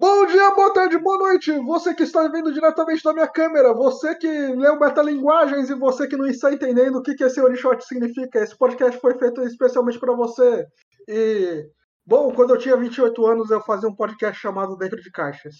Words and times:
Bom 0.00 0.26
dia, 0.26 0.52
boa 0.52 0.72
tarde, 0.72 0.96
boa 0.96 1.18
noite! 1.18 1.50
Você 1.58 1.92
que 1.92 2.04
está 2.04 2.28
vindo 2.28 2.52
diretamente 2.52 3.02
da 3.02 3.12
minha 3.12 3.26
câmera, 3.26 3.74
você 3.74 4.14
que 4.14 4.28
leu 4.28 4.78
metalinguagens 4.78 5.70
e 5.70 5.74
você 5.74 6.06
que 6.06 6.16
não 6.16 6.28
está 6.28 6.52
entendendo 6.52 6.96
o 6.96 7.02
que, 7.02 7.16
que 7.16 7.24
esse 7.24 7.40
Onishot 7.40 7.84
significa, 7.84 8.38
esse 8.38 8.56
podcast 8.56 9.00
foi 9.00 9.18
feito 9.18 9.42
especialmente 9.42 9.98
para 9.98 10.14
você. 10.14 10.64
E, 11.08 11.64
bom, 12.06 12.32
quando 12.32 12.54
eu 12.54 12.58
tinha 12.58 12.76
28 12.76 13.26
anos 13.26 13.50
eu 13.50 13.60
fazia 13.60 13.88
um 13.88 13.94
podcast 13.94 14.40
chamado 14.40 14.76
Dentro 14.76 15.02
de 15.02 15.10
Caixas. 15.10 15.54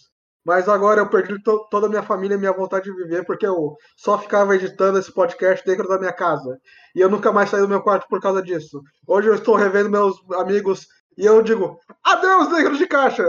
Mas 0.46 0.68
agora 0.68 1.00
eu 1.00 1.11
perdi 1.11 1.43
to 1.43 1.66
toda 1.68 1.89
a 1.89 1.91
minha 1.91 2.05
família 2.05 2.36
e 2.36 2.39
minha 2.39 2.52
vontade 2.52 2.84
de 2.84 2.95
viver 2.95 3.25
porque 3.27 3.45
eu 3.45 3.75
só 3.96 4.16
ficava 4.18 4.55
editando 4.55 5.00
esse 5.00 5.12
podcast 5.12 5.66
dentro 5.66 5.89
da 5.89 5.98
minha 5.98 6.12
casa. 6.12 6.57
E 6.95 7.00
eu 7.00 7.11
nunca 7.11 7.32
mais 7.32 7.50
saí 7.50 7.61
do 7.61 7.68
meu 7.68 7.82
quarto 7.82 8.07
por 8.09 8.20
causa 8.20 8.41
disso. 8.41 8.80
Hoje 9.05 9.27
eu 9.27 9.34
estou 9.34 9.57
revendo 9.57 9.91
meus 9.91 10.16
amigos 10.34 10.86
e 11.18 11.27
eu 11.27 11.43
digo: 11.43 11.77
adeus, 12.05 12.48
Dentro 12.50 12.79
de 12.79 12.86
Caixa! 12.86 13.27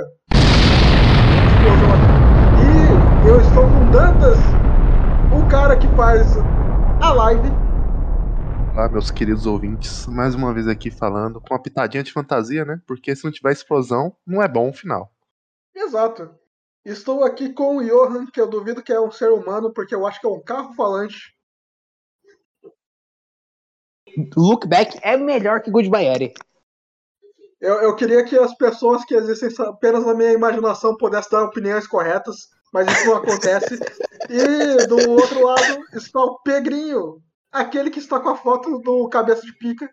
E 3.22 3.79
Dantas, 3.92 4.38
o 5.36 5.50
cara 5.50 5.76
que 5.76 5.88
faz 5.96 6.28
a 7.02 7.12
live. 7.12 7.50
Olá, 8.72 8.88
meus 8.88 9.10
queridos 9.10 9.48
ouvintes. 9.48 10.06
Mais 10.06 10.36
uma 10.36 10.54
vez 10.54 10.68
aqui 10.68 10.92
falando 10.92 11.42
com 11.42 11.56
uma 11.56 11.62
pitadinha 11.62 12.04
de 12.04 12.14
fantasia, 12.14 12.64
né? 12.64 12.80
Porque 12.86 13.16
se 13.16 13.26
não 13.26 13.32
tiver 13.32 13.52
explosão, 13.52 14.16
não 14.28 14.44
é 14.44 14.48
bom 14.48 14.70
o 14.70 14.74
final. 14.74 15.12
Exato. 15.74 16.30
Estou 16.86 17.24
aqui 17.24 17.52
com 17.52 17.78
o 17.78 17.84
Johan, 17.84 18.28
que 18.28 18.40
eu 18.40 18.48
duvido 18.48 18.84
que 18.84 18.94
é 18.94 19.02
um 19.02 19.10
ser 19.10 19.32
humano, 19.32 19.74
porque 19.74 19.96
eu 19.96 20.06
acho 20.06 20.22
que 20.22 20.28
é 20.28 20.30
um 20.30 20.44
carro 20.44 20.72
falante. 20.76 21.36
Look 24.38 24.68
Back 24.68 25.00
é 25.02 25.18
melhor 25.18 25.62
que 25.62 25.72
Goodbye 25.72 26.06
Eri. 26.06 26.34
Eu, 27.60 27.76
eu 27.82 27.96
queria 27.96 28.24
que 28.24 28.38
as 28.38 28.54
pessoas 28.56 29.04
que 29.04 29.16
existem 29.16 29.50
apenas 29.66 30.06
na 30.06 30.14
minha 30.14 30.32
imaginação 30.32 30.96
pudessem 30.96 31.32
dar 31.32 31.46
opiniões 31.46 31.88
corretas, 31.88 32.50
mas 32.74 32.88
isso 32.88 33.06
não 33.06 33.18
acontece. 33.18 33.80
E 34.30 34.88
do 34.88 35.10
outro 35.12 35.46
lado 35.46 35.84
está 35.94 36.20
o 36.20 36.40
Pegrinho, 36.40 37.22
aquele 37.52 37.90
que 37.90 38.00
está 38.00 38.20
com 38.20 38.30
a 38.30 38.36
foto 38.36 38.80
do 38.80 39.10
cabeça 39.10 39.46
de 39.46 39.54
pica. 39.54 39.90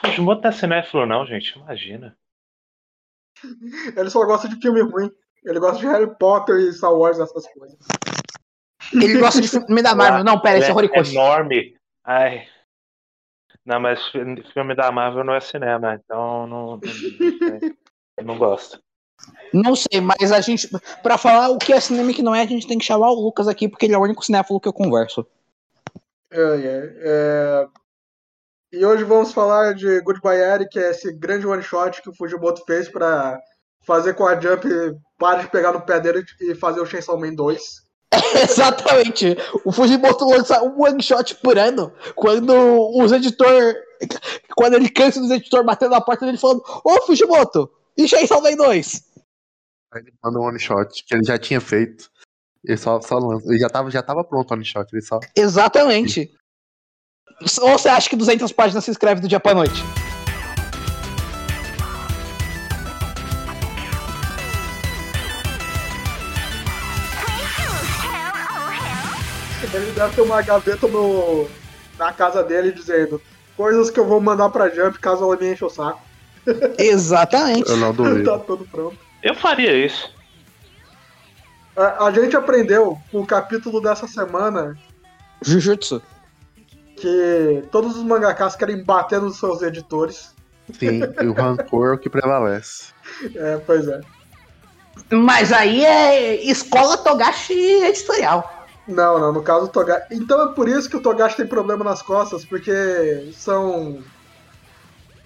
Fujimoto 0.00 0.42
não 0.42 0.50
é 0.50 0.52
cinéfilo 0.52 1.06
não, 1.06 1.26
gente, 1.26 1.58
imagina. 1.58 2.16
Ele 3.96 4.10
só 4.10 4.24
gosta 4.24 4.48
de 4.48 4.56
filme 4.56 4.80
ruim. 4.82 5.10
Ele 5.44 5.60
gosta 5.60 5.78
de 5.78 5.86
Harry 5.86 6.12
Potter 6.18 6.56
e 6.56 6.72
Star 6.72 6.92
Wars, 6.92 7.18
essas 7.18 7.46
coisas. 7.52 7.78
Ele 8.92 9.18
gosta 9.18 9.40
de 9.40 9.48
filme 9.48 9.82
da 9.82 9.94
Marvel. 9.94 10.24
Não, 10.24 10.40
pera, 10.40 10.58
esse 10.58 10.70
é 10.70 10.74
Horikoshi. 10.74 11.16
É 11.16 11.20
enorme. 11.20 11.78
Ai. 12.04 12.48
Não, 13.64 13.80
mas 13.80 14.04
filme 14.08 14.74
da 14.74 14.92
Marvel 14.92 15.24
não 15.24 15.34
é 15.34 15.40
cinema, 15.40 15.94
então 15.94 16.46
não, 16.46 16.66
não, 16.76 16.80
não, 18.18 18.24
não 18.24 18.38
gosto. 18.38 18.80
Não 19.52 19.74
sei, 19.74 20.00
mas 20.00 20.32
a 20.32 20.40
gente, 20.40 20.68
pra 21.02 21.16
falar 21.16 21.50
o 21.50 21.58
que 21.58 21.72
é 21.72 21.80
cinema 21.80 22.10
e 22.10 22.14
que 22.14 22.22
não 22.22 22.34
é, 22.34 22.42
a 22.42 22.46
gente 22.46 22.66
tem 22.66 22.78
que 22.78 22.84
chamar 22.84 23.10
o 23.10 23.20
Lucas 23.20 23.48
aqui, 23.48 23.68
porque 23.68 23.86
ele 23.86 23.94
é 23.94 23.98
o 23.98 24.02
único 24.02 24.24
cinéfilo 24.24 24.60
que 24.60 24.68
eu 24.68 24.72
converso. 24.72 25.26
É, 26.30 26.96
é. 27.00 27.66
E 28.72 28.84
hoje 28.84 29.04
vamos 29.04 29.32
falar 29.32 29.74
de 29.74 30.00
Goodbye 30.00 30.40
Eri, 30.40 30.68
que 30.68 30.78
é 30.78 30.90
esse 30.90 31.12
grande 31.12 31.46
one 31.46 31.62
shot 31.62 32.02
que 32.02 32.10
o 32.10 32.14
Fujimoto 32.14 32.64
fez 32.66 32.88
para 32.88 33.40
fazer 33.86 34.14
com 34.14 34.26
a 34.26 34.38
Jump 34.38 34.66
pare 35.18 35.42
de 35.42 35.50
pegar 35.50 35.72
no 35.72 35.80
pé 35.80 36.00
dele 36.00 36.24
e 36.40 36.54
fazer 36.54 36.80
o 36.80 36.86
Chainsaw 36.86 37.18
Man 37.18 37.34
2. 37.34 37.60
Exatamente. 38.50 39.36
O 39.64 39.72
Fujimoto 39.72 40.28
lança 40.28 40.62
um 40.62 40.82
one 40.82 41.02
shot 41.02 41.36
por 41.36 41.56
ano 41.58 41.92
quando 42.14 42.52
os 42.98 43.12
editores. 43.12 43.76
Quando 44.54 44.74
ele 44.74 44.90
cansa 44.90 45.20
dos 45.20 45.30
editores 45.30 45.64
batendo 45.64 45.92
na 45.92 46.00
porta 46.00 46.26
dele 46.26 46.36
falando: 46.36 46.62
Ô 46.84 47.00
Fujimoto, 47.02 47.70
e 47.96 48.06
Chainsaw 48.06 48.42
Man 48.42 48.56
2? 48.56 49.05
Aí 49.92 50.02
ele 50.02 50.12
manda 50.22 50.38
um 50.38 50.44
one 50.44 50.58
shot 50.58 51.04
que 51.04 51.14
ele 51.14 51.24
já 51.24 51.38
tinha 51.38 51.60
feito. 51.60 52.10
Ele 52.64 52.76
só, 52.76 53.00
só 53.00 53.18
lança. 53.18 53.48
Ele 53.48 53.58
já 53.58 53.68
tava, 53.68 53.90
já 53.90 54.02
tava 54.02 54.24
pronto 54.24 54.50
o 54.50 54.54
one 54.54 54.64
shot. 54.64 54.88
Ele 54.92 55.02
só... 55.02 55.20
Exatamente. 55.36 56.30
Ou 57.60 57.78
você 57.78 57.88
acha 57.88 58.08
que 58.08 58.16
200 58.16 58.50
páginas 58.52 58.84
se 58.84 58.90
escreve 58.90 59.20
do 59.20 59.28
dia 59.28 59.38
pra 59.38 59.54
noite? 59.54 59.82
Ele 69.74 69.92
deve 69.92 70.14
ter 70.14 70.22
uma 70.22 70.40
gaveta 70.40 70.88
no, 70.88 71.46
na 71.98 72.10
casa 72.12 72.42
dele 72.42 72.72
dizendo 72.72 73.20
coisas 73.56 73.90
que 73.90 74.00
eu 74.00 74.06
vou 74.06 74.20
mandar 74.20 74.48
pra 74.48 74.70
Jump 74.70 74.98
caso 74.98 75.24
ela 75.24 75.36
me 75.36 75.52
enche 75.52 75.64
o 75.64 75.70
saco. 75.70 76.00
Exatamente. 76.78 77.68
Eu 77.68 77.76
não 77.76 77.92
duvido. 77.92 78.24
tá 78.24 78.38
tudo 78.38 78.64
pronto. 78.64 79.05
Eu 79.26 79.34
faria 79.34 79.72
isso. 79.74 80.08
A, 81.76 82.06
a 82.06 82.12
gente 82.12 82.36
aprendeu 82.36 82.96
com 83.10 83.22
o 83.22 83.26
capítulo 83.26 83.80
dessa 83.80 84.06
semana 84.06 84.78
Jujutsu. 85.42 86.00
que 86.96 87.64
todos 87.72 87.96
os 87.96 88.04
mangakas 88.04 88.54
querem 88.54 88.84
bater 88.84 89.20
nos 89.20 89.40
seus 89.40 89.62
editores. 89.62 90.32
Sim, 90.78 91.00
e 91.20 91.26
o 91.26 91.32
rancor 91.34 91.88
é 91.88 91.94
o 91.94 91.98
que 91.98 92.08
prevalece. 92.08 92.92
É, 93.34 93.60
pois 93.66 93.88
é. 93.88 94.00
Mas 95.10 95.52
aí 95.52 95.84
é 95.84 96.44
escola 96.44 96.96
Togashi 96.96 97.82
editorial. 97.82 98.68
Não, 98.86 99.18
não, 99.18 99.32
no 99.32 99.42
caso 99.42 99.64
o 99.64 99.68
Togashi. 99.68 100.06
Então 100.12 100.50
é 100.50 100.54
por 100.54 100.68
isso 100.68 100.88
que 100.88 100.96
o 100.96 101.02
Togashi 101.02 101.36
tem 101.36 101.48
problema 101.48 101.82
nas 101.82 102.00
costas, 102.00 102.44
porque 102.44 103.28
são. 103.34 103.98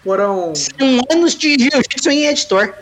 Foram. 0.03 0.55
São 0.55 1.03
anos 1.13 1.35
de 1.35 1.59
jiu-jitsu 1.59 2.11
em 2.11 2.25
editor. 2.29 2.73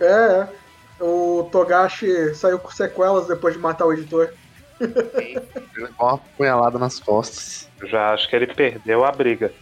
É, 0.00 0.04
é. 0.06 0.57
O 1.00 1.48
Togashi 1.52 2.34
saiu 2.34 2.58
com 2.58 2.70
sequelas 2.70 3.26
depois 3.28 3.54
de 3.54 3.60
matar 3.60 3.86
o 3.86 3.92
editor. 3.92 4.32
Ele 4.80 5.40
levou 5.76 6.08
uma 6.08 6.18
punhalada 6.36 6.78
nas 6.78 6.98
costas. 6.98 7.68
Já 7.84 8.12
acho 8.12 8.28
que 8.28 8.36
ele 8.36 8.46
perdeu 8.46 9.04
a 9.04 9.12
briga. 9.12 9.52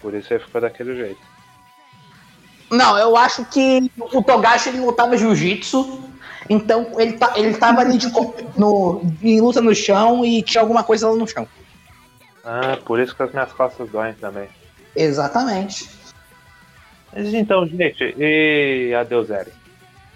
Por 0.00 0.14
isso 0.14 0.32
ele 0.32 0.44
ficou 0.44 0.60
daquele 0.60 0.96
jeito. 0.96 1.20
Não, 2.70 2.98
eu 2.98 3.16
acho 3.16 3.44
que 3.44 3.90
o 3.98 4.22
Togashi 4.22 4.70
ele 4.70 4.80
lutava 4.80 5.16
jiu-jitsu, 5.16 6.02
então 6.48 6.98
ele, 6.98 7.12
tá, 7.12 7.34
ele 7.36 7.54
tava 7.54 7.82
ali 7.82 7.98
de, 7.98 8.10
no, 8.56 9.02
em 9.22 9.40
luta 9.40 9.60
no 9.60 9.74
chão 9.74 10.24
e 10.24 10.42
tinha 10.42 10.62
alguma 10.62 10.82
coisa 10.82 11.08
lá 11.08 11.14
no 11.14 11.28
chão. 11.28 11.46
Ah, 12.42 12.78
por 12.84 12.98
isso 12.98 13.14
que 13.14 13.22
as 13.22 13.32
minhas 13.32 13.52
costas 13.52 13.88
doem 13.90 14.14
também. 14.14 14.48
Exatamente. 14.96 15.88
Mas 17.12 17.32
então, 17.34 17.66
gente, 17.66 18.14
e 18.18 18.94
adeus, 18.94 19.28
Eri. 19.30 19.52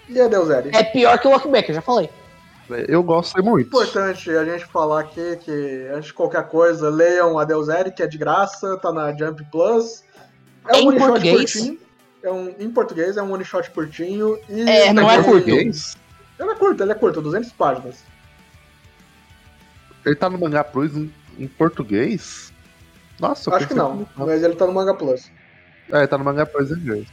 E 0.08 0.20
a 0.20 0.28
Deuseri? 0.28 0.70
É 0.72 0.82
pior 0.84 1.18
que 1.18 1.26
o 1.26 1.30
Lockback, 1.30 1.68
eu 1.68 1.74
já 1.74 1.82
falei. 1.82 2.08
Eu 2.88 3.02
gosto 3.02 3.42
muito. 3.44 3.68
Importante 3.68 4.28
a 4.30 4.44
gente 4.44 4.64
falar 4.66 5.00
aqui 5.00 5.36
que, 5.36 5.88
antes 5.94 6.06
de 6.06 6.14
qualquer 6.14 6.48
coisa, 6.48 6.88
leiam 6.90 7.38
a 7.38 7.44
Deuseri, 7.44 7.92
que 7.92 8.02
é 8.02 8.06
de 8.06 8.18
graça, 8.18 8.76
tá 8.78 8.92
na 8.92 9.12
Jump 9.16 9.44
Plus. 9.52 10.02
É 10.68 10.78
Em 10.80 10.88
one 10.88 10.98
shot 10.98 11.08
português? 11.08 11.52
curtinho. 11.52 11.78
É 12.24 12.30
um, 12.32 12.54
em 12.58 12.70
português, 12.70 13.16
é 13.16 13.22
um 13.22 13.32
one 13.32 13.44
shot 13.44 13.70
curtinho. 13.70 14.36
E 14.48 14.62
É, 14.68 14.92
não 14.92 15.08
é 15.08 15.14
ele- 15.14 15.24
curto. 15.24 15.48
Ele 15.48 16.50
é 16.50 16.54
curto, 16.56 16.82
ele 16.82 16.92
é 16.92 16.94
curto, 16.94 17.22
200 17.22 17.52
páginas. 17.52 17.96
Ele 20.04 20.14
tá 20.16 20.28
no 20.28 20.38
Mangá 20.38 20.62
Plus 20.64 20.94
em, 20.96 21.12
em 21.38 21.46
português? 21.46 22.52
Nossa, 23.18 23.48
eu 23.48 23.54
Acho 23.54 23.68
que 23.68 23.74
não, 23.74 24.06
mas 24.16 24.42
ele 24.42 24.54
tá 24.56 24.66
no 24.66 24.72
Manga 24.72 24.92
Plus. 24.94 25.30
É, 25.90 25.98
ele 25.98 26.06
tá 26.06 26.18
no 26.18 26.24
Mangá 26.24 26.44
Plus 26.44 26.70
em 26.70 26.74
inglês. 26.74 27.06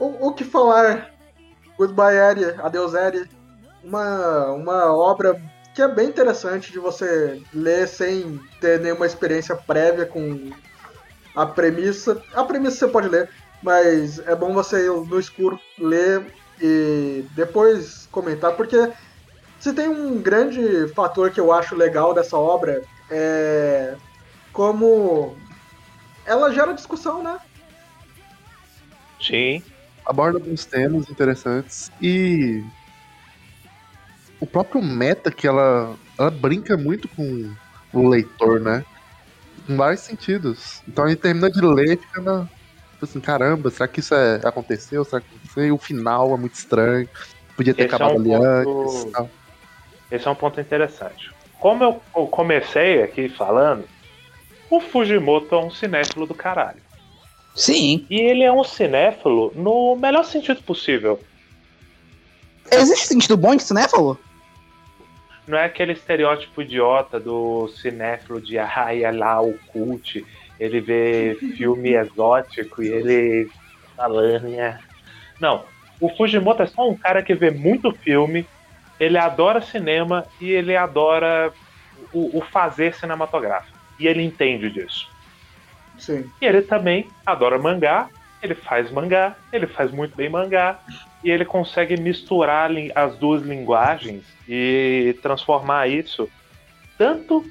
O, 0.00 0.28
o 0.28 0.32
que 0.32 0.44
falar? 0.44 1.10
Goodbye 1.78 2.16
Eri, 2.16 2.44
Adeus 2.60 2.94
Eri. 2.94 3.28
Uma, 3.84 4.46
uma 4.52 4.94
obra 4.96 5.40
que 5.74 5.82
é 5.82 5.88
bem 5.88 6.08
interessante 6.08 6.72
de 6.72 6.78
você 6.78 7.40
ler 7.52 7.86
sem 7.86 8.40
ter 8.60 8.80
nenhuma 8.80 9.06
experiência 9.06 9.54
prévia 9.54 10.06
com 10.06 10.50
a 11.36 11.46
premissa. 11.46 12.22
A 12.34 12.44
premissa 12.44 12.78
você 12.78 12.88
pode 12.88 13.08
ler, 13.08 13.30
mas 13.62 14.18
é 14.20 14.34
bom 14.34 14.52
você 14.54 14.88
no 14.88 15.20
escuro 15.20 15.60
ler 15.78 16.32
e 16.60 17.24
depois 17.34 18.08
comentar, 18.10 18.56
porque 18.56 18.90
se 19.58 19.72
tem 19.72 19.88
um 19.88 20.20
grande 20.20 20.88
fator 20.94 21.30
que 21.30 21.40
eu 21.40 21.52
acho 21.52 21.74
legal 21.76 22.12
dessa 22.12 22.36
obra 22.36 22.82
é 23.10 23.96
como 24.52 25.36
ela 26.26 26.52
gera 26.52 26.72
discussão, 26.72 27.22
né? 27.22 27.38
Sim. 29.20 29.62
Aborda 30.10 30.38
alguns 30.38 30.64
temas 30.64 31.08
interessantes 31.08 31.88
e 32.02 32.64
o 34.40 34.46
próprio 34.46 34.82
meta 34.82 35.30
que 35.30 35.46
ela, 35.46 35.94
ela 36.18 36.30
brinca 36.32 36.76
muito 36.76 37.06
com 37.08 37.48
o 37.92 38.08
leitor, 38.08 38.58
né? 38.58 38.84
Em 39.68 39.76
vários 39.76 40.00
sentidos. 40.00 40.82
Então 40.88 41.04
a 41.04 41.08
gente 41.08 41.20
termina 41.20 41.48
de 41.48 41.60
ler 41.60 41.92
e 41.94 41.96
fica 41.96 42.20
na. 42.20 42.40
tipo 42.92 43.04
assim, 43.04 43.20
caramba, 43.20 43.70
será 43.70 43.86
que 43.86 44.00
isso 44.00 44.12
é, 44.14 44.40
aconteceu? 44.44 45.04
Será 45.04 45.20
que 45.20 45.28
aconteceu? 45.28 45.64
E 45.66 45.70
o 45.70 45.78
final 45.78 46.34
é 46.34 46.36
muito 46.36 46.54
estranho. 46.54 47.08
Podia 47.56 47.72
ter 47.72 47.84
Esse 47.84 47.92
é 47.92 47.96
acabado 47.96 48.16
um 48.16 48.20
ali 48.20 48.30
ponto- 48.64 48.80
antes. 48.90 49.12
tal. 49.12 49.30
Esse 50.10 50.26
é 50.26 50.30
um 50.30 50.34
ponto 50.34 50.60
interessante. 50.60 51.30
Como 51.60 51.84
eu 51.84 52.02
eu 52.16 52.26
comecei 52.26 53.00
aqui 53.02 53.28
falando, 53.28 53.84
o 54.68 54.80
Fujimoto 54.80 55.54
é 55.54 55.58
um 55.58 55.70
cinéfilo 55.70 56.26
do 56.26 56.34
caralho. 56.34 56.82
Sim. 57.54 58.06
E 58.08 58.20
ele 58.20 58.42
é 58.42 58.52
um 58.52 58.64
cinéfilo 58.64 59.52
no 59.54 59.96
melhor 59.96 60.24
sentido 60.24 60.62
possível. 60.62 61.20
Existe 62.70 63.08
sentido 63.08 63.36
bom 63.36 63.56
de 63.56 63.62
cinéfalo? 63.62 64.18
Não 65.46 65.58
é 65.58 65.64
aquele 65.64 65.92
estereótipo 65.92 66.62
idiota 66.62 67.18
do 67.18 67.68
cinéfilo 67.68 68.40
de 68.40 68.58
ah, 68.58 68.94
é 68.94 69.10
lá 69.10 69.42
o 69.42 69.58
cult, 69.72 70.24
ele 70.58 70.80
vê 70.80 71.36
filme 71.56 71.94
exótico 71.94 72.82
e 72.82 72.88
ele 72.88 73.50
falando, 73.96 74.48
né? 74.48 74.78
Não, 75.40 75.64
o 76.00 76.08
Fujimoto 76.08 76.62
é 76.62 76.66
só 76.66 76.88
um 76.88 76.96
cara 76.96 77.22
que 77.22 77.34
vê 77.34 77.50
muito 77.50 77.92
filme, 77.92 78.46
ele 78.98 79.18
adora 79.18 79.60
cinema 79.60 80.24
e 80.40 80.50
ele 80.50 80.76
adora 80.76 81.52
o, 82.12 82.38
o 82.38 82.40
fazer 82.40 82.94
cinematográfico. 82.94 83.76
E 83.98 84.06
ele 84.06 84.22
entende 84.22 84.70
disso. 84.70 85.10
Sim. 86.00 86.28
E 86.40 86.46
ele 86.46 86.62
também 86.62 87.08
adora 87.24 87.58
mangá, 87.58 88.08
ele 88.42 88.54
faz 88.54 88.90
mangá, 88.90 89.36
ele 89.52 89.66
faz 89.66 89.90
muito 89.92 90.16
bem 90.16 90.28
mangá, 90.28 90.80
e 91.22 91.30
ele 91.30 91.44
consegue 91.44 92.00
misturar 92.00 92.70
as 92.94 93.16
duas 93.16 93.42
linguagens 93.42 94.24
e 94.48 95.16
transformar 95.22 95.88
isso 95.88 96.28
tanto, 96.96 97.44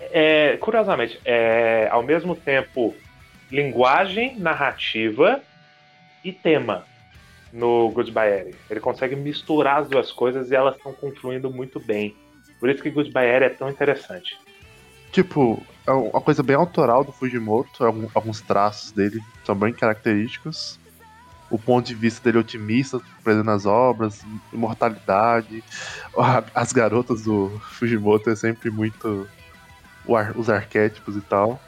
é, 0.00 0.56
curiosamente, 0.58 1.20
é, 1.24 1.88
ao 1.90 2.02
mesmo 2.02 2.36
tempo 2.36 2.94
linguagem, 3.50 4.36
narrativa 4.36 5.40
e 6.24 6.32
tema 6.32 6.84
no 7.52 7.88
Goodbye 7.90 8.32
Eri. 8.32 8.54
Ele 8.68 8.80
consegue 8.80 9.14
misturar 9.14 9.82
as 9.82 9.88
duas 9.88 10.10
coisas 10.10 10.50
e 10.50 10.56
elas 10.56 10.76
estão 10.76 10.92
confluindo 10.92 11.50
muito 11.50 11.78
bem. 11.78 12.16
Por 12.58 12.68
isso 12.68 12.82
que 12.82 12.90
Goodbye 12.90 13.26
Eri 13.26 13.44
é 13.44 13.48
tão 13.48 13.68
interessante. 13.68 14.36
Tipo, 15.12 15.64
é 15.86 15.92
uma 15.92 16.20
coisa 16.20 16.42
bem 16.42 16.56
autoral 16.56 17.04
do 17.04 17.12
Fujimoto, 17.12 17.84
algum- 17.84 18.08
alguns 18.14 18.40
traços 18.40 18.90
dele 18.92 19.20
são 19.44 19.54
bem 19.54 19.72
característicos. 19.72 20.78
O 21.50 21.58
ponto 21.58 21.86
de 21.86 21.94
vista 21.94 22.22
dele 22.24 22.38
otimista, 22.38 23.00
presente 23.22 23.44
nas 23.44 23.66
obras, 23.66 24.22
imortalidade. 24.52 25.62
As 26.54 26.72
garotas 26.72 27.22
do 27.22 27.50
Fujimoto 27.72 28.30
é 28.30 28.36
sempre 28.36 28.70
muito 28.70 29.28
o 30.06 30.16
ar- 30.16 30.36
os 30.36 30.48
arquétipos 30.50 31.16
e 31.16 31.20
tal. 31.20 31.60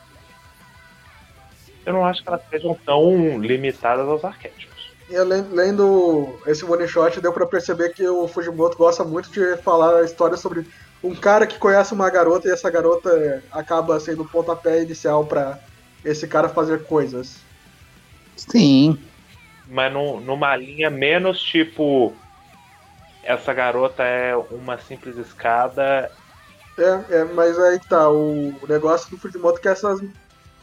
Eu 1.85 1.93
não 1.93 2.05
acho 2.05 2.23
que 2.23 2.29
elas 2.29 2.41
sejam 2.51 2.75
tão 2.85 3.39
limitadas 3.39 4.09
aos 4.09 4.25
arquétipos. 4.25 4.93
E 5.09 5.17
além, 5.17 5.45
esse 6.47 6.65
one 6.65 6.89
shot, 6.89 7.21
deu 7.21 7.33
pra 7.33 7.47
perceber 7.47 7.91
que 7.91 8.05
o 8.09 8.27
Fujimoto 8.27 8.77
gosta 8.77 9.05
muito 9.05 9.31
de 9.31 9.57
falar 9.59 10.01
a 10.01 10.05
história 10.05 10.37
sobre 10.37 10.67
um 11.07 11.15
cara 11.15 11.47
que 11.47 11.59
conhece 11.59 11.95
uma 11.95 12.11
garota 12.11 12.49
e 12.49 12.51
essa 12.53 12.71
garota 12.71 13.43
acaba 13.53 13.99
sendo 14.01 14.23
o 14.23 14.29
pontapé 14.29 14.83
inicial 14.83 15.25
pra 15.25 15.59
esse 16.05 16.27
cara 16.27 16.49
fazer 16.49 16.85
coisas. 16.85 17.39
Sim. 18.37 18.99
Mas 19.67 19.93
num- 19.93 20.21
numa 20.21 20.57
linha 20.57 20.91
menos 20.91 21.41
tipo. 21.41 22.15
Essa 23.23 23.53
garota 23.53 24.05
é 24.05 24.37
uma 24.37 24.79
simples 24.79 25.17
escada. 25.17 26.11
É, 26.79 27.17
é, 27.17 27.25
mas 27.25 27.59
aí 27.59 27.81
tá, 27.89 28.09
o 28.09 28.55
negócio 28.69 29.11
do 29.11 29.19
Fujimoto 29.19 29.59
é 29.59 29.63
que 29.63 29.69
essas, 29.69 30.01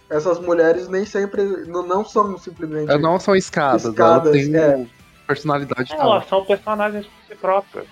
essas 0.09 0.39
mulheres 0.39 0.87
nem 0.87 1.05
sempre, 1.05 1.43
não, 1.65 1.85
não 1.85 2.05
são 2.05 2.37
simplesmente... 2.37 2.89
Elas 2.89 3.01
não 3.01 3.19
são 3.19 3.35
escadas, 3.35 3.83
Escadas, 3.83 4.33
elas 4.33 4.47
têm 4.47 4.55
é. 4.55 4.85
personalidade 5.27 5.89
tal. 5.89 6.13
Elas 6.13 6.27
são 6.29 6.45
personagens 6.45 7.05
por 7.05 7.27
si 7.27 7.35
próprias. 7.35 7.87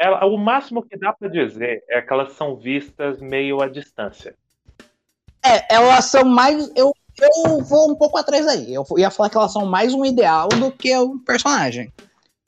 Ela- 0.00 0.24
o 0.24 0.38
máximo 0.38 0.82
que 0.82 0.96
dá 0.98 1.12
pra 1.12 1.28
dizer 1.28 1.84
é 1.90 2.00
que 2.00 2.10
elas 2.10 2.32
são 2.32 2.56
vistas 2.56 3.20
meio 3.20 3.60
à 3.60 3.68
distância. 3.68 4.34
É, 5.44 5.74
elas 5.74 6.06
são 6.06 6.24
mais. 6.24 6.72
Eu, 6.74 6.90
eu 7.20 7.62
vou 7.62 7.90
um 7.90 7.94
pouco 7.94 8.16
atrás 8.16 8.46
aí. 8.48 8.72
Eu 8.72 8.84
ia 8.96 9.10
falar 9.10 9.28
que 9.28 9.36
elas 9.36 9.52
são 9.52 9.66
mais 9.66 9.92
um 9.92 10.02
ideal 10.06 10.48
do 10.48 10.72
que 10.72 10.96
um 10.96 11.18
personagem. 11.18 11.92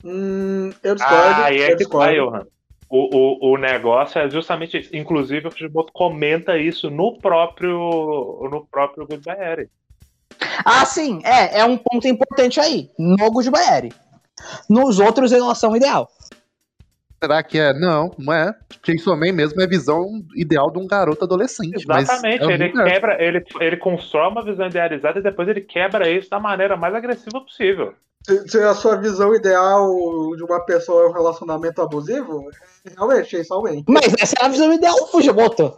Hum, 0.03 0.73
eu 0.83 0.95
discordo, 0.95 1.43
Ah, 1.43 1.53
e 1.53 1.59
é 1.61 1.65
eu 1.67 1.69
que 1.69 1.77
discordo. 1.77 2.07
tá, 2.09 2.39
Johan. 2.39 2.47
O, 2.89 3.51
o, 3.51 3.53
o 3.53 3.57
negócio 3.59 4.19
é 4.19 4.29
justamente 4.31 4.79
isso. 4.79 4.97
Inclusive, 4.97 5.49
o 5.49 5.51
Fujimoto 5.51 5.93
comenta 5.93 6.57
isso 6.59 6.91
no 6.91 7.19
próprio 7.19 7.79
no 8.51 8.67
próprio 8.71 9.07
Goodbye. 9.07 9.69
Ah, 10.65 10.85
sim, 10.87 11.21
é, 11.23 11.59
é 11.61 11.65
um 11.65 11.77
ponto 11.77 12.09
importante 12.09 12.59
aí. 12.61 12.91
No 12.99 13.31
Goodbye 13.31 13.93
Nos 14.69 14.99
outros, 14.99 15.33
elas 15.33 15.59
são 15.59 15.77
ideal. 15.77 16.11
Será 17.23 17.41
que 17.41 17.57
é? 17.57 17.73
Não, 17.73 18.11
não 18.19 18.33
é. 18.33 18.53
Chainsaw 18.85 19.17
Man 19.17 19.31
mesmo 19.31 19.61
é 19.61 19.65
a 19.65 19.69
visão 19.69 20.09
ideal 20.35 20.73
de 20.73 20.79
um 20.81 20.89
garoto 20.89 21.25
adolescente. 21.25 21.87
mas 21.87 22.03
Exatamente, 22.03 22.43
ela 22.43 22.53
ele 22.53 22.65
é. 22.65 22.73
quebra, 22.73 23.23
ele, 23.23 23.45
ele 23.61 23.77
constrói 23.77 24.29
uma 24.29 24.45
visão 24.45 24.67
idealizada 24.67 25.21
e 25.21 25.23
depois 25.23 25.49
ele 25.49 25.61
quebra 25.61 26.11
isso 26.11 26.29
da 26.29 26.41
maneira 26.41 26.77
mais 26.77 26.93
agressiva 26.93 27.41
possível. 27.41 27.95
Se, 28.27 28.49
se 28.49 28.59
a 28.59 28.75
sua 28.75 28.97
visão 28.97 29.33
ideal 29.35 29.89
de 30.35 30.43
uma 30.43 30.65
pessoa 30.65 31.05
é 31.05 31.09
um 31.09 31.13
relacionamento 31.13 31.81
abusivo, 31.81 32.51
realmente, 32.97 33.31
Chainsaw 33.31 33.63
Man. 33.63 33.85
Mas 33.89 34.15
essa 34.21 34.35
é 34.41 34.45
a 34.45 34.49
visão 34.49 34.73
ideal 34.73 34.97
do 34.97 35.07
Fujimoto. 35.07 35.77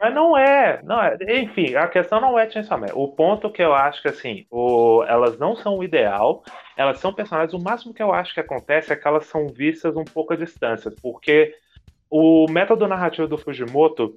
Mas 0.00 0.14
não 0.14 0.38
é, 0.38 0.80
não 0.84 1.02
é. 1.02 1.16
Enfim, 1.40 1.74
a 1.74 1.88
questão 1.88 2.20
não 2.20 2.38
é 2.38 2.48
Chainsaw 2.48 2.78
Man. 2.78 2.86
O 2.94 3.08
ponto 3.08 3.50
que 3.50 3.60
eu 3.60 3.74
acho 3.74 4.00
que 4.00 4.08
assim, 4.08 4.46
o, 4.48 5.02
elas 5.08 5.36
não 5.38 5.56
são 5.56 5.76
o 5.76 5.82
ideal, 5.82 6.44
elas 6.76 7.00
são 7.00 7.12
personagens. 7.12 7.52
O 7.52 7.58
máximo 7.58 7.92
que 7.92 8.02
eu 8.02 8.12
acho 8.12 8.32
que 8.32 8.40
acontece 8.40 8.92
é 8.92 8.96
que 8.96 9.08
elas 9.08 9.26
são 9.26 9.48
vistas 9.48 9.96
um 9.96 10.04
pouco 10.04 10.32
à 10.32 10.36
distância, 10.36 10.92
porque 11.02 11.52
o 12.08 12.46
método 12.48 12.86
narrativo 12.86 13.26
do 13.26 13.36
Fujimoto 13.36 14.14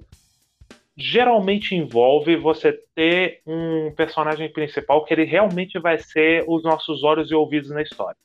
geralmente 0.96 1.74
envolve 1.74 2.36
você 2.36 2.78
ter 2.94 3.40
um 3.44 3.92
personagem 3.96 4.52
principal 4.52 5.04
que 5.04 5.12
ele 5.12 5.24
realmente 5.24 5.80
vai 5.80 5.98
ser 5.98 6.44
os 6.46 6.62
nossos 6.62 7.02
olhos 7.02 7.30
e 7.30 7.34
ouvidos 7.34 7.70
na 7.70 7.82
história. 7.82 8.16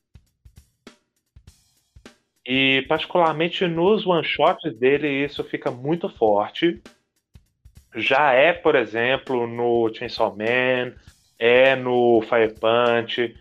E 2.46 2.86
particularmente 2.88 3.66
nos 3.68 4.06
one-shots 4.06 4.78
dele 4.78 5.08
isso 5.26 5.44
fica 5.44 5.72
muito 5.72 6.08
forte 6.08 6.82
já 7.98 8.34
é, 8.34 8.54
por 8.54 8.76
exemplo, 8.76 9.48
no 9.48 9.94
Chainsaw 9.94 10.36
Man, 10.36 10.94
é 11.40 11.76
no 11.76 12.22
Fire 12.22 12.54
Punch, 12.54 13.36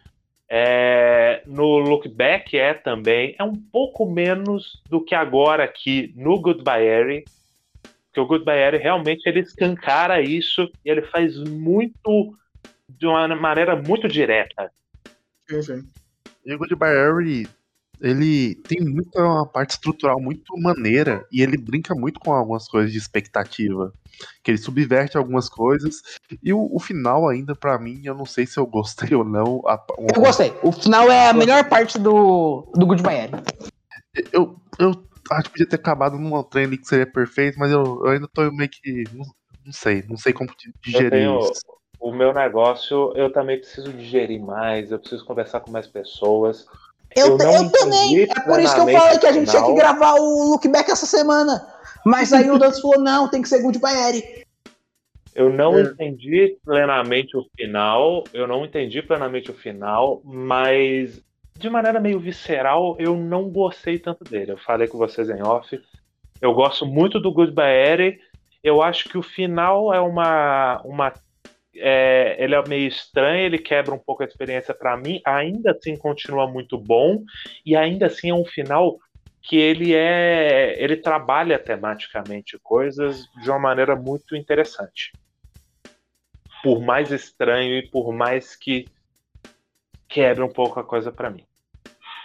é 0.49 1.43
no 1.47 1.79
Look 1.79 2.09
Back 2.09 2.57
é 2.57 2.75
também, 2.75 3.35
é 3.39 3.43
um 3.43 3.55
pouco 3.55 4.09
menos 4.11 4.83
do 4.89 5.01
que 5.01 5.15
agora 5.15 5.65
aqui 5.65 6.13
no 6.17 6.41
Goodbye 6.41 6.85
Eri, 6.85 7.25
porque 8.07 8.21
o 8.21 8.27
Goodbye 8.27 8.59
Eri 8.59 8.79
realmente 8.79 9.27
ele 9.27 9.41
escancara 9.41 10.21
isso 10.21 10.71
e 10.85 10.91
ele 10.91 11.03
faz 11.03 11.37
muito 11.37 12.37
de 12.89 13.07
uma 13.07 13.27
maneira 13.35 13.77
muito 13.77 14.09
direta. 14.09 14.71
Sim, 15.49 15.63
sim. 15.63 15.89
E 16.45 16.55
o 16.55 16.59
Goodbye 16.59 16.95
Harry, 16.95 17.49
ele 18.01 18.55
tem 18.67 18.81
muita 18.81 19.23
uma 19.23 19.47
parte 19.47 19.71
estrutural 19.71 20.21
muito 20.21 20.57
maneira 20.59 21.27
e 21.33 21.43
ele 21.43 21.57
brinca 21.57 21.95
muito 21.95 22.21
com 22.21 22.33
algumas 22.33 22.69
coisas 22.69 22.93
de 22.93 22.99
expectativa. 22.99 23.93
Que 24.43 24.51
ele 24.51 24.59
subverte 24.59 25.17
algumas 25.19 25.49
coisas. 25.49 25.97
E 26.43 26.53
o, 26.53 26.69
o 26.75 26.79
final, 26.81 27.29
ainda, 27.29 27.55
pra 27.55 27.79
mim, 27.79 28.01
eu 28.05 28.15
não 28.15 28.25
sei 28.25 28.47
se 28.47 28.59
eu 28.59 28.67
gostei 28.67 29.15
ou 29.15 29.25
não. 29.25 29.61
A- 29.67 29.85
um- 29.99 30.07
Eu 30.15 30.23
gostei. 30.23 30.55
O 30.63 30.73
final 30.73 31.11
é 31.11 31.29
a 31.29 31.35
melhor 31.35 31.69
parte 31.69 31.99
do, 31.99 32.71
do 32.75 32.87
Goodbye 32.87 33.31
Eu, 34.33 34.57
eu 34.79 34.91
acho 35.33 35.45
que 35.45 35.51
podia 35.51 35.69
ter 35.69 35.77
acabado 35.77 36.19
num 36.19 36.43
trem 36.45 36.65
ali 36.65 36.79
que 36.79 36.87
seria 36.89 37.07
perfeito, 37.07 37.59
mas 37.59 37.71
eu, 37.71 38.03
eu 38.05 38.09
ainda 38.13 38.29
tô 38.29 38.51
meio 38.53 38.71
que. 38.71 39.05
Não, 39.13 39.25
não 39.67 39.73
sei, 39.73 40.03
não 40.09 40.17
sei 40.17 40.33
como 40.33 40.49
di- 40.51 40.73
digerir 40.83 41.11
tenho- 41.11 41.39
isso. 41.41 41.61
O 41.99 42.13
meu 42.13 42.33
negócio, 42.33 43.13
eu 43.17 43.33
também 43.33 43.59
preciso 43.59 43.93
digerir 43.93 44.41
mais, 44.41 44.93
eu 44.93 44.99
preciso 44.99 45.25
conversar 45.25 45.61
com 45.61 45.71
mais 45.71 45.87
pessoas. 45.87 46.67
Eu, 47.15 47.29
Eu 47.29 47.39
não 47.39 47.53
eu 47.65 47.71
também. 47.71 48.05
entendi 48.15 48.23
É 48.31 48.41
por 48.41 48.61
isso 48.61 48.75
que 48.75 48.81
eu 48.81 48.85
plenamente 48.85 48.99
falei 49.01 49.19
que 49.19 49.27
a 49.27 49.31
o 49.31 49.33
gente 49.35 49.51
tinha 49.51 49.63
que 49.63 49.69
final. 49.69 49.75
gravar 49.77 50.15
o 50.15 50.51
Look 50.51 50.69
Back 50.69 50.91
essa 50.91 51.07
semana. 51.07 51.67
Mas 52.05 52.33
aí 52.33 52.51
o 52.51 52.59
Dantas 52.59 52.81
falou: 52.81 52.99
não, 53.01 53.29
tem 53.29 53.43
que 53.43 53.49
ser 53.49 53.63
Goodbye 53.63 53.97
Eri. 54.09 54.47
Eu 55.35 55.51
não 55.51 55.77
É. 55.79 55.83
entendi 55.83 56.57
plenamente 56.65 57.37
o 57.37 57.45
final, 57.57 58.25
eu 58.33 58.47
não 58.47 58.65
entendi 58.65 59.03
plenamente 59.03 59.51
o 59.51 59.55
final, 59.55 60.23
mas 60.25 61.21
de 61.59 61.69
maneira 61.69 62.01
meio 62.01 62.19
visceral 62.19 62.97
eu 62.99 63.15
não 63.17 63.51
gostei 63.51 63.99
tanto 63.99 64.25
dele. 64.25 64.53
Eu 64.53 64.59
falei 64.59 64.89
com 64.89 64.97
vocês 64.99 65.29
em 65.29 65.43
off. 65.43 65.79
Eu 66.41 66.55
gosto 66.55 66.87
muito 66.87 67.19
do 67.21 67.33
Goodbye 67.33 67.75
Eri. 67.91 68.19
Eu 68.63 68.83
acho 68.83 69.09
que 69.09 69.17
o 69.19 69.23
final 69.23 69.93
é 69.93 70.01
uma. 70.01 70.81
uma 70.85 71.13
é, 71.79 72.37
ele 72.43 72.55
é 72.55 72.69
meio 72.69 72.89
estranho, 72.89 73.47
ele 73.47 73.59
quebra 73.59 73.95
um 73.95 73.99
pouco 73.99 74.23
a 74.23 74.27
experiência 74.27 74.75
pra 74.75 74.97
mim. 74.97 75.21
Ainda 75.25 75.73
assim 75.73 75.97
continua 75.97 76.47
muito 76.47 76.79
bom. 76.79 77.23
E 77.65 77.77
ainda 77.77 78.07
assim 78.07 78.31
é 78.31 78.35
um 78.35 78.45
final 78.45 78.99
que 79.43 79.57
ele 79.57 79.95
é. 79.95 80.75
ele 80.83 80.97
trabalha 80.97 81.59
tematicamente 81.59 82.59
coisas 82.59 83.25
de 83.43 83.51
uma 83.51 83.59
maneira 83.59 83.95
muito 83.95 84.35
interessante 84.35 85.13
por 86.67 86.81
mais 86.81 87.13
estranho 87.13 87.79
e 87.79 87.89
por 87.89 88.13
mais 88.13 88.57
que 88.57 88.89
quebre 90.09 90.43
um 90.43 90.49
pouco 90.49 90.81
a 90.81 90.85
coisa 90.85 91.13
pra 91.13 91.31
mim. 91.31 91.45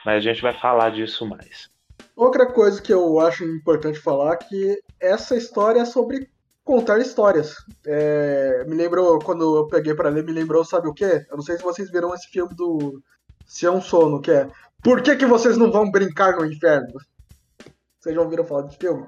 Mas 0.03 0.15
a 0.15 0.19
gente 0.19 0.41
vai 0.41 0.51
falar 0.51 0.89
disso 0.89 1.27
mais. 1.27 1.69
Outra 2.15 2.51
coisa 2.51 2.81
que 2.81 2.91
eu 2.91 3.19
acho 3.19 3.43
importante 3.43 3.99
falar 3.99 4.33
é 4.33 4.37
que 4.37 4.83
essa 4.99 5.35
história 5.35 5.81
é 5.81 5.85
sobre 5.85 6.27
contar 6.71 6.99
histórias. 6.99 7.55
É, 7.85 8.63
me 8.65 8.75
lembrou, 8.75 9.19
quando 9.19 9.57
eu 9.57 9.67
peguei 9.67 9.93
pra 9.93 10.07
ler, 10.09 10.23
me 10.23 10.31
lembrou, 10.31 10.63
sabe 10.63 10.87
o 10.87 10.93
quê? 10.93 11.25
Eu 11.29 11.35
não 11.35 11.43
sei 11.43 11.57
se 11.57 11.63
vocês 11.63 11.91
viram 11.91 12.13
esse 12.13 12.29
filme 12.29 12.55
do 12.55 13.01
Se 13.45 13.65
é 13.65 13.71
um 13.71 13.81
Sono, 13.81 14.21
que 14.21 14.31
é 14.31 14.47
Por 14.81 15.01
que, 15.01 15.17
que 15.17 15.25
vocês 15.25 15.57
não 15.57 15.69
vão 15.69 15.91
brincar 15.91 16.37
no 16.37 16.45
inferno? 16.45 16.87
Vocês 17.99 18.15
já 18.15 18.21
ouviram 18.21 18.45
falar 18.45 18.61
desse 18.63 18.77
filme? 18.77 19.05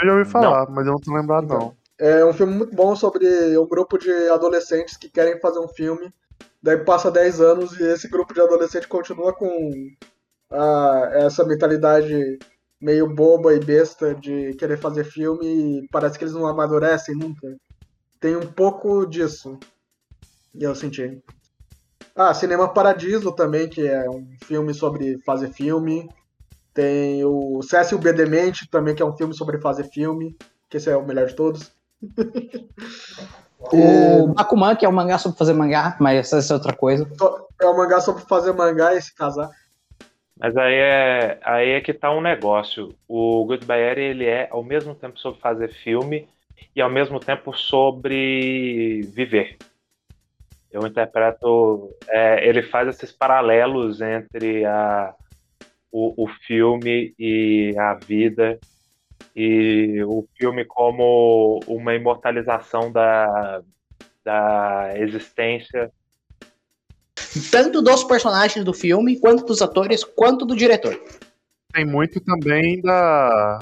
Eu 0.00 0.06
já 0.06 0.12
ouvi 0.14 0.24
falar, 0.30 0.70
mas 0.70 0.86
eu 0.86 0.92
não 0.92 1.00
tô 1.00 1.12
lembrado, 1.14 1.46
não. 1.46 1.76
É 1.98 2.24
um 2.24 2.32
filme 2.32 2.54
muito 2.54 2.74
bom 2.74 2.96
sobre 2.96 3.26
um 3.58 3.66
grupo 3.68 3.98
de 3.98 4.10
adolescentes 4.30 4.96
que 4.96 5.08
querem 5.10 5.38
fazer 5.38 5.58
um 5.60 5.68
filme. 5.68 6.12
Daí 6.62 6.78
passa 6.78 7.10
10 7.10 7.40
anos 7.40 7.78
e 7.78 7.82
esse 7.84 8.08
grupo 8.08 8.32
de 8.32 8.40
adolescentes 8.40 8.88
continua 8.88 9.32
com 9.34 9.70
a- 10.50 11.10
essa 11.12 11.44
mentalidade 11.44 12.38
meio 12.82 13.08
boba 13.08 13.54
e 13.54 13.60
besta 13.60 14.12
de 14.12 14.54
querer 14.54 14.76
fazer 14.76 15.04
filme 15.04 15.46
e 15.46 15.88
parece 15.88 16.18
que 16.18 16.24
eles 16.24 16.34
não 16.34 16.48
amadurecem 16.48 17.14
nunca. 17.14 17.56
Tem 18.18 18.34
um 18.34 18.46
pouco 18.46 19.06
disso. 19.06 19.56
E 20.52 20.64
eu 20.64 20.74
senti. 20.74 21.22
Ah, 22.14 22.34
Cinema 22.34 22.68
Paradiso 22.68 23.30
também, 23.30 23.68
que 23.68 23.86
é 23.86 24.10
um 24.10 24.26
filme 24.44 24.74
sobre 24.74 25.18
fazer 25.24 25.50
filme. 25.50 26.10
Tem 26.74 27.24
o 27.24 27.62
Cécio 27.62 27.98
B. 27.98 28.12
Demente 28.12 28.68
também, 28.68 28.94
que 28.94 29.02
é 29.02 29.06
um 29.06 29.16
filme 29.16 29.32
sobre 29.32 29.60
fazer 29.60 29.84
filme. 29.84 30.36
Que 30.68 30.78
esse 30.78 30.90
é 30.90 30.96
o 30.96 31.06
melhor 31.06 31.26
de 31.26 31.36
todos. 31.36 31.70
O 33.72 34.26
Bakuman, 34.34 34.74
que 34.74 34.84
é 34.84 34.88
um 34.88 34.92
mangá 34.92 35.18
sobre 35.18 35.38
fazer 35.38 35.52
mangá, 35.52 35.96
mas 36.00 36.32
essa 36.32 36.52
é 36.52 36.56
outra 36.56 36.74
coisa. 36.74 37.08
É 37.60 37.66
um 37.66 37.76
mangá 37.76 38.00
sobre 38.00 38.24
fazer 38.24 38.52
mangá 38.52 38.92
e 38.94 39.00
se 39.00 39.14
casar. 39.14 39.48
Mas 40.42 40.56
aí 40.56 40.74
é, 40.74 41.38
aí 41.44 41.70
é 41.70 41.80
que 41.80 41.94
tá 41.94 42.10
um 42.10 42.20
negócio. 42.20 42.92
O 43.06 43.44
Goodbye 43.44 43.80
Eri, 43.80 44.02
ele 44.02 44.26
é 44.26 44.48
ao 44.50 44.64
mesmo 44.64 44.92
tempo 44.92 45.16
sobre 45.16 45.40
fazer 45.40 45.72
filme 45.72 46.28
e 46.74 46.80
ao 46.80 46.90
mesmo 46.90 47.20
tempo 47.20 47.56
sobre 47.56 49.02
viver. 49.02 49.56
Eu 50.72 50.84
interpreto. 50.84 51.94
é, 52.08 52.44
ele 52.44 52.60
faz 52.60 52.88
esses 52.88 53.12
paralelos 53.12 54.00
entre 54.00 54.64
a, 54.64 55.14
o, 55.92 56.24
o 56.24 56.26
filme 56.26 57.14
e 57.16 57.72
a 57.78 57.94
vida. 57.94 58.58
E 59.36 60.02
o 60.02 60.26
filme 60.36 60.64
como 60.64 61.60
uma 61.68 61.94
imortalização 61.94 62.90
da, 62.90 63.62
da 64.24 64.90
existência 64.96 65.92
Tanto 67.50 67.80
dos 67.80 68.04
personagens 68.04 68.64
do 68.64 68.72
filme, 68.72 69.18
quanto 69.18 69.44
dos 69.44 69.62
atores, 69.62 70.04
quanto 70.04 70.44
do 70.44 70.56
diretor. 70.56 70.98
Tem 71.72 71.86
muito 71.86 72.20
também 72.20 72.80
da, 72.82 73.58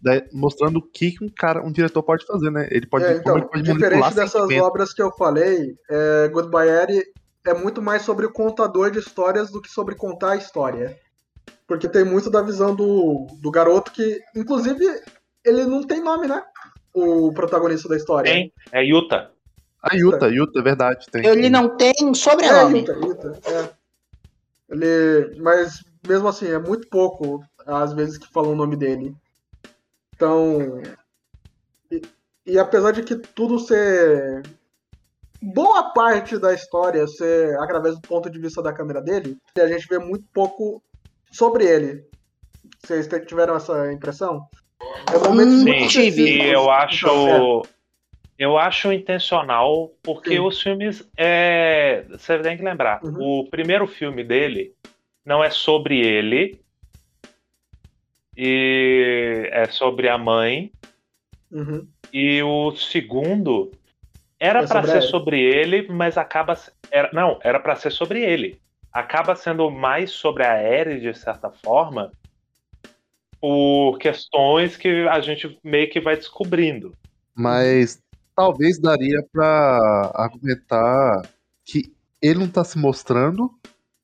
da- 0.00 0.22
mostrando 0.32 0.78
o 0.78 0.82
que 0.82 1.16
um 1.20 1.28
cara, 1.28 1.64
um 1.64 1.72
diretor 1.72 2.02
pode 2.02 2.24
fazer, 2.24 2.50
né? 2.50 2.68
Ele 2.70 2.86
pode, 2.86 3.04
É, 3.04 3.08
como 3.08 3.20
então, 3.20 3.36
ele 3.36 3.46
pode 3.46 3.68
manipular 3.68 4.10
diferente 4.10 4.14
dessas 4.14 4.50
obras 4.62 4.92
que 4.92 5.02
eu 5.02 5.10
falei, 5.12 5.76
é, 5.90 6.28
Goodbye 6.28 6.68
Eri 6.68 7.04
é 7.46 7.54
muito 7.54 7.80
mais 7.82 8.02
sobre 8.02 8.26
o 8.26 8.32
contador 8.32 8.90
de 8.90 8.98
histórias 8.98 9.50
do 9.50 9.60
que 9.60 9.70
sobre 9.70 9.94
contar 9.94 10.32
a 10.32 10.36
história. 10.36 10.98
Porque 11.66 11.88
tem 11.88 12.04
muito 12.04 12.30
da 12.30 12.42
visão 12.42 12.74
do, 12.74 13.26
do 13.42 13.50
garoto 13.50 13.90
que, 13.92 14.20
inclusive, 14.34 14.84
ele 15.44 15.64
não 15.64 15.82
tem 15.82 16.02
nome, 16.02 16.26
né? 16.26 16.42
O 16.94 17.32
protagonista 17.32 17.88
da 17.88 17.96
história. 17.96 18.30
tem. 18.30 18.52
É 18.72 18.84
Yuta. 18.84 19.30
A 19.82 19.94
Yuta, 19.96 20.28
Yuta, 20.28 20.58
é 20.58 20.62
verdade. 20.62 21.06
Tem. 21.10 21.24
Ele 21.26 21.48
não 21.48 21.76
tem 21.76 21.92
É, 22.10 22.14
sobrenome. 22.14 22.80
Yuta, 22.80 22.92
Yuta, 22.94 23.40
é. 23.50 23.70
Ele, 24.70 25.40
mas 25.40 25.82
mesmo 26.06 26.28
assim, 26.28 26.48
é 26.48 26.58
muito 26.58 26.88
pouco 26.88 27.42
às 27.66 27.92
vezes 27.92 28.18
que 28.18 28.30
falam 28.32 28.52
o 28.52 28.56
nome 28.56 28.76
dele. 28.76 29.14
Então, 30.14 30.82
e, 31.90 32.02
e 32.46 32.58
apesar 32.58 32.92
de 32.92 33.02
que 33.02 33.14
tudo 33.16 33.58
ser 33.58 34.42
boa 35.40 35.92
parte 35.92 36.36
da 36.38 36.52
história 36.52 37.06
ser 37.06 37.56
através 37.60 37.94
do 37.94 38.00
ponto 38.00 38.28
de 38.28 38.38
vista 38.38 38.60
da 38.62 38.72
câmera 38.72 39.00
dele, 39.00 39.36
a 39.56 39.66
gente 39.68 39.86
vê 39.86 39.98
muito 39.98 40.24
pouco 40.34 40.82
sobre 41.30 41.64
ele. 41.64 42.04
Vocês 42.84 43.08
tiveram 43.26 43.54
essa 43.56 43.92
impressão? 43.92 44.46
É 45.12 45.18
momentos 45.18 45.54
Hum, 45.54 45.64
muito 45.64 45.82
Sim, 45.82 45.88
tive. 45.88 46.22
e 46.22 46.52
eu 46.52 46.70
acho. 46.70 47.06
Então, 47.06 47.62
Eu 48.38 48.56
acho 48.56 48.92
intencional, 48.92 49.90
porque 50.02 50.30
Sim. 50.30 50.38
os 50.38 50.62
filmes. 50.62 51.08
É, 51.16 52.04
você 52.08 52.38
tem 52.38 52.56
que 52.56 52.62
lembrar: 52.62 53.02
Uhum. 53.04 53.40
o 53.40 53.50
primeiro 53.50 53.86
filme 53.86 54.22
dele 54.22 54.72
não 55.24 55.42
é 55.42 55.50
sobre 55.50 55.98
ele, 55.98 56.60
e 58.36 59.48
é 59.52 59.66
sobre 59.66 60.08
a 60.08 60.16
mãe, 60.16 60.70
Uhum. 61.50 61.86
e 62.12 62.42
o 62.42 62.70
segundo 62.76 63.72
era 64.38 64.60
É 64.62 64.66
para 64.66 64.84
ser 64.84 64.90
ela. 64.92 65.00
sobre 65.02 65.40
ele, 65.40 65.88
mas 65.88 66.16
acaba. 66.16 66.56
Era, 66.90 67.10
não, 67.12 67.38
era 67.42 67.58
para 67.58 67.74
ser 67.74 67.90
sobre 67.90 68.22
ele. 68.22 68.60
Acaba 68.92 69.34
sendo 69.34 69.70
mais 69.70 70.10
sobre 70.12 70.46
a 70.46 70.62
Eri, 70.62 71.00
de 71.00 71.12
certa 71.12 71.50
forma, 71.50 72.12
por 73.40 73.98
questões 73.98 74.76
que 74.76 75.06
a 75.08 75.20
gente 75.20 75.58
meio 75.62 75.90
que 75.90 76.00
vai 76.00 76.16
descobrindo. 76.16 76.94
Mas 77.34 78.00
talvez 78.38 78.78
daria 78.78 79.20
pra 79.32 80.12
argumentar 80.14 81.22
que 81.64 81.92
ele 82.22 82.38
não 82.38 82.48
tá 82.48 82.62
se 82.62 82.78
mostrando 82.78 83.50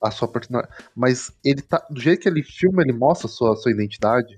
a 0.03 0.11
sua 0.11 0.27
personalidade, 0.27 0.75
mas 0.95 1.33
ele 1.45 1.63
tá 1.63 1.87
do 1.89 2.01
jeito 2.01 2.23
que 2.23 2.29
ele 2.29 2.43
filma, 2.43 2.83
ele 2.83 2.93
mostra 2.93 3.29
a 3.29 3.31
sua, 3.31 3.55
sua 3.55 3.71
identidade. 3.71 4.37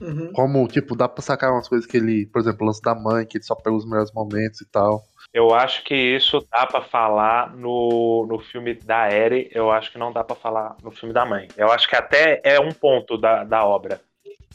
Uhum. 0.00 0.32
Como, 0.32 0.66
tipo, 0.66 0.96
dá 0.96 1.06
pra 1.06 1.22
sacar 1.22 1.52
umas 1.52 1.68
coisas 1.68 1.86
que 1.86 1.98
ele, 1.98 2.26
por 2.26 2.40
exemplo, 2.40 2.62
o 2.62 2.66
lance 2.66 2.80
da 2.80 2.94
mãe, 2.94 3.26
que 3.26 3.36
ele 3.36 3.44
só 3.44 3.54
pega 3.54 3.76
os 3.76 3.84
melhores 3.84 4.10
momentos 4.12 4.62
e 4.62 4.66
tal. 4.66 5.04
Eu 5.32 5.54
acho 5.54 5.84
que 5.84 5.94
isso 5.94 6.44
dá 6.50 6.66
pra 6.66 6.80
falar 6.80 7.54
no, 7.54 8.26
no 8.26 8.38
filme 8.38 8.74
da 8.74 9.12
Eri, 9.12 9.50
eu 9.52 9.70
acho 9.70 9.92
que 9.92 9.98
não 9.98 10.10
dá 10.10 10.24
pra 10.24 10.34
falar 10.34 10.76
no 10.82 10.90
filme 10.90 11.14
da 11.14 11.26
mãe. 11.26 11.48
Eu 11.56 11.70
acho 11.70 11.86
que 11.86 11.94
até 11.94 12.40
é 12.42 12.58
um 12.58 12.72
ponto 12.72 13.18
da, 13.18 13.44
da 13.44 13.64
obra. 13.64 14.00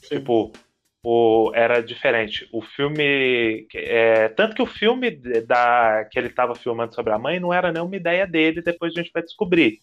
Tipo, 0.02 0.52
o, 1.04 1.52
era 1.54 1.82
diferente. 1.82 2.48
O 2.52 2.62
filme. 2.62 3.68
É, 3.74 4.30
tanto 4.30 4.56
que 4.56 4.62
o 4.62 4.66
filme 4.66 5.12
da, 5.46 6.06
que 6.12 6.20
ele 6.20 6.30
tava 6.30 6.56
filmando 6.56 6.94
sobre 6.94 7.14
a 7.14 7.20
mãe 7.20 7.40
não 7.40 7.54
era 7.54 7.72
nenhuma 7.72 7.96
ideia 7.96 8.28
dele, 8.28 8.62
depois 8.62 8.94
a 8.94 9.02
gente 9.02 9.12
vai 9.14 9.24
descobrir. 9.24 9.80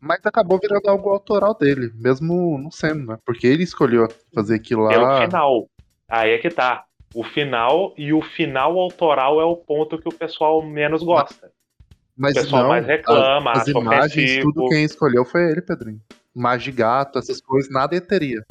Mas 0.00 0.20
acabou 0.24 0.58
virando 0.60 0.86
algo 0.88 1.08
autoral 1.08 1.56
dele, 1.56 1.90
mesmo 1.94 2.58
não 2.58 2.70
sendo, 2.70 3.06
né? 3.06 3.18
Porque 3.24 3.46
ele 3.46 3.62
escolheu 3.62 4.06
fazer 4.34 4.56
aquilo 4.56 4.86
Pelo 4.88 5.02
lá. 5.02 5.22
final. 5.22 5.68
Aí 6.08 6.32
é 6.32 6.38
que 6.38 6.50
tá. 6.50 6.84
O 7.14 7.24
final 7.24 7.94
e 7.96 8.12
o 8.12 8.20
final 8.20 8.78
autoral 8.78 9.40
é 9.40 9.44
o 9.44 9.56
ponto 9.56 9.98
que 9.98 10.08
o 10.08 10.12
pessoal 10.12 10.60
menos 10.62 11.02
gosta. 11.02 11.50
Mas 12.16 12.36
o 12.36 12.40
pessoal 12.40 12.62
não, 12.62 12.68
mais 12.68 12.86
reclama, 12.86 13.52
as, 13.52 13.62
as 13.62 13.68
imagens, 13.68 14.12
ofensivo. 14.12 14.52
tudo 14.52 14.68
quem 14.68 14.84
escolheu 14.84 15.24
foi 15.24 15.50
ele, 15.50 15.62
Pedrinho. 15.62 16.00
Imagem 16.34 16.72
de 16.72 16.78
gato, 16.78 17.18
essas 17.18 17.40
coisas, 17.40 17.70
nada 17.72 17.94
ele 17.94 18.04
teria. 18.04 18.44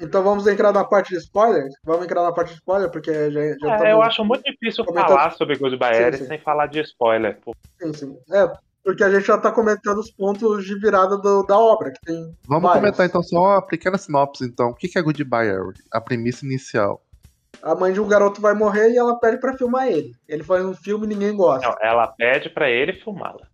Então 0.00 0.22
vamos 0.22 0.46
entrar 0.46 0.72
na 0.72 0.84
parte 0.84 1.08
de 1.10 1.16
spoiler? 1.16 1.68
Vamos 1.84 2.04
entrar 2.04 2.22
na 2.22 2.32
parte 2.32 2.50
de 2.50 2.54
spoiler, 2.56 2.88
porque 2.90 3.12
já, 3.12 3.30
já 3.30 3.40
É, 3.40 3.50
estamos- 3.52 3.82
eu 3.88 4.02
acho 4.02 4.24
muito 4.24 4.42
difícil 4.44 4.84
comentando- 4.84 5.08
falar 5.08 5.30
sobre 5.32 5.56
Goodbye 5.58 6.16
sim. 6.16 6.26
sem 6.26 6.38
falar 6.38 6.66
de 6.66 6.80
spoiler. 6.82 7.38
pô. 7.44 7.52
Sim, 7.80 7.92
sim. 7.92 8.16
É, 8.32 8.48
porque 8.84 9.02
a 9.02 9.10
gente 9.10 9.26
já 9.26 9.36
tá 9.36 9.50
comentando 9.50 9.98
os 9.98 10.10
pontos 10.10 10.64
de 10.64 10.78
virada 10.78 11.18
do- 11.18 11.42
da 11.42 11.58
obra, 11.58 11.90
que 11.90 12.00
tem 12.00 12.32
Vamos 12.46 12.62
vários. 12.62 12.80
comentar 12.80 13.06
então 13.06 13.22
só 13.22 13.38
uma 13.40 13.62
pequena 13.66 13.98
sinopse, 13.98 14.44
então. 14.44 14.68
O 14.70 14.74
que 14.74 14.86
que 14.88 14.98
é 14.98 15.02
Goodbye 15.02 15.48
Harry? 15.50 15.74
A 15.92 16.00
premissa 16.00 16.44
inicial. 16.46 17.02
A 17.60 17.74
mãe 17.74 17.92
de 17.92 18.00
um 18.00 18.06
garoto 18.06 18.40
vai 18.40 18.54
morrer 18.54 18.90
e 18.92 18.96
ela 18.98 19.18
pede 19.18 19.40
pra 19.40 19.56
filmar 19.56 19.88
ele. 19.88 20.12
Ele 20.28 20.44
faz 20.44 20.64
um 20.64 20.74
filme 20.74 21.06
e 21.06 21.08
ninguém 21.08 21.34
gosta. 21.36 21.66
Não, 21.68 21.74
ela 21.82 22.06
pede 22.06 22.50
pra 22.50 22.70
ele 22.70 22.92
filmá-la. 22.92 23.48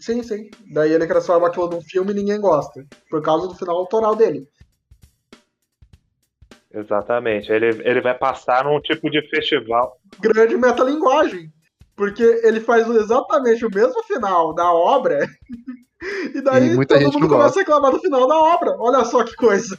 Sim, 0.00 0.22
sim. 0.22 0.48
Daí 0.72 0.90
ele 0.90 1.06
transforma 1.06 1.48
aquilo 1.48 1.68
num 1.68 1.82
filme 1.82 2.12
e 2.12 2.14
ninguém 2.14 2.40
gosta. 2.40 2.82
Por 3.10 3.20
causa 3.20 3.46
do 3.46 3.54
final 3.54 3.76
autoral 3.76 4.16
dele. 4.16 4.48
Exatamente. 6.72 7.50
Ele, 7.50 7.68
ele 7.88 8.00
vai 8.00 8.14
passar 8.14 8.64
num 8.64 8.80
tipo 8.80 9.10
de 9.10 9.22
festival. 9.30 9.98
Grande 10.20 10.56
metalinguagem. 10.56 11.52
Porque 11.94 12.22
ele 12.42 12.60
faz 12.60 12.86
exatamente 12.88 13.64
o 13.64 13.70
mesmo 13.74 14.02
final 14.04 14.54
da 14.54 14.72
obra. 14.72 15.26
E 16.34 16.42
daí 16.42 16.68
E 16.68 16.74
muita 16.76 16.94
todo 16.94 17.04
gente 17.04 17.14
mundo 17.14 17.26
começa 17.28 17.44
gosta. 17.46 17.58
a 17.60 17.62
reclamar 17.62 17.90
do 17.90 17.98
final 18.00 18.28
da 18.28 18.38
obra. 18.38 18.76
Olha 18.78 19.02
só 19.06 19.24
que 19.24 19.34
coisa. 19.34 19.78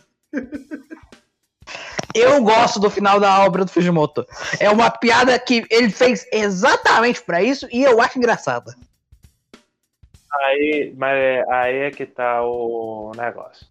Eu 2.13 2.41
gosto 2.41 2.79
do 2.79 2.89
final 2.89 3.19
da 3.19 3.45
obra 3.45 3.63
do 3.63 3.71
Fujimoto. 3.71 4.25
É 4.59 4.67
uma 4.69 4.89
piada 4.89 5.37
que 5.37 5.63
ele 5.69 5.91
fez 5.91 6.25
exatamente 6.33 7.21
pra 7.21 7.43
isso 7.43 7.67
e 7.71 7.83
eu 7.83 8.01
acho 8.01 8.17
engraçada. 8.17 8.73
Aí, 10.41 10.93
mas 10.97 11.15
é- 11.15 11.43
aí 11.49 11.75
é 11.83 11.91
que 11.91 12.05
tá 12.07 12.41
o 12.43 13.11
negócio. 13.15 13.67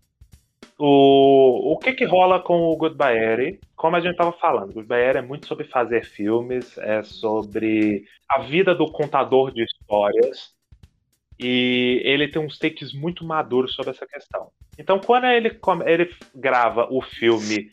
O, 0.79 1.73
o 1.73 1.79
que 1.79 1.95
que 1.95 2.05
rola 2.05 2.41
com 2.41 2.65
o 2.65 2.77
Goodbye 2.77 3.17
Eri? 3.17 3.61
Como 3.75 3.97
a 3.97 4.01
gente 4.01 4.17
tava 4.17 4.33
falando, 4.33 4.75
Goodbye 4.75 5.01
Eri 5.01 5.19
é 5.19 5.23
muito 5.23 5.47
sobre 5.47 5.65
fazer 5.65 6.05
filmes, 6.05 6.77
é 6.79 7.03
sobre 7.03 8.05
a 8.29 8.43
vida 8.43 8.75
do 8.75 8.91
contador 8.91 9.51
de 9.53 9.65
histórias. 9.65 10.55
E 11.39 12.01
ele 12.05 12.29
tem 12.29 12.41
uns 12.41 12.59
takes 12.59 12.93
muito 12.93 13.25
maduros 13.25 13.75
sobre 13.75 13.91
essa 13.91 14.07
questão. 14.07 14.51
Então, 14.79 14.99
quando 14.99 15.25
ele, 15.27 15.59
ele 15.87 16.11
grava 16.35 16.89
o 16.91 17.03
filme 17.03 17.71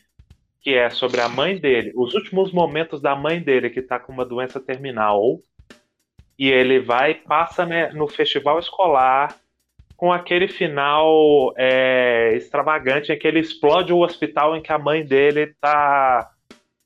que 0.60 0.74
é 0.74 0.88
sobre 0.88 1.20
a 1.20 1.28
mãe 1.28 1.58
dele, 1.58 1.92
os 1.94 2.14
últimos 2.14 2.50
momentos 2.50 3.00
da 3.00 3.14
mãe 3.14 3.38
dele 3.38 3.68
que 3.68 3.82
tá 3.82 4.00
com 4.00 4.12
uma 4.12 4.24
doença 4.24 4.58
terminal. 4.58 5.38
E 6.38 6.48
ele 6.48 6.80
vai 6.80 7.14
passa 7.14 7.66
né, 7.66 7.92
no 7.92 8.08
festival 8.08 8.58
escolar 8.58 9.36
com 9.96 10.12
aquele 10.12 10.48
final 10.48 11.52
é, 11.56 12.32
extravagante 12.34 13.12
em 13.12 13.18
que 13.18 13.26
ele 13.26 13.40
explode 13.40 13.92
o 13.92 14.00
hospital 14.00 14.56
em 14.56 14.62
que 14.62 14.72
a 14.72 14.78
mãe 14.78 15.04
dele 15.04 15.54
tá, 15.60 16.30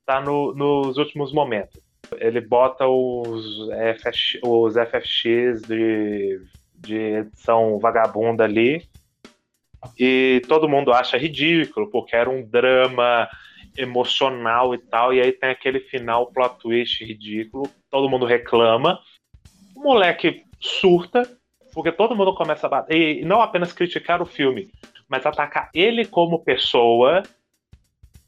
tá 0.05 0.21
no, 0.21 0.55
nos 0.55 0.97
últimos 0.99 1.33
momentos. 1.33 1.81
Ele 2.19 2.41
bota 2.41 2.87
os, 2.87 3.69
FX, 3.99 4.39
os 4.43 4.75
FFX 4.75 5.63
de, 5.63 6.41
de 6.75 6.97
edição 6.97 7.79
vagabunda 7.79 8.45
ali 8.45 8.89
e 9.99 10.43
todo 10.49 10.69
mundo 10.69 10.93
acha 10.93 11.17
ridículo, 11.17 11.91
porque 11.91 12.17
era 12.17 12.29
um 12.29 12.43
drama 12.43 13.29
emocional 13.77 14.75
e 14.75 14.79
tal, 14.79 15.15
e 15.15 15.21
aí 15.21 15.31
tem 15.33 15.51
aquele 15.51 15.81
final 15.81 16.33
plot 16.33 16.59
twist 16.59 17.05
ridículo, 17.05 17.71
todo 17.91 18.09
mundo 18.09 18.27
reclama. 18.27 18.99
O 19.75 19.83
moleque 19.83 20.45
surta, 20.61 21.38
porque 21.79 21.93
todo 21.93 22.17
mundo 22.17 22.35
começa 22.35 22.67
a 22.67 22.71
bater, 22.71 23.21
e 23.21 23.25
não 23.25 23.41
apenas 23.41 23.73
criticar 23.73 24.21
o 24.21 24.27
filme, 24.27 24.69
mas 25.09 25.25
atacar 25.25 25.71
ele 25.73 26.05
como 26.05 26.43
pessoa 26.43 27.23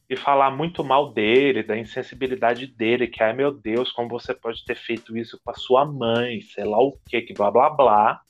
e 0.09 0.14
falar 0.14 0.52
muito 0.52 0.85
mal 0.85 1.12
dele, 1.12 1.64
da 1.64 1.76
insensibilidade 1.76 2.69
dele, 2.69 3.09
que 3.09 3.21
ai 3.21 3.33
meu 3.33 3.50
Deus, 3.50 3.90
como 3.90 4.09
você 4.09 4.33
pode 4.33 4.64
ter 4.64 4.76
feito 4.76 5.19
isso 5.19 5.37
com 5.45 5.50
a 5.50 5.54
sua 5.54 5.85
mãe, 5.85 6.40
sei 6.42 6.62
lá 6.62 6.78
o 6.78 6.97
que, 7.09 7.23
que 7.23 7.35
blá 7.35 7.50
blá 7.50 7.71
blá. 7.71 8.21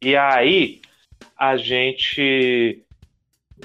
E 0.00 0.16
aí 0.16 0.80
a 1.36 1.58
gente 1.58 2.82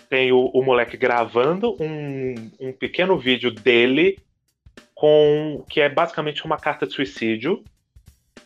tem 0.09 0.33
o, 0.33 0.47
o 0.47 0.61
moleque 0.61 0.97
gravando 0.97 1.77
um, 1.81 2.35
um 2.59 2.73
pequeno 2.73 3.17
vídeo 3.17 3.49
dele 3.49 4.19
com 4.93 5.63
que 5.69 5.79
é 5.79 5.87
basicamente 5.87 6.43
uma 6.43 6.57
carta 6.57 6.85
de 6.85 6.91
suicídio 6.93 7.63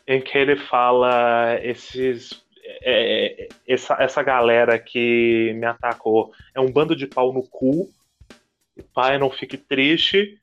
em 0.08 0.22
que 0.22 0.38
ele 0.38 0.56
fala 0.56 1.58
esses 1.62 2.44
é, 2.82 3.48
essa, 3.68 3.96
essa 4.00 4.24
galera 4.24 4.78
que 4.80 5.54
me 5.56 5.66
atacou. 5.66 6.32
É 6.54 6.60
um 6.60 6.72
bando 6.72 6.96
de 6.96 7.08
pau 7.08 7.32
no 7.34 7.44
cu. 7.44 7.90
Pai 8.94 9.18
não 9.18 9.30
fique 9.30 9.58
triste. 9.58 10.40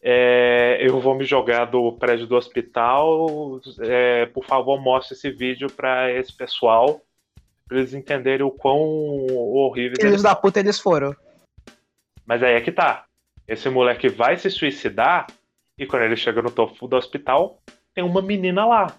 É, 0.00 0.78
eu 0.80 1.00
vou 1.00 1.14
me 1.14 1.24
jogar 1.24 1.66
do 1.66 1.92
prédio 1.92 2.26
do 2.26 2.36
hospital. 2.36 3.60
É, 3.80 4.26
por 4.26 4.44
favor 4.44 4.80
mostre 4.80 5.14
esse 5.14 5.30
vídeo 5.30 5.70
para 5.70 6.10
esse 6.12 6.32
pessoal 6.32 7.00
pra 7.72 7.78
eles 7.78 7.94
entenderem 7.94 8.44
o 8.44 8.50
quão 8.50 8.78
horrível 9.30 9.96
Filhos 9.98 10.22
da 10.22 10.34
puta 10.34 10.60
eles 10.60 10.78
foram. 10.78 11.16
Mas 12.26 12.42
aí 12.42 12.54
é 12.54 12.60
que 12.60 12.70
tá. 12.70 13.06
Esse 13.48 13.68
moleque 13.68 14.08
vai 14.08 14.36
se 14.36 14.50
suicidar 14.50 15.26
e 15.78 15.86
quando 15.86 16.02
ele 16.02 16.16
chega 16.16 16.42
no 16.42 16.50
topo 16.50 16.86
do 16.86 16.96
hospital, 16.96 17.60
tem 17.94 18.04
uma 18.04 18.22
menina 18.22 18.64
lá. 18.64 18.96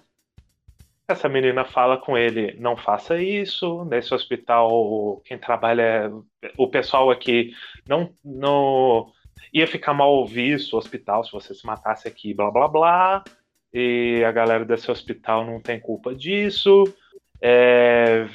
Essa 1.08 1.28
menina 1.28 1.66
fala 1.66 1.98
com 1.98 2.18
ele: 2.18 2.56
não 2.60 2.78
faça 2.78 3.22
isso. 3.22 3.84
Nesse 3.86 4.14
hospital, 4.14 5.22
quem 5.26 5.38
trabalha, 5.38 6.12
o 6.58 6.68
pessoal 6.68 7.12
aqui 7.12 7.54
não, 7.88 8.14
não 8.24 9.12
ia 9.54 9.68
ficar 9.68 9.94
mal 9.94 10.26
visto 10.26 10.74
o 10.74 10.78
hospital 10.78 11.24
se 11.24 11.32
você 11.32 11.54
se 11.54 11.66
matasse 11.66 12.08
aqui, 12.08 12.34
blá 12.34 12.50
blá 12.52 12.68
blá. 12.68 13.24
E 13.74 14.24
a 14.26 14.32
galera 14.32 14.64
desse 14.64 14.90
hospital 14.92 15.46
não 15.46 15.60
tem 15.60 15.80
culpa 15.80 16.14
disso. 16.14 16.84
É, 17.42 18.28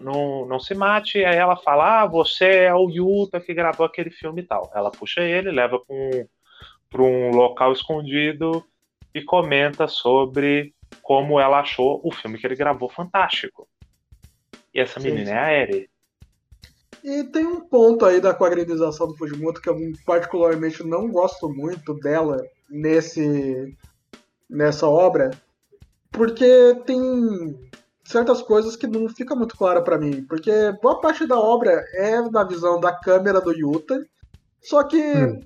não, 0.00 0.46
não 0.46 0.60
se 0.60 0.74
mate. 0.74 1.24
Aí 1.24 1.36
ela 1.36 1.56
fala: 1.56 2.02
Ah, 2.02 2.06
você 2.06 2.44
é 2.64 2.74
o 2.74 2.88
Yuta 2.90 3.40
que 3.40 3.54
gravou 3.54 3.86
aquele 3.86 4.10
filme 4.10 4.42
e 4.42 4.44
tal. 4.44 4.70
Ela 4.74 4.90
puxa 4.90 5.22
ele, 5.22 5.50
leva 5.50 5.78
para 5.80 7.02
um, 7.02 7.06
um 7.06 7.30
local 7.30 7.72
escondido 7.72 8.64
e 9.14 9.22
comenta 9.22 9.86
sobre 9.88 10.74
como 11.02 11.40
ela 11.40 11.60
achou 11.60 12.00
o 12.04 12.12
filme 12.12 12.38
que 12.38 12.46
ele 12.46 12.56
gravou 12.56 12.88
fantástico. 12.88 13.68
E 14.74 14.80
essa 14.80 15.00
menina 15.00 15.20
sim, 15.20 15.26
sim. 15.26 15.32
é 15.32 15.38
a 15.38 15.52
Eri. 15.52 15.90
E 17.02 17.24
tem 17.24 17.46
um 17.46 17.60
ponto 17.60 18.04
aí 18.04 18.20
da 18.20 18.34
quadrinização 18.34 19.08
do 19.08 19.16
Fujimoto 19.16 19.60
que 19.60 19.70
eu 19.70 19.76
particularmente 20.04 20.84
não 20.84 21.08
gosto 21.08 21.48
muito 21.48 21.94
dela 21.94 22.44
nesse 22.68 23.76
nessa 24.48 24.86
obra, 24.86 25.30
porque 26.10 26.74
tem 26.84 27.70
certas 28.04 28.42
coisas 28.42 28.74
que 28.74 28.88
não 28.88 29.08
fica 29.08 29.34
muito 29.34 29.56
clara 29.56 29.80
para 29.80 29.96
mim, 29.96 30.24
porque 30.24 30.50
boa 30.82 31.00
parte 31.00 31.24
da 31.24 31.38
obra 31.38 31.84
é 31.94 32.20
na 32.20 32.42
visão 32.42 32.80
da 32.80 32.92
câmera 32.92 33.40
do 33.40 33.52
Yuta, 33.52 34.04
só 34.60 34.82
que 34.82 35.00
hum. 35.00 35.40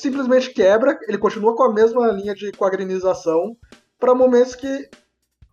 Simplesmente 0.00 0.50
quebra, 0.50 0.98
ele 1.06 1.18
continua 1.18 1.54
com 1.54 1.62
a 1.62 1.72
mesma 1.72 2.08
linha 2.08 2.34
de 2.34 2.52
quadrinização 2.52 3.56
para 3.98 4.14
momentos 4.14 4.54
que 4.54 4.88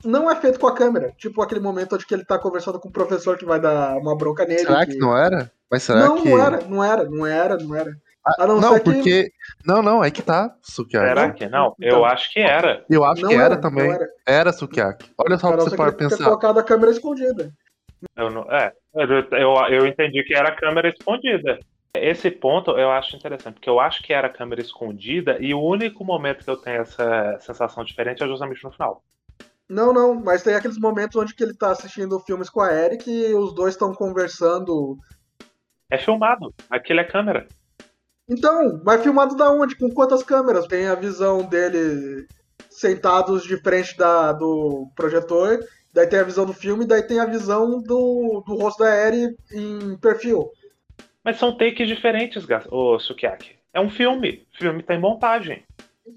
não 0.06 0.30
é 0.30 0.36
feito 0.36 0.60
com 0.60 0.68
a 0.68 0.76
câmera, 0.76 1.12
tipo 1.18 1.42
aquele 1.42 1.60
momento 1.60 1.96
onde 1.96 2.06
ele 2.12 2.26
tá 2.26 2.38
conversando 2.38 2.80
com 2.80 2.90
o 2.90 2.92
professor 2.92 3.38
que 3.38 3.46
vai 3.46 3.60
dar 3.60 3.98
uma 3.98 4.16
bronca 4.16 4.46
nele. 4.46 4.60
Será 4.60 4.86
que, 4.86 4.94
que 4.94 4.98
não 4.98 5.18
era? 5.18 5.52
Mas 5.70 5.84
será 5.84 6.00
não, 6.00 6.22
que... 6.22 6.30
não 6.30 6.40
era, 6.40 6.62
não 6.62 6.84
era, 6.84 7.04
não 7.10 7.26
era, 7.26 7.58
não 7.58 7.76
era. 7.76 7.98
Ah, 8.26 8.46
não, 8.46 8.60
não 8.60 8.80
porque. 8.80 9.02
Que... 9.02 9.32
Não, 9.66 9.82
não, 9.82 10.04
é 10.04 10.12
que 10.12 10.22
tá, 10.22 10.54
Sukiaki. 10.62 11.08
Será 11.08 11.32
que 11.32 11.48
não? 11.48 11.74
Então, 11.80 12.00
eu 12.00 12.06
acho 12.06 12.32
que 12.32 12.40
era. 12.40 12.86
Eu 12.90 13.04
acho 13.06 13.26
que 13.26 13.34
era, 13.34 13.44
era 13.44 13.58
também. 13.58 13.90
Era, 13.90 14.08
era 14.26 14.54
Sukiaki. 14.54 15.10
Olha 15.18 15.38
só 15.38 15.50
o 15.50 15.58
que 15.58 15.64
você 15.64 15.76
pode 15.78 15.96
pensar. 15.96 16.18
Ter 16.18 16.24
colocado 16.26 16.60
a 16.60 16.64
câmera 16.64 16.92
escondida. 16.92 17.52
Eu 18.16 18.30
não, 18.30 18.44
é, 18.52 18.74
eu, 18.94 19.56
eu 19.70 19.88
entendi 19.88 20.24
que 20.24 20.36
era 20.36 20.50
a 20.50 20.56
câmera 20.56 20.90
escondida. 20.90 21.58
Esse 21.96 22.30
ponto 22.30 22.72
eu 22.72 22.92
acho 22.92 23.16
interessante, 23.16 23.56
porque 23.56 23.70
eu 23.70 23.80
acho 23.80 24.04
que 24.04 24.14
era 24.14 24.28
a 24.28 24.34
câmera 24.34 24.62
escondida 24.62 25.38
e 25.40 25.54
o 25.54 25.62
único 25.62 26.04
momento 26.06 26.44
que 26.44 26.50
eu 26.50 26.58
tenho 26.58 26.82
essa 26.82 27.38
sensação 27.40 27.84
diferente 27.84 28.24
é 28.24 28.28
justamente 28.28 28.64
no 28.64 28.72
final. 28.72 29.04
Não, 29.70 29.92
não, 29.92 30.16
mas 30.16 30.44
tem 30.44 30.56
aqueles 30.56 30.80
momentos 30.80 31.16
onde 31.18 31.34
que 31.34 31.44
ele 31.44 31.54
tá 31.54 31.72
assistindo 31.72 32.20
filmes 32.22 32.50
com 32.50 32.62
a 32.62 32.74
Eric 32.74 33.10
e 33.10 33.34
os 33.34 33.54
dois 33.54 33.74
estão 33.74 33.94
conversando. 33.94 34.98
É 35.90 35.98
filmado, 35.98 36.54
aquilo 36.70 37.02
é 37.02 37.04
câmera. 37.04 37.48
Então, 38.30 38.82
mas 38.86 39.02
filmado 39.02 39.36
da 39.36 39.52
onde? 39.52 39.78
Com 39.78 39.90
quantas 39.90 40.24
câmeras? 40.24 40.68
Tem 40.68 40.88
a 40.88 40.96
visão 40.96 41.44
dele 41.44 42.28
sentados 42.70 43.44
de 43.44 43.58
frente 43.58 43.98
da, 43.98 44.34
do 44.34 44.90
projetor, 44.96 45.60
daí 45.94 46.08
tem 46.08 46.20
a 46.20 46.24
visão 46.24 46.46
do 46.46 46.54
filme, 46.54 46.86
daí 46.86 47.02
tem 47.02 47.20
a 47.20 47.26
visão 47.26 47.82
do, 47.82 48.44
do 48.46 48.56
rosto 48.56 48.84
da 48.84 48.96
Eri 48.96 49.36
em 49.52 49.98
perfil. 49.98 50.50
Mas 51.28 51.40
são 51.40 51.58
takes 51.58 51.86
diferentes, 51.90 52.48
o 52.72 52.98
Sukiyaki. 53.00 53.58
É 53.74 53.82
um 53.82 53.90
filme. 53.90 54.48
O 54.56 54.60
filme 54.60 54.82
tem 54.82 54.98
montagem. 54.98 55.62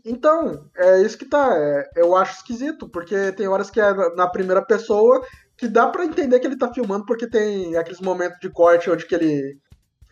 Então, 0.07 0.70
é 0.77 1.03
isso 1.03 1.18
que 1.18 1.25
tá. 1.25 1.51
É, 1.53 1.90
eu 1.96 2.14
acho 2.14 2.37
esquisito, 2.37 2.88
porque 2.88 3.33
tem 3.33 3.49
horas 3.49 3.68
que 3.68 3.81
é 3.81 3.92
na 4.14 4.29
primeira 4.29 4.62
pessoa 4.62 5.27
que 5.57 5.66
dá 5.66 5.88
para 5.88 6.05
entender 6.05 6.38
que 6.38 6.46
ele 6.46 6.57
tá 6.57 6.73
filmando, 6.73 7.05
porque 7.05 7.27
tem 7.27 7.77
aqueles 7.77 8.01
momentos 8.01 8.38
de 8.38 8.49
corte 8.51 8.88
onde 8.88 9.05
que 9.05 9.12
ele 9.12 9.59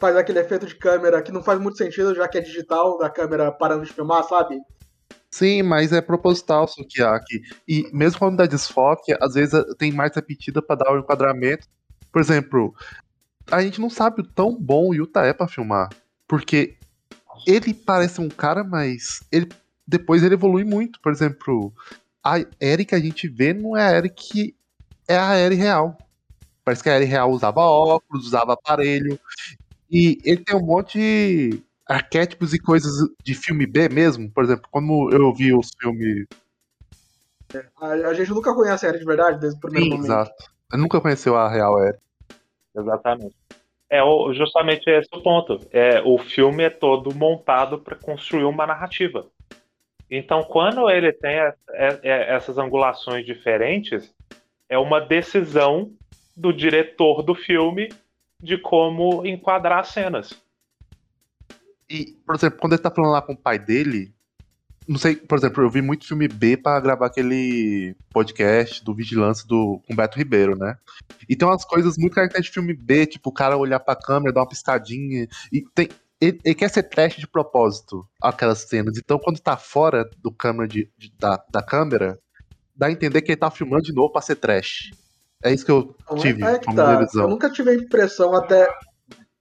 faz 0.00 0.16
aquele 0.16 0.40
efeito 0.40 0.66
de 0.66 0.74
câmera 0.74 1.22
que 1.22 1.30
não 1.30 1.44
faz 1.44 1.60
muito 1.60 1.78
sentido, 1.78 2.12
já 2.12 2.26
que 2.26 2.38
é 2.38 2.40
digital, 2.40 2.98
da 2.98 3.08
câmera 3.08 3.52
parando 3.52 3.84
de 3.84 3.92
filmar, 3.92 4.24
sabe? 4.24 4.58
Sim, 5.30 5.62
mas 5.62 5.92
é 5.92 6.00
proposital, 6.00 6.66
Sukiyaki. 6.66 7.40
E 7.68 7.88
mesmo 7.92 8.18
quando 8.18 8.38
dá 8.38 8.46
desfoque, 8.46 9.16
às 9.20 9.34
vezes 9.34 9.62
tem 9.78 9.92
mais 9.92 10.12
repetida 10.16 10.60
para 10.60 10.74
dar 10.74 10.92
o 10.92 10.98
enquadramento. 10.98 11.68
Por 12.10 12.20
exemplo, 12.20 12.74
a 13.50 13.62
gente 13.62 13.80
não 13.80 13.90
sabe 13.90 14.20
o 14.20 14.26
tão 14.26 14.54
bom 14.54 14.88
o 14.88 14.94
Yuta 14.94 15.20
é 15.20 15.32
pra 15.32 15.48
filmar. 15.48 15.88
Porque 16.26 16.76
ele 17.46 17.72
parece 17.72 18.20
um 18.20 18.28
cara, 18.28 18.62
mas 18.62 19.22
ele 19.32 19.48
depois 19.86 20.22
ele 20.22 20.34
evolui 20.34 20.64
muito. 20.64 21.00
Por 21.00 21.10
exemplo, 21.10 21.72
a 22.22 22.34
Eri 22.60 22.84
que 22.84 22.94
a 22.94 23.00
gente 23.00 23.26
vê 23.26 23.54
não 23.54 23.76
é 23.76 23.86
a 23.86 23.96
Eri 23.96 24.10
que 24.10 24.54
é 25.08 25.16
a 25.16 25.38
Eri 25.38 25.54
real. 25.54 25.96
Parece 26.62 26.82
que 26.82 26.90
a 26.90 26.96
Eri 26.96 27.06
real 27.06 27.30
usava 27.30 27.60
óculos, 27.60 28.26
usava 28.26 28.52
aparelho. 28.52 29.18
E 29.90 30.18
ele 30.22 30.44
tem 30.44 30.54
um 30.54 30.64
monte 30.64 30.98
de 30.98 31.62
arquétipos 31.88 32.52
e 32.52 32.58
coisas 32.58 32.92
de 33.24 33.34
filme 33.34 33.66
B 33.66 33.88
mesmo. 33.88 34.30
Por 34.30 34.44
exemplo, 34.44 34.68
quando 34.70 35.10
eu 35.10 35.34
vi 35.34 35.54
os 35.54 35.70
filmes. 35.80 36.26
A, 37.80 37.86
a 37.86 38.12
gente 38.12 38.30
nunca 38.30 38.54
conhece 38.54 38.84
a 38.84 38.90
Eri 38.90 38.98
de 38.98 39.06
verdade 39.06 39.40
desde 39.40 39.56
o 39.56 39.60
primeiro 39.60 39.86
Sim, 39.86 39.90
momento. 39.92 40.06
Exato. 40.06 40.44
Eu 40.70 40.78
nunca 40.78 41.00
conheceu 41.00 41.34
a 41.34 41.48
real 41.48 41.82
Eri. 41.82 41.96
Exatamente. 42.76 43.34
É 43.90 44.00
justamente 44.34 44.88
esse 44.88 45.08
o 45.12 45.22
ponto. 45.22 45.60
É, 45.72 46.02
o 46.02 46.18
filme 46.18 46.64
é 46.64 46.70
todo 46.70 47.14
montado 47.14 47.78
para 47.78 47.96
construir 47.96 48.44
uma 48.44 48.66
narrativa. 48.66 49.26
Então, 50.10 50.42
quando 50.42 50.88
ele 50.88 51.12
tem 51.12 51.38
essas 52.02 52.58
angulações 52.58 53.26
diferentes, 53.26 54.14
é 54.68 54.78
uma 54.78 55.00
decisão 55.00 55.92
do 56.36 56.52
diretor 56.52 57.22
do 57.22 57.34
filme 57.34 57.88
de 58.40 58.56
como 58.56 59.26
enquadrar 59.26 59.80
as 59.80 59.88
cenas. 59.88 60.42
E, 61.90 62.16
por 62.24 62.34
exemplo, 62.34 62.58
quando 62.58 62.74
ele 62.74 62.82
tá 62.82 62.90
falando 62.90 63.12
lá 63.12 63.22
com 63.22 63.32
o 63.32 63.36
pai 63.36 63.58
dele, 63.58 64.14
não 64.88 64.98
sei, 64.98 65.16
por 65.16 65.36
exemplo, 65.38 65.62
eu 65.62 65.70
vi 65.70 65.82
muito 65.82 66.06
filme 66.06 66.26
B 66.26 66.56
para 66.56 66.80
gravar 66.80 67.06
aquele 67.06 67.94
podcast 68.10 68.82
do 68.82 68.94
Vigilância 68.94 69.46
do 69.46 69.80
Humberto 69.88 70.16
Ribeiro, 70.18 70.56
né? 70.56 70.76
E 71.28 71.36
tem 71.36 71.46
umas 71.46 71.64
coisas 71.64 71.96
muito 71.98 72.14
características 72.14 72.46
de 72.46 72.54
filme 72.68 72.72
B, 72.74 73.06
tipo 73.06 73.28
o 73.28 73.32
cara 73.32 73.56
olhar 73.56 73.80
pra 73.80 73.94
câmera, 73.94 74.32
dar 74.32 74.40
uma 74.40 74.48
piscadinha. 74.48 75.28
E 75.52 75.62
tem, 75.74 75.88
ele, 76.20 76.40
ele 76.44 76.54
quer 76.54 76.68
ser 76.70 76.84
trash 76.84 77.16
de 77.16 77.26
propósito, 77.28 78.06
aquelas 78.20 78.60
cenas. 78.60 78.96
Então, 78.96 79.18
quando 79.18 79.38
tá 79.38 79.56
fora 79.56 80.08
do 80.22 80.32
câmera 80.32 80.66
de, 80.66 80.90
de- 80.96 81.12
da, 81.18 81.42
da 81.50 81.62
câmera, 81.62 82.18
dá 82.74 82.86
a 82.86 82.90
entender 82.92 83.20
que 83.22 83.30
ele 83.32 83.36
tá 83.40 83.50
filmando 83.50 83.82
de 83.84 83.92
novo 83.92 84.10
pra 84.10 84.22
ser 84.22 84.36
trash. 84.36 84.90
É 85.42 85.52
isso 85.52 85.64
que 85.64 85.70
eu 85.70 85.94
é- 86.10 86.16
tive 86.16 86.42
é 86.42 86.58
que 86.58 86.64
como 86.64 86.76
tá. 86.76 87.06
Eu 87.14 87.28
nunca 87.28 87.50
tive 87.50 87.70
a 87.70 87.74
impressão 87.74 88.34
até, 88.34 88.68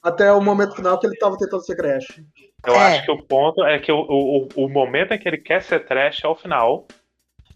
até 0.08 0.32
o 0.32 0.41
momento 0.41 0.76
final 0.76 1.00
que 1.00 1.06
ele 1.08 1.17
tava 1.17 1.38
tentando 1.38 1.63
ser 1.63 1.76
Crash. 1.76 2.22
Eu 2.65 2.74
É. 2.74 2.78
acho 2.78 3.06
que 3.06 3.12
o 3.12 3.24
ponto 3.24 3.63
é 3.63 3.80
que 3.80 3.91
o, 3.91 4.00
o, 4.00 4.48
o 4.56 4.70
momento 4.70 5.13
em 5.13 5.20
que 5.20 5.28
ele 5.28 5.38
quer 5.38 5.62
ser 5.62 5.86
trash 5.86 6.24
é 6.24 6.28
o 6.28 6.36
final. 6.36 6.88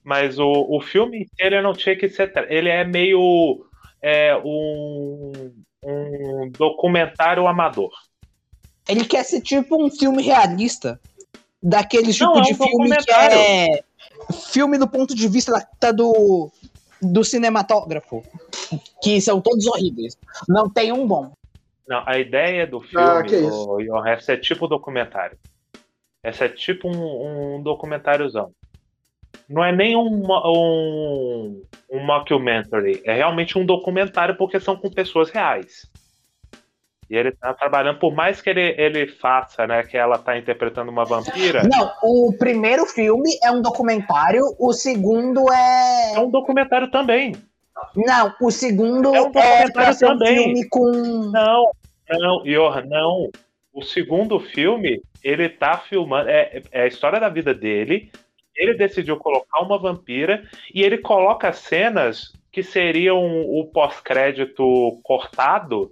Mas 0.04 0.40
o, 0.40 0.50
o 0.50 0.82
filme 0.82 1.24
inteiro 1.24 1.56
ele 1.56 1.62
não 1.62 1.74
tinha 1.74 1.96
que 1.96 2.10
ser 2.10 2.32
trash. 2.32 2.48
Ele 2.50 2.70
é 2.70 2.84
meio 2.84 3.66
é, 4.02 4.36
um, 4.44 5.54
um 5.84 6.52
documentário 6.58 7.48
amador. 7.48 7.92
Ele 8.88 9.06
quer 9.06 9.24
ser 9.24 9.42
tipo 9.42 9.84
um 9.84 9.90
filme 9.90 10.24
realista. 10.24 11.00
Daquele 11.62 12.12
tipo 12.12 12.26
Não, 12.26 12.38
é 12.38 12.40
um 12.40 12.42
de 12.42 12.54
filme 12.56 12.98
que 12.98 13.12
é 13.12 13.84
filme 14.50 14.78
do 14.78 14.88
ponto 14.88 15.14
de 15.14 15.28
vista 15.28 15.68
da 15.80 15.92
do, 15.92 16.50
do 17.02 17.24
cinematógrafo. 17.24 18.24
Que 19.04 19.22
são 19.22 19.42
todos 19.42 19.68
horríveis. 19.68 20.18
Não 20.48 20.70
tem 20.70 20.92
um 20.92 21.06
bom. 21.06 21.32
Não, 21.88 22.04
a 22.06 22.18
ideia 22.18 22.66
do 22.66 22.80
filme, 22.80 23.06
Ah, 23.06 23.24
que 23.24 23.36
isso. 23.36 23.70
o 23.70 23.84
Johan, 23.84 24.10
essa 24.10 24.34
é 24.34 24.38
tipo 24.38 24.68
documentário. 24.68 25.38
Essa 26.24 26.46
é 26.46 26.50
tipo 26.50 26.88
um, 26.88 27.56
um 27.56 27.64
documentáriozão. 27.64 28.52
Não 29.50 29.64
é 29.64 29.72
nem 29.72 29.96
um, 29.96 30.24
um, 30.26 31.64
um 31.90 32.06
mockumentary, 32.06 33.02
é 33.06 33.16
realmente 33.16 33.58
um 33.58 33.66
documentário 33.66 34.36
porque 34.38 34.60
são 34.60 34.76
com 34.78 34.90
pessoas 34.90 35.30
reais. 35.30 35.90
E 37.10 37.18
ele 37.18 37.34
tá 37.34 37.54
trabalhando, 37.54 38.00
por 38.00 38.16
mais 38.16 38.42
que 38.42 38.50
ele, 38.50 38.74
ele 38.78 39.06
faça, 39.06 39.68
né, 39.68 39.84
que 39.84 39.98
ela 39.98 40.18
tá 40.18 40.38
interpretando 40.38 40.90
uma 40.90 41.04
vampira, 41.04 41.62
Não, 41.64 41.92
o 42.02 42.34
primeiro 42.38 42.86
filme 42.86 43.38
é 43.44 43.52
um 43.52 43.62
documentário, 43.62 44.44
o 44.58 44.72
segundo 44.72 45.52
é. 45.52 46.14
é 46.16 46.20
um 46.20 46.32
documentário 46.32 46.90
também. 46.90 47.36
Não, 47.96 48.34
o 48.42 48.52
segundo 48.52 49.14
É 49.16 49.22
um 49.22 49.32
documentário 49.32 49.74
pra 49.74 49.94
ser 49.94 50.06
um 50.06 50.18
também. 50.18 50.44
filme 50.44 50.70
com. 50.70 50.92
Não, 51.32 51.72
não, 52.10 52.44
Johan, 52.44 52.86
não. 52.86 53.30
O 53.74 53.82
segundo 53.82 54.40
filme, 54.40 55.02
ele 55.24 55.50
tá 55.50 55.78
filmando. 55.78 56.30
É, 56.30 56.62
é 56.72 56.84
a 56.84 56.88
história 56.88 57.20
da 57.20 57.30
vida 57.30 57.54
dele. 57.54 58.12
Ele 58.56 58.74
decidiu 58.74 59.18
colocar 59.18 59.62
uma 59.62 59.80
vampira 59.80 60.44
e 60.74 60.84
ele 60.84 60.98
coloca 60.98 61.54
cenas 61.54 62.34
que 62.52 62.62
seriam 62.62 63.18
o 63.18 63.66
pós-crédito 63.72 65.00
cortado 65.04 65.92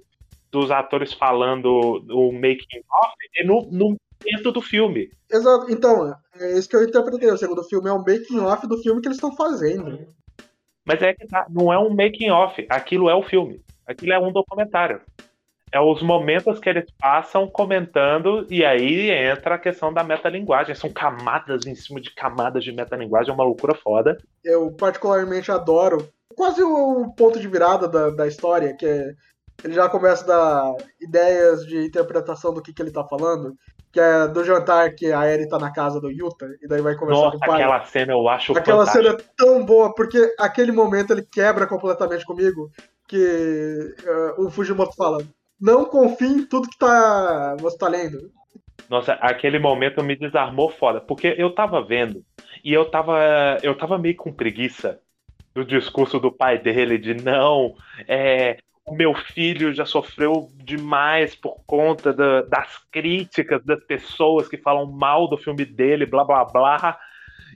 dos 0.51 0.69
atores 0.69 1.13
falando 1.13 2.03
o 2.09 2.31
making 2.33 2.81
off 2.91 3.15
e 3.37 3.45
no, 3.45 3.69
no 3.71 3.95
dentro 4.21 4.51
do 4.51 4.61
filme. 4.61 5.09
Exato. 5.31 5.71
Então, 5.71 6.13
é 6.35 6.57
isso 6.57 6.67
que 6.67 6.75
eu 6.75 6.83
interpretei. 6.83 7.31
O 7.31 7.37
segundo 7.37 7.63
filme 7.63 7.89
é 7.89 7.93
um 7.93 7.99
making 7.99 8.39
off 8.39 8.67
do 8.67 8.77
filme 8.79 9.01
que 9.01 9.07
eles 9.07 9.17
estão 9.17 9.35
fazendo. 9.35 10.07
Mas 10.89 11.03
é 11.03 11.13
que 11.13 11.27
tá, 11.27 11.45
não 11.47 11.71
é 11.71 11.77
um 11.77 11.91
making 11.91 12.31
off, 12.31 12.65
aquilo 12.67 13.11
é 13.11 13.13
o 13.13 13.21
filme. 13.21 13.61
Aquilo 13.85 14.11
é 14.11 14.17
um 14.17 14.31
documentário. 14.31 14.99
É 15.71 15.79
os 15.79 16.01
momentos 16.01 16.57
que 16.59 16.67
eles 16.67 16.89
passam 16.99 17.47
comentando, 17.47 18.47
e 18.49 18.65
aí 18.65 19.11
entra 19.11 19.53
a 19.53 19.59
questão 19.59 19.93
da 19.93 20.03
metalinguagem. 20.03 20.73
São 20.73 20.89
camadas 20.89 21.67
em 21.67 21.75
cima 21.75 22.01
de 22.01 22.09
camadas 22.15 22.63
de 22.63 22.71
metalinguagem, 22.71 23.29
é 23.29 23.33
uma 23.35 23.43
loucura 23.43 23.75
foda. 23.75 24.17
Eu 24.43 24.71
particularmente 24.71 25.51
adoro. 25.51 26.09
Quase 26.35 26.63
o 26.63 27.13
ponto 27.15 27.39
de 27.39 27.47
virada 27.47 27.87
da, 27.87 28.09
da 28.09 28.27
história, 28.27 28.75
que 28.75 28.87
é. 28.87 29.13
Ele 29.63 29.73
já 29.73 29.87
começa 29.89 30.23
a 30.23 30.27
dar 30.27 30.75
ideias 30.99 31.67
de 31.67 31.85
interpretação 31.85 32.51
do 32.51 32.63
que, 32.63 32.73
que 32.73 32.81
ele 32.81 32.91
tá 32.91 33.03
falando. 33.03 33.55
Que 33.91 33.99
é 33.99 34.27
do 34.27 34.43
jantar 34.43 34.93
que 34.93 35.11
a 35.11 35.25
Eri 35.25 35.49
tá 35.49 35.57
na 35.57 35.71
casa 35.71 35.99
do 35.99 36.11
Yuta, 36.11 36.45
e 36.61 36.67
daí 36.67 36.79
vai 36.81 36.95
conversar 36.95 37.21
Nossa, 37.23 37.37
com 37.37 37.43
o 37.43 37.47
pai. 37.47 37.61
aquela 37.63 37.85
cena 37.85 38.13
eu 38.13 38.29
acho 38.29 38.55
Aquela 38.55 38.85
fantástica. 38.85 39.17
cena 39.17 39.17
é 39.19 39.33
tão 39.35 39.65
boa, 39.65 39.93
porque 39.95 40.35
aquele 40.37 40.71
momento 40.71 41.11
ele 41.11 41.23
quebra 41.23 41.65
completamente 41.65 42.23
comigo, 42.23 42.69
que 43.07 43.95
eh, 44.05 44.33
o 44.37 44.51
Fujimoto 44.51 44.95
fala, 44.95 45.23
não 45.59 45.85
confie 45.85 46.27
em 46.27 46.45
tudo 46.45 46.69
que 46.69 46.77
tá, 46.77 47.55
você 47.59 47.77
tá 47.77 47.87
lendo. 47.87 48.31
Nossa, 48.87 49.13
aquele 49.13 49.57
momento 49.59 50.03
me 50.03 50.15
desarmou 50.15 50.69
foda, 50.69 51.01
porque 51.01 51.35
eu 51.37 51.53
tava 51.53 51.83
vendo 51.83 52.23
e 52.63 52.71
eu 52.73 52.85
tava, 52.85 53.19
eu 53.63 53.75
tava 53.75 53.97
meio 53.97 54.15
com 54.15 54.31
preguiça 54.31 54.99
do 55.53 55.65
discurso 55.65 56.19
do 56.19 56.31
pai 56.31 56.59
dele 56.59 56.97
de 56.97 57.13
não, 57.15 57.73
é, 58.07 58.57
meu 58.93 59.13
filho 59.15 59.73
já 59.73 59.85
sofreu 59.85 60.49
demais 60.55 61.35
por 61.35 61.57
conta 61.65 62.13
da- 62.13 62.41
das 62.43 62.77
críticas 62.91 63.63
das 63.65 63.83
pessoas 63.85 64.47
que 64.47 64.57
falam 64.57 64.85
mal 64.91 65.27
do 65.27 65.37
filme 65.37 65.65
dele, 65.65 66.05
blá 66.05 66.23
blá 66.23 66.45
blá. 66.45 66.97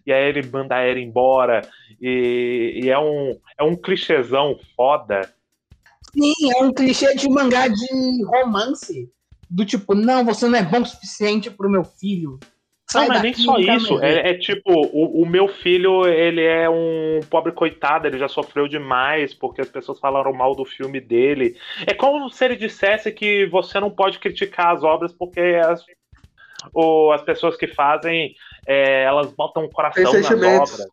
E 0.05 0.11
aí 0.11 0.25
ele 0.27 0.45
manda 0.47 0.75
a 0.75 0.81
Eren 0.81 1.05
embora. 1.05 1.61
E, 2.01 2.81
e 2.83 2.89
é 2.89 2.99
um 2.99 3.37
é 3.57 3.63
um 3.63 3.75
clichêzão 3.75 4.57
foda. 4.75 5.21
Sim, 6.11 6.33
é 6.57 6.63
um 6.63 6.73
clichê 6.73 7.15
de 7.15 7.29
mangá 7.29 7.67
de 7.67 8.23
romance. 8.25 9.09
Do 9.49 9.65
tipo, 9.65 9.93
não, 9.93 10.25
você 10.25 10.47
não 10.47 10.57
é 10.57 10.63
bom 10.63 10.81
o 10.81 10.85
suficiente 10.85 11.49
pro 11.49 11.69
meu 11.69 11.83
filho. 11.83 12.39
Não, 12.99 13.07
mas 13.07 13.21
nem 13.21 13.33
só 13.33 13.57
isso. 13.57 14.01
É, 14.01 14.31
é 14.31 14.33
tipo, 14.37 14.71
o, 14.71 15.21
o 15.21 15.25
meu 15.25 15.47
filho, 15.47 16.05
ele 16.07 16.43
é 16.43 16.69
um 16.69 17.19
pobre 17.29 17.51
coitado, 17.51 18.07
ele 18.07 18.17
já 18.17 18.27
sofreu 18.27 18.67
demais 18.67 19.33
porque 19.33 19.61
as 19.61 19.69
pessoas 19.69 19.99
falaram 19.99 20.33
mal 20.33 20.55
do 20.55 20.65
filme 20.65 20.99
dele. 20.99 21.55
É 21.87 21.93
como 21.93 22.29
se 22.29 22.45
ele 22.45 22.55
dissesse 22.55 23.11
que 23.11 23.45
você 23.47 23.79
não 23.79 23.89
pode 23.89 24.19
criticar 24.19 24.75
as 24.75 24.83
obras 24.83 25.13
porque 25.13 25.39
as, 25.39 25.83
ou 26.73 27.11
as 27.11 27.21
pessoas 27.21 27.57
que 27.57 27.67
fazem, 27.67 28.35
é, 28.65 29.03
elas 29.03 29.31
botam 29.31 29.65
o 29.65 29.69
coração 29.69 30.03
nas 30.03 30.31
obras. 30.31 30.87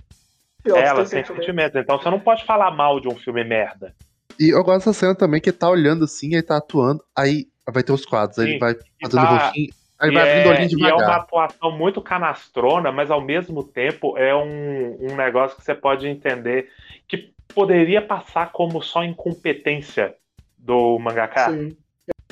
Pior, 0.63 0.79
elas 0.79 1.11
têm 1.11 1.21
sentimento. 1.21 1.41
sentimentos. 1.41 1.77
Então 1.77 1.99
você 1.99 2.11
não 2.11 2.21
pode 2.21 2.45
falar 2.45 2.71
mal 2.71 3.01
de 3.01 3.09
um 3.09 3.17
filme 3.17 3.43
merda. 3.45 3.95
E 4.39 4.51
eu 4.51 4.63
gosto 4.63 4.87
dessa 4.87 4.93
cena 4.93 5.15
também, 5.15 5.41
que 5.41 5.51
ele 5.51 5.57
tá 5.57 5.69
olhando 5.69 6.05
assim, 6.05 6.33
ele 6.33 6.43
tá 6.43 6.57
atuando, 6.57 7.03
aí 7.17 7.47
vai 7.69 7.83
ter 7.83 7.93
os 7.93 8.05
quadros, 8.05 8.39
aí 8.39 8.47
Sim, 8.47 8.51
ele 8.53 8.59
vai 8.59 8.75
fazendo 9.03 9.23
tá- 9.23 9.47
roxinho, 9.47 9.73
aí 10.01 10.11
e 10.11 10.15
vai 10.15 10.23
abrindo 10.23 10.53
é, 10.53 10.57
olhinho 10.57 10.79
e 10.79 10.83
é 10.83 10.87
uma 10.87 10.97
devagar. 10.97 11.21
atuação 11.21 11.71
muito 11.71 12.01
canastrona, 12.01 12.91
mas 12.91 13.11
ao 13.11 13.21
mesmo 13.21 13.63
tempo 13.63 14.17
é 14.17 14.35
um, 14.35 15.13
um 15.13 15.17
negócio 15.17 15.57
que 15.57 15.63
você 15.63 15.75
pode 15.75 16.09
entender 16.09 16.71
que 17.07 17.33
poderia 17.55 18.01
passar 18.01 18.51
como 18.53 18.83
só 18.83 19.05
incompetência 19.05 20.15
do 20.57 20.99
mangaka. 20.99 21.51
Sim. 21.51 21.77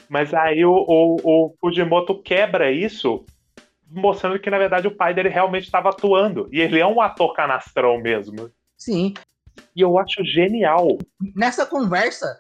Mas 0.08 0.32
aí 0.32 0.64
o, 0.64 0.72
o, 0.72 1.16
o 1.22 1.54
Fujimoto 1.60 2.22
quebra 2.22 2.72
isso, 2.72 3.26
mostrando 3.90 4.38
que 4.38 4.48
na 4.48 4.58
verdade 4.58 4.88
o 4.88 4.94
pai 4.94 5.12
dele 5.12 5.28
realmente 5.28 5.64
estava 5.64 5.90
atuando. 5.90 6.48
E 6.50 6.60
ele 6.60 6.80
é 6.80 6.86
um 6.86 7.00
ator 7.00 7.34
canastrão 7.34 8.00
mesmo. 8.00 8.50
Sim. 8.76 9.12
E 9.76 9.82
eu 9.82 9.98
acho 9.98 10.24
genial. 10.24 10.96
Nessa 11.34 11.66
conversa, 11.66 12.38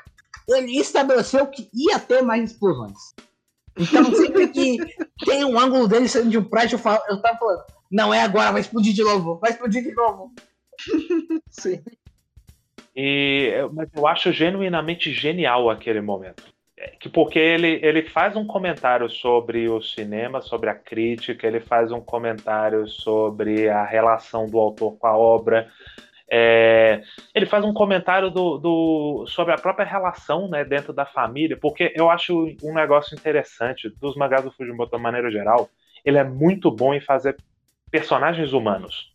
ele 0.48 0.78
estabeleceu 0.78 1.46
que 1.46 1.68
ia 1.74 1.98
ter 1.98 2.22
mais 2.22 2.52
explosões. 2.52 2.96
Então, 3.78 4.04
sempre 4.14 4.48
que 4.48 4.76
tem 5.24 5.44
um 5.44 5.58
ângulo 5.58 5.86
dele 5.86 6.08
saindo 6.08 6.30
de 6.30 6.38
um 6.38 6.44
prédio, 6.44 6.74
eu, 6.74 6.78
falo, 6.80 7.00
eu 7.08 7.20
tava 7.20 7.38
falando, 7.38 7.62
não 7.90 8.12
é 8.12 8.22
agora, 8.22 8.52
vai 8.52 8.60
explodir 8.60 8.92
de 8.92 9.02
novo, 9.02 9.38
vai 9.38 9.50
explodir 9.50 9.82
de 9.82 9.94
novo. 9.94 10.32
Sim. 11.48 11.82
E, 12.94 13.52
mas 13.72 13.88
eu 13.94 14.06
acho 14.06 14.32
genuinamente 14.32 15.12
genial 15.12 15.70
aquele 15.70 16.00
momento. 16.00 16.42
É, 16.76 16.92
que 16.98 17.08
porque 17.08 17.38
ele, 17.38 17.80
ele 17.82 18.02
faz 18.02 18.36
um 18.36 18.46
comentário 18.46 19.10
sobre 19.10 19.68
o 19.68 19.82
cinema, 19.82 20.40
sobre 20.40 20.70
a 20.70 20.74
crítica, 20.74 21.46
ele 21.46 21.60
faz 21.60 21.90
um 21.90 22.00
comentário 22.00 22.86
sobre 22.86 23.68
a 23.68 23.84
relação 23.84 24.46
do 24.46 24.58
autor 24.58 24.96
com 24.96 25.06
a 25.06 25.16
obra. 25.16 25.68
É, 26.30 27.02
ele 27.34 27.46
faz 27.46 27.64
um 27.64 27.72
comentário 27.72 28.30
do, 28.30 28.58
do- 28.58 29.26
sobre 29.28 29.54
a 29.54 29.58
própria 29.58 29.86
relação 29.86 30.48
né, 30.48 30.64
dentro 30.64 30.92
da 30.92 31.06
família, 31.06 31.56
porque 31.60 31.92
eu 31.96 32.10
acho 32.10 32.54
um 32.62 32.74
negócio 32.74 33.14
interessante 33.16 33.88
dos 34.00 34.14
mangás 34.16 34.44
do 34.44 34.52
Fujimoto 34.52 34.96
de 34.96 35.02
maneira 35.02 35.30
geral. 35.30 35.70
Ele 36.04 36.18
é 36.18 36.24
muito 36.24 36.70
bom 36.70 36.92
em 36.92 37.00
fazer 37.00 37.36
personagens 37.90 38.52
humanos. 38.52 39.12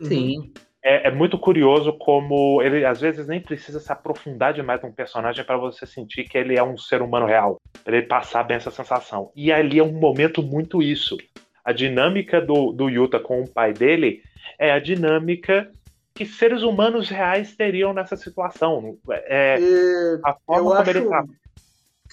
Sim. 0.00 0.52
É, 0.82 1.08
é 1.08 1.10
muito 1.10 1.36
curioso 1.36 1.92
como 1.94 2.62
ele 2.62 2.84
às 2.84 3.00
vezes 3.00 3.26
nem 3.26 3.40
precisa 3.40 3.80
se 3.80 3.90
aprofundar 3.90 4.54
demais 4.54 4.80
num 4.82 4.92
personagem 4.92 5.44
para 5.44 5.56
você 5.56 5.84
sentir 5.84 6.24
que 6.24 6.38
ele 6.38 6.56
é 6.56 6.62
um 6.62 6.78
ser 6.78 7.02
humano 7.02 7.26
real, 7.26 7.60
para 7.82 7.96
ele 7.96 8.06
passar 8.06 8.44
bem 8.44 8.56
essa 8.56 8.70
sensação. 8.70 9.32
E 9.34 9.50
ali 9.50 9.80
é 9.80 9.82
um 9.82 9.98
momento 9.98 10.42
muito 10.44 10.80
isso. 10.80 11.16
A 11.64 11.72
dinâmica 11.72 12.40
do, 12.40 12.70
do 12.70 12.88
Yuta 12.88 13.18
com 13.18 13.40
o 13.42 13.48
pai 13.48 13.72
dele 13.72 14.22
é 14.60 14.70
a 14.70 14.78
dinâmica 14.78 15.68
que 16.16 16.24
seres 16.24 16.62
humanos 16.62 17.10
reais 17.10 17.54
teriam 17.54 17.92
nessa 17.92 18.16
situação. 18.16 18.98
É, 19.10 19.60
E 19.60 20.20
a 20.24 20.34
forma 20.34 20.60
eu 20.60 20.64
como 20.64 20.72
acho, 20.72 20.90
ele 20.90 21.08
tá. 21.08 21.24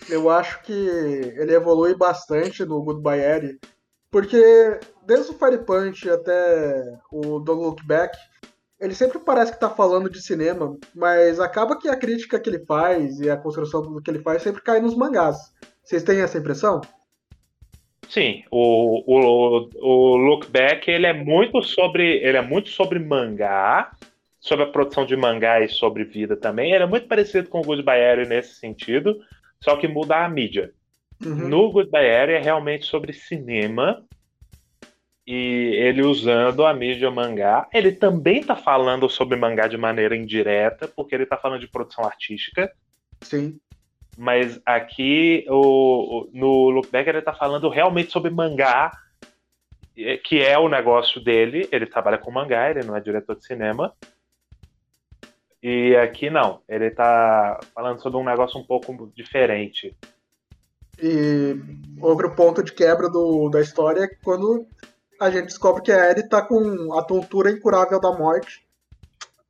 eu 0.09 0.29
acho 0.29 0.61
que 0.63 0.73
ele 0.73 1.53
evolui 1.55 1.95
bastante 1.95 2.65
no 2.65 2.83
Goodbye 2.83 3.21
Eri, 3.21 3.59
porque 4.11 4.79
desde 5.05 5.31
o 5.31 5.33
Fire 5.35 5.65
Punch 5.65 6.09
até 6.09 6.99
o 7.11 7.39
Don't 7.39 7.63
Look 7.63 7.85
Back, 7.85 8.15
ele 8.79 8.93
sempre 8.93 9.19
parece 9.19 9.53
que 9.53 9.59
tá 9.59 9.69
falando 9.69 10.09
de 10.09 10.21
cinema, 10.21 10.77
mas 10.93 11.39
acaba 11.39 11.79
que 11.79 11.87
a 11.87 11.95
crítica 11.95 12.37
que 12.39 12.49
ele 12.49 12.65
faz 12.65 13.21
e 13.21 13.29
a 13.29 13.37
construção 13.37 13.81
do 13.81 14.01
que 14.01 14.11
ele 14.11 14.21
faz 14.21 14.43
sempre 14.43 14.61
cai 14.61 14.81
nos 14.81 14.95
mangás. 14.95 15.37
Vocês 15.83 16.03
têm 16.03 16.19
essa 16.19 16.37
impressão? 16.37 16.81
Sim, 18.13 18.43
o, 18.51 19.03
o, 19.07 19.69
o 19.81 20.17
Look 20.17 20.45
Back 20.51 20.89
ele 20.91 21.07
é 21.07 21.13
muito 21.13 21.63
sobre 21.63 22.17
ele 22.17 22.37
é 22.37 22.43
muito 22.43 22.69
sobre 22.69 22.99
mangá, 22.99 23.91
sobre 24.39 24.65
a 24.65 24.67
produção 24.67 25.03
de 25.03 25.15
mangá 25.15 25.61
e 25.61 25.67
sobre 25.67 26.03
vida 26.03 26.37
também. 26.37 26.73
Ele 26.73 26.83
é 26.83 26.85
muito 26.85 27.07
parecido 27.07 27.49
com 27.49 27.59
o 27.59 27.63
Goodbye 27.63 28.05
Area 28.05 28.25
nesse 28.25 28.53
sentido, 28.53 29.19
só 29.59 29.75
que 29.77 29.87
muda 29.87 30.23
a 30.23 30.29
mídia. 30.29 30.71
Uhum. 31.25 31.47
No 31.47 31.71
Goodbye 31.71 32.15
Area 32.15 32.37
é 32.37 32.39
realmente 32.39 32.85
sobre 32.85 33.13
cinema 33.13 34.05
e 35.25 35.73
ele 35.79 36.03
usando 36.03 36.67
a 36.67 36.71
mídia 36.71 37.09
mangá. 37.09 37.67
Ele 37.73 37.93
também 37.93 38.41
está 38.41 38.55
falando 38.55 39.09
sobre 39.09 39.39
mangá 39.39 39.65
de 39.65 39.75
maneira 39.75 40.15
indireta, 40.15 40.87
porque 40.87 41.15
ele 41.15 41.23
está 41.23 41.35
falando 41.35 41.61
de 41.61 41.67
produção 41.67 42.05
artística. 42.05 42.71
Sim. 43.21 43.59
Mas 44.17 44.59
aqui 44.65 45.45
o, 45.49 45.55
o- 46.21 46.29
no 46.33 46.69
Look 46.69 46.89
Back 46.91 47.09
ele 47.09 47.21
tá 47.21 47.33
falando 47.33 47.67
realmente 47.69 48.11
sobre 48.11 48.29
mangá, 48.29 48.91
eh, 49.97 50.17
que 50.17 50.39
é 50.41 50.57
o 50.57 50.69
negócio 50.69 51.19
dele. 51.23 51.67
Ele 51.71 51.85
trabalha 51.85 52.17
com 52.17 52.29
mangá, 52.31 52.69
ele 52.69 52.83
não 52.83 52.95
é 52.95 53.01
diretor 53.01 53.35
de 53.35 53.45
cinema. 53.45 53.93
E 55.61 55.95
aqui 55.95 56.29
não, 56.29 56.59
ele 56.67 56.91
tá 56.91 57.59
falando 57.73 58.01
sobre 58.01 58.19
um 58.19 58.23
negócio 58.25 58.59
um 58.59 58.63
pouco 58.63 59.11
diferente. 59.15 59.95
E 61.01 61.55
outro 62.01 62.35
ponto 62.35 62.61
de 62.61 62.73
quebra 62.73 63.09
do, 63.09 63.49
da 63.49 63.61
história 63.61 64.01
é 64.03 64.07
quando 64.23 64.67
a 65.19 65.31
gente 65.31 65.45
descobre 65.45 65.81
que 65.81 65.91
a 65.91 66.09
Eri 66.09 66.27
tá 66.27 66.41
com 66.41 66.93
a 66.99 67.01
tontura 67.03 67.49
incurável 67.49 67.99
da 67.99 68.11
morte. 68.11 68.61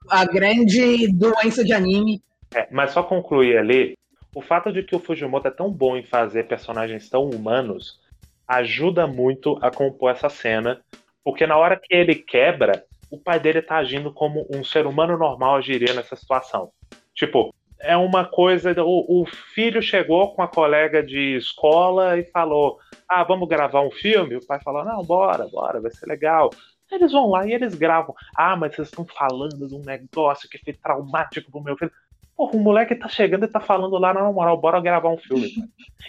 A 0.08 0.24
grande 0.26 1.08
doença 1.12 1.64
de 1.64 1.74
anime. 1.74 2.22
É, 2.54 2.68
mas 2.72 2.92
só 2.92 3.02
concluir 3.02 3.58
ali, 3.58 3.98
o 4.34 4.42
fato 4.42 4.72
de 4.72 4.84
que 4.84 4.96
o 4.96 5.00
Fujimoto 5.00 5.48
é 5.48 5.52
tão 5.52 5.72
bom 5.72 5.96
em 5.96 6.04
fazer 6.04 6.48
personagens 6.48 7.10
tão 7.10 7.30
humanos 7.30 8.00
ajuda 8.48 9.08
muito 9.08 9.58
a 9.62 9.72
compor 9.72 10.12
essa 10.12 10.30
cena, 10.30 10.82
porque 11.24 11.48
na 11.48 11.58
hora 11.58 11.80
que 11.82 11.94
ele 11.94 12.16
quebra, 12.16 12.84
o 13.10 13.18
pai 13.18 13.40
dele 13.40 13.62
tá 13.62 13.78
agindo 13.78 14.12
como 14.12 14.48
um 14.54 14.64
ser 14.64 14.86
humano 14.86 15.18
normal 15.18 15.56
agiria 15.56 15.94
nessa 15.94 16.16
situação. 16.16 16.72
Tipo, 17.14 17.54
é 17.80 17.96
uma 17.96 18.26
coisa. 18.26 18.74
O, 18.82 19.22
o 19.22 19.26
filho 19.26 19.82
chegou 19.82 20.34
com 20.34 20.42
a 20.42 20.48
colega 20.48 21.04
de 21.04 21.36
escola 21.38 22.18
e 22.18 22.24
falou: 22.24 22.80
Ah, 23.08 23.24
vamos 23.24 23.48
gravar 23.48 23.82
um 23.82 23.92
filme? 23.92 24.38
O 24.38 24.46
pai 24.46 24.60
falou: 24.62 24.84
Não, 24.84 25.04
bora, 25.04 25.48
bora, 25.48 25.80
vai 25.80 25.92
ser 25.92 26.08
legal. 26.08 26.50
Eles 26.92 27.12
vão 27.12 27.30
lá 27.30 27.46
e 27.46 27.54
eles 27.54 27.76
gravam. 27.76 28.16
Ah, 28.36 28.56
mas 28.56 28.76
vocês 28.76 28.88
estão 28.88 29.06
falando 29.06 29.68
de 29.68 29.76
um 29.76 29.84
negócio 29.84 30.50
que 30.50 30.58
foi 30.58 30.74
traumático 30.74 31.52
pro 31.52 31.62
meu 31.62 31.78
filho. 31.78 31.92
Porra, 32.36 32.56
o 32.56 32.60
moleque 32.60 32.96
tá 32.96 33.08
chegando 33.08 33.46
e 33.46 33.48
tá 33.48 33.60
falando 33.60 33.98
lá, 33.98 34.14
na 34.14 34.24
moral, 34.32 34.58
bora 34.60 34.82
gravar 34.82 35.10
um 35.10 35.18
filme. 35.18 35.54
cara." 35.54 35.68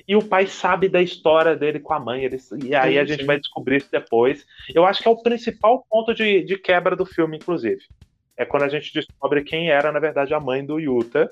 E 0.09 0.17
o 0.17 0.23
pai 0.25 0.47
sabe 0.47 0.89
da 0.89 1.03
história 1.03 1.55
dele 1.55 1.79
com 1.81 1.93
a 1.93 2.01
mãe. 2.01 2.25
eles- 2.25 2.51
e 2.53 2.75
aí 2.75 2.99
a 2.99 3.05
gente 3.05 3.25
vai 3.27 3.39
descobrir 3.39 3.77
isso 3.77 3.91
depois. 3.91 4.45
Eu 4.75 4.85
acho 4.87 5.03
que 5.03 5.09
é 5.09 5.11
o 5.11 5.23
principal 5.23 5.85
ponto 5.89 6.15
de, 6.15 6.43
de 6.43 6.57
quebra 6.59 6.97
do 6.97 7.05
filme, 7.07 7.37
inclusive. 7.37 7.81
É 8.37 8.45
quando 8.45 8.63
a 8.65 8.69
gente 8.69 8.93
descobre 8.93 9.43
quem 9.45 9.69
era, 9.71 9.93
na 9.93 10.01
verdade, 10.01 10.33
a 10.35 10.41
mãe 10.41 10.65
do 10.65 10.79
Yuta. 10.81 11.31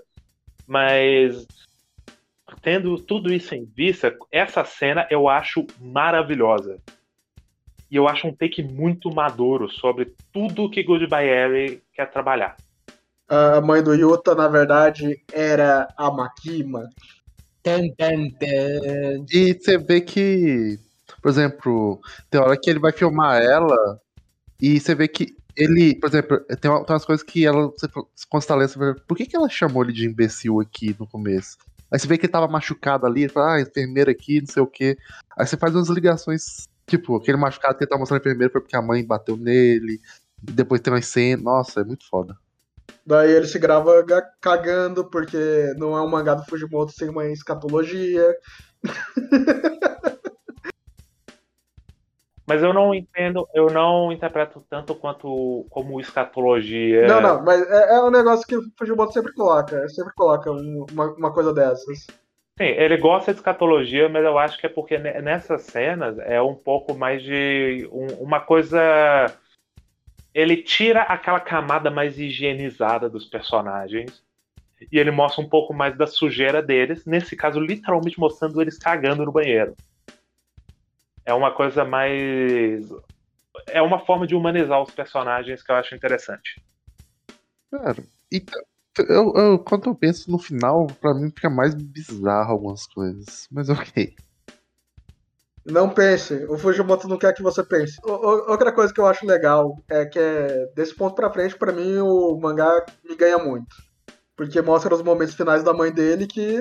Mas 0.67 1.47
tendo 2.61 2.97
tudo 2.97 3.33
isso 3.33 3.55
em 3.55 3.65
vista, 3.65 4.17
essa 4.31 4.65
cena 4.65 5.07
eu 5.11 5.29
acho 5.29 5.67
maravilhosa. 5.81 6.79
E 7.91 7.97
eu 7.97 8.09
acho 8.09 8.27
um 8.27 8.35
take 8.35 8.63
muito 8.63 9.13
maduro 9.13 9.69
sobre 9.69 10.13
tudo 10.33 10.71
que 10.71 10.83
Goodbye 10.83 11.27
Harry 11.27 11.83
quer 11.93 12.11
trabalhar. 12.11 12.57
A 13.35 13.63
mãe 13.63 13.83
do 13.83 13.95
Yuta, 13.95 14.35
na 14.35 14.47
verdade, 14.47 15.19
era 15.33 15.89
a 15.97 16.11
Makima. 16.11 16.91
Tan, 17.63 17.89
tan, 17.97 18.29
tan. 18.39 19.25
E 19.33 19.55
você 19.55 19.79
vê 19.79 20.03
que, 20.03 20.79
por 21.23 21.31
exemplo, 21.31 21.99
tem 22.29 22.39
hora 22.39 22.59
que 22.61 22.69
ele 22.69 22.79
vai 22.79 22.93
filmar 22.93 23.41
ela 23.41 23.99
e 24.61 24.79
você 24.79 24.95
vê 24.95 25.09
que 25.09 25.35
ele, 25.57 25.95
por 25.99 26.11
exemplo, 26.11 26.41
tem, 26.61 26.71
uma- 26.71 26.85
tem 26.85 26.93
umas 26.95 27.07
coisas 27.07 27.25
que 27.25 27.47
ela, 27.47 27.69
você 27.71 28.79
vê, 28.79 28.95
por 29.09 29.17
que, 29.17 29.25
que 29.25 29.35
ela 29.35 29.49
chamou 29.49 29.83
ele 29.83 29.95
de 29.95 30.07
imbecil 30.07 30.61
aqui 30.61 30.95
no 31.01 31.07
começo? 31.07 31.57
Aí 31.91 31.99
você 31.99 32.07
vê 32.07 32.19
que 32.19 32.27
ele 32.27 32.33
tava 32.33 32.47
machucado 32.49 33.07
ali, 33.07 33.31
fala, 33.31 33.55
ah, 33.55 33.61
enfermeira 33.63 34.11
aqui, 34.11 34.41
não 34.41 34.47
sei 34.47 34.63
o 34.63 34.67
quê. 34.67 34.99
Aí 35.39 35.47
você 35.47 35.57
faz 35.57 35.75
umas 35.75 35.89
ligações, 35.89 36.69
tipo, 36.87 37.17
aquele 37.17 37.39
machucado 37.39 37.79
que 37.79 37.85
ele 37.85 37.91
tá 37.91 37.97
mostrando 37.97 38.19
a 38.19 38.23
enfermeira 38.23 38.53
foi 38.53 38.61
porque 38.61 38.77
a 38.77 38.83
mãe 38.83 39.03
bateu 39.03 39.39
nele, 39.39 40.01
e 40.47 40.53
depois 40.53 40.83
tem 40.83 40.93
umas 40.93 41.07
cenas, 41.07 41.43
nossa, 41.43 41.81
é 41.81 41.85
muito 41.85 42.07
foda. 42.11 42.37
Daí 43.05 43.31
ele 43.33 43.47
se 43.47 43.59
grava 43.59 44.03
ga- 44.03 44.23
cagando, 44.41 45.09
porque 45.11 45.75
não 45.77 45.97
é 45.97 46.03
um 46.03 46.09
mangá 46.09 46.35
do 46.35 46.45
Fujimoto 46.45 46.93
sem 46.93 47.09
uma 47.09 47.27
escatologia. 47.27 48.35
Mas 52.47 52.63
eu 52.63 52.73
não 52.75 52.95
entendo, 52.95 53.49
eu 53.55 53.71
não 53.71 54.13
interpreto 54.13 54.65
tanto 54.69 54.95
quanto 54.95 55.65
como 55.71 56.01
escatologia. 56.01 57.07
Não, 57.07 57.21
não, 57.21 57.43
mas 57.45 57.63
é, 57.71 57.95
é 57.95 58.03
um 58.03 58.11
negócio 58.11 58.47
que 58.47 58.57
o 58.57 58.63
Fujimoto 58.77 59.13
sempre 59.13 59.33
coloca. 59.33 59.89
Sempre 59.89 60.13
coloca 60.15 60.51
um- 60.51 60.85
uma, 60.91 61.13
uma 61.15 61.33
coisa 61.33 61.55
dessas. 61.55 62.01
Sim, 62.61 62.67
ele 62.67 62.97
gosta 62.99 63.33
de 63.33 63.39
escatologia, 63.39 64.09
mas 64.09 64.25
eu 64.25 64.37
acho 64.39 64.59
que 64.59 64.67
é 64.67 64.69
porque 64.69 64.99
ne- 64.99 65.23
nessas 65.23 65.63
cenas 65.63 66.19
é 66.19 66.43
um 66.43 66.55
pouco 66.55 66.95
mais 66.95 67.23
de 67.23 67.89
um- 67.91 68.23
uma 68.23 68.41
coisa. 68.41 68.79
Ele 70.35 70.63
tira 70.63 71.03
aquela 71.03 71.41
camada 71.41 71.91
mais 71.91 72.19
higienizada 72.19 73.09
dos 73.09 73.27
personagens 73.27 74.23
e 74.91 74.99
ele 74.99 75.11
mostra 75.11 75.45
um 75.45 75.49
pouco 75.49 75.75
mais 75.75 75.97
da 75.97 76.07
sujeira 76.07 76.63
deles. 76.63 77.05
Nesse 77.05 77.37
caso, 77.37 77.61
literalmente 77.61 78.19
mostrando 78.19 78.61
eles 78.61 78.79
cagando 78.79 79.25
no 79.25 79.33
banheiro. 79.33 79.77
É 81.25 81.33
uma 81.35 81.55
coisa 81.55 81.85
mais. 81.85 82.89
É 83.69 83.83
uma 83.83 84.05
forma 84.05 84.27
de 84.27 84.35
humanizar 84.35 84.83
os 84.83 84.91
personagens 84.91 85.63
que 85.63 85.71
eu 85.71 85.77
acho 85.77 85.95
interessante. 85.95 86.61
Cara, 87.71 88.03
então, 88.33 88.61
eu, 89.09 89.33
eu- 89.37 89.59
quando 89.59 89.89
eu 89.89 89.95
penso 89.95 90.31
no 90.31 90.39
final, 90.39 90.87
pra 91.01 91.15
mim 91.15 91.31
fica 91.31 91.49
mais 91.49 91.75
bizarro 91.75 92.53
algumas 92.53 92.87
coisas, 92.87 93.47
mas 93.51 93.69
ok. 93.69 94.15
Não 95.65 95.89
pense, 95.89 96.45
o 96.49 96.59
Fujimoto 96.59 97.07
não 97.07 97.17
quer 97.17 97.33
que 97.33 97.43
você 97.43 97.63
pense. 97.63 97.97
O- 98.05 98.11
o- 98.11 98.51
outra 98.51 98.73
coisa 98.73 98.93
que 98.93 99.01
eu 99.01 99.07
acho 99.07 99.25
legal 99.25 99.77
é 99.89 100.05
que 100.05 100.19
é, 100.19 100.67
desse 100.75 100.95
ponto 100.95 101.15
pra 101.15 101.31
frente, 101.33 101.57
pra 101.57 101.73
mim, 101.73 101.99
o 101.99 102.37
mangá 102.37 102.85
me 103.05 103.15
ganha 103.15 103.39
muito. 103.39 103.75
Porque 104.37 104.61
mostra 104.61 104.93
os 104.95 105.03
momentos 105.03 105.35
finais 105.35 105.63
da 105.63 105.73
mãe 105.73 105.93
dele 105.93 106.27
que 106.27 106.61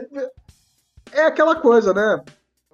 é 1.12 1.26
aquela 1.26 1.56
coisa, 1.56 1.94
né? 1.94 2.22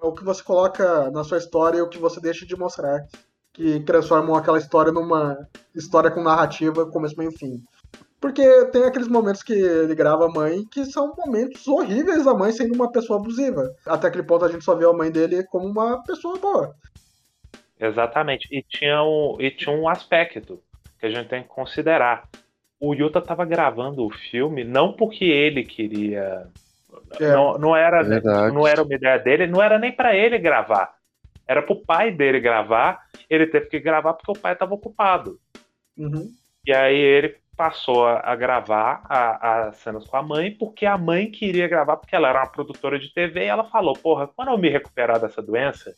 É 0.02 0.06
o 0.06 0.12
que 0.12 0.22
você 0.22 0.42
coloca 0.42 1.10
na 1.10 1.24
sua 1.24 1.38
história 1.38 1.78
e 1.78 1.82
o 1.82 1.88
que 1.88 1.98
você 1.98 2.20
deixa 2.20 2.44
de 2.44 2.56
mostrar. 2.56 3.00
Que 3.54 3.80
transformam 3.80 4.36
aquela 4.36 4.58
história 4.58 4.92
numa 4.92 5.36
história 5.74 6.10
com 6.10 6.22
narrativa, 6.22 6.86
começo, 6.90 7.16
meio 7.16 7.30
e 7.30 7.36
fim. 7.38 7.62
Porque 8.20 8.64
tem 8.66 8.84
aqueles 8.84 9.06
momentos 9.06 9.42
que 9.42 9.52
ele 9.52 9.94
grava 9.94 10.26
a 10.26 10.30
mãe 10.30 10.64
que 10.64 10.84
são 10.84 11.14
momentos 11.16 11.66
horríveis 11.68 12.24
da 12.24 12.34
mãe 12.34 12.50
sendo 12.50 12.74
uma 12.74 12.90
pessoa 12.90 13.20
abusiva. 13.20 13.72
Até 13.86 14.08
aquele 14.08 14.24
ponto 14.24 14.44
a 14.44 14.48
gente 14.50 14.64
só 14.64 14.74
vê 14.74 14.84
a 14.84 14.92
mãe 14.92 15.10
dele 15.10 15.44
como 15.44 15.66
uma 15.68 16.02
pessoa 16.02 16.36
boa. 16.38 16.74
Exatamente. 17.78 18.48
E 18.50 18.62
tinha 18.62 19.02
um, 19.04 19.36
e 19.38 19.50
tinha 19.52 19.74
um 19.74 19.88
aspecto 19.88 20.60
que 20.98 21.06
a 21.06 21.10
gente 21.10 21.28
tem 21.28 21.42
que 21.42 21.48
considerar. 21.48 22.28
O 22.80 22.92
Yuta 22.92 23.20
estava 23.20 23.44
gravando 23.44 24.04
o 24.04 24.10
filme 24.10 24.64
não 24.64 24.92
porque 24.92 25.24
ele 25.24 25.64
queria. 25.64 26.48
É. 27.20 27.32
Não, 27.32 27.56
não, 27.56 27.76
era, 27.76 28.00
É 28.00 28.04
verdade. 28.04 28.54
não 28.54 28.66
era 28.66 28.82
uma 28.82 28.94
ideia 28.94 29.18
dele, 29.18 29.46
não 29.46 29.62
era 29.62 29.78
nem 29.78 29.92
para 29.92 30.16
ele 30.16 30.38
gravar. 30.38 30.96
Era 31.46 31.62
pro 31.62 31.76
pai 31.76 32.10
dele 32.10 32.40
gravar. 32.40 33.06
Ele 33.30 33.46
teve 33.46 33.66
que 33.66 33.78
gravar 33.78 34.14
porque 34.14 34.32
o 34.32 34.42
pai 34.42 34.54
estava 34.54 34.74
ocupado. 34.74 35.38
Uhum. 35.96 36.32
E 36.66 36.72
aí 36.72 36.96
ele 36.96 37.36
passou 37.58 38.06
a, 38.06 38.36
gravar 38.36 39.02
as 39.08 39.76
cenas 39.78 40.06
com 40.06 40.16
a 40.16 40.22
mãe, 40.22 40.56
porque 40.56 40.86
a 40.86 40.96
mãe 40.96 41.28
queria 41.28 41.66
gravar, 41.66 41.96
porque 41.96 42.14
ela 42.14 42.28
era 42.28 42.38
uma 42.38 42.50
produtora 42.50 43.00
de 43.00 43.12
TV, 43.12 43.40
e 43.40 43.48
ela 43.48 43.64
falou, 43.64 43.94
porra, 43.94 44.28
quando 44.28 44.52
eu 44.52 44.56
me 44.56 44.70
recuperar 44.70 45.20
dessa 45.20 45.42
doença, 45.42 45.92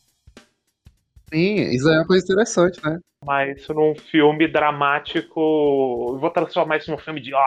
Sim, 1.31 1.61
isso 1.69 1.87
é 1.87 1.97
uma 1.99 2.05
coisa 2.05 2.25
interessante, 2.25 2.77
né? 2.83 2.99
mas 3.25 3.57
isso 3.57 3.73
num 3.73 3.95
filme 3.95 4.47
dramático. 4.47 5.39
Eu 6.13 6.19
vou 6.19 6.29
transformar 6.29 6.77
isso 6.77 6.91
num 6.91 6.97
filme 6.97 7.21
de 7.21 7.33
ó. 7.33 7.45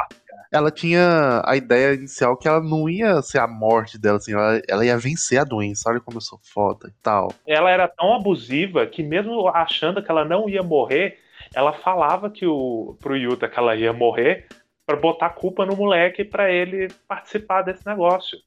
Ela 0.53 0.71
tinha 0.71 1.43
a 1.45 1.57
ideia 1.57 1.95
inicial 1.95 2.37
que 2.37 2.47
ela 2.47 2.63
não 2.63 2.89
ia 2.89 3.21
ser 3.23 3.39
a 3.41 3.49
morte 3.49 3.99
dela, 3.99 4.19
assim, 4.19 4.33
ela, 4.33 4.63
ela 4.69 4.87
ia 4.87 4.97
vencer 4.97 5.39
a 5.39 5.45
doença, 5.45 5.91
olha 5.91 6.01
como 6.01 6.19
eu 6.19 6.23
sou 6.23 6.39
foda 6.43 6.89
e 6.89 7.03
tal. 7.03 7.33
Ela 7.47 7.71
era 7.71 7.89
tão 7.89 8.15
abusiva 8.15 8.87
que, 8.87 9.03
mesmo 9.03 9.49
achando 9.49 10.03
que 10.03 10.11
ela 10.11 10.25
não 10.25 10.49
ia 10.49 10.63
morrer, 10.63 11.19
ela 11.55 11.73
falava 11.73 12.31
que 12.31 12.47
o, 12.47 12.97
pro 13.01 13.17
Yuta 13.17 13.49
que 13.49 13.59
ela 13.59 13.75
ia 13.77 13.93
morrer 13.93 14.47
pra 14.87 14.97
botar 14.97 15.27
a 15.27 15.31
culpa 15.31 15.65
no 15.65 15.77
moleque 15.77 16.25
pra 16.25 16.51
ele 16.51 16.89
participar 17.09 17.63
desse 17.63 17.87
negócio. 17.87 18.39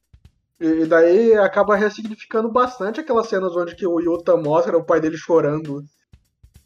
E 0.60 0.86
daí 0.86 1.34
acaba 1.34 1.76
ressignificando 1.76 2.50
bastante 2.50 3.00
aquelas 3.00 3.28
cenas 3.28 3.56
onde 3.56 3.74
que 3.74 3.86
o 3.86 4.00
Yuta 4.00 4.36
mostra 4.36 4.76
o 4.76 4.84
pai 4.84 5.00
dele 5.00 5.16
chorando. 5.16 5.84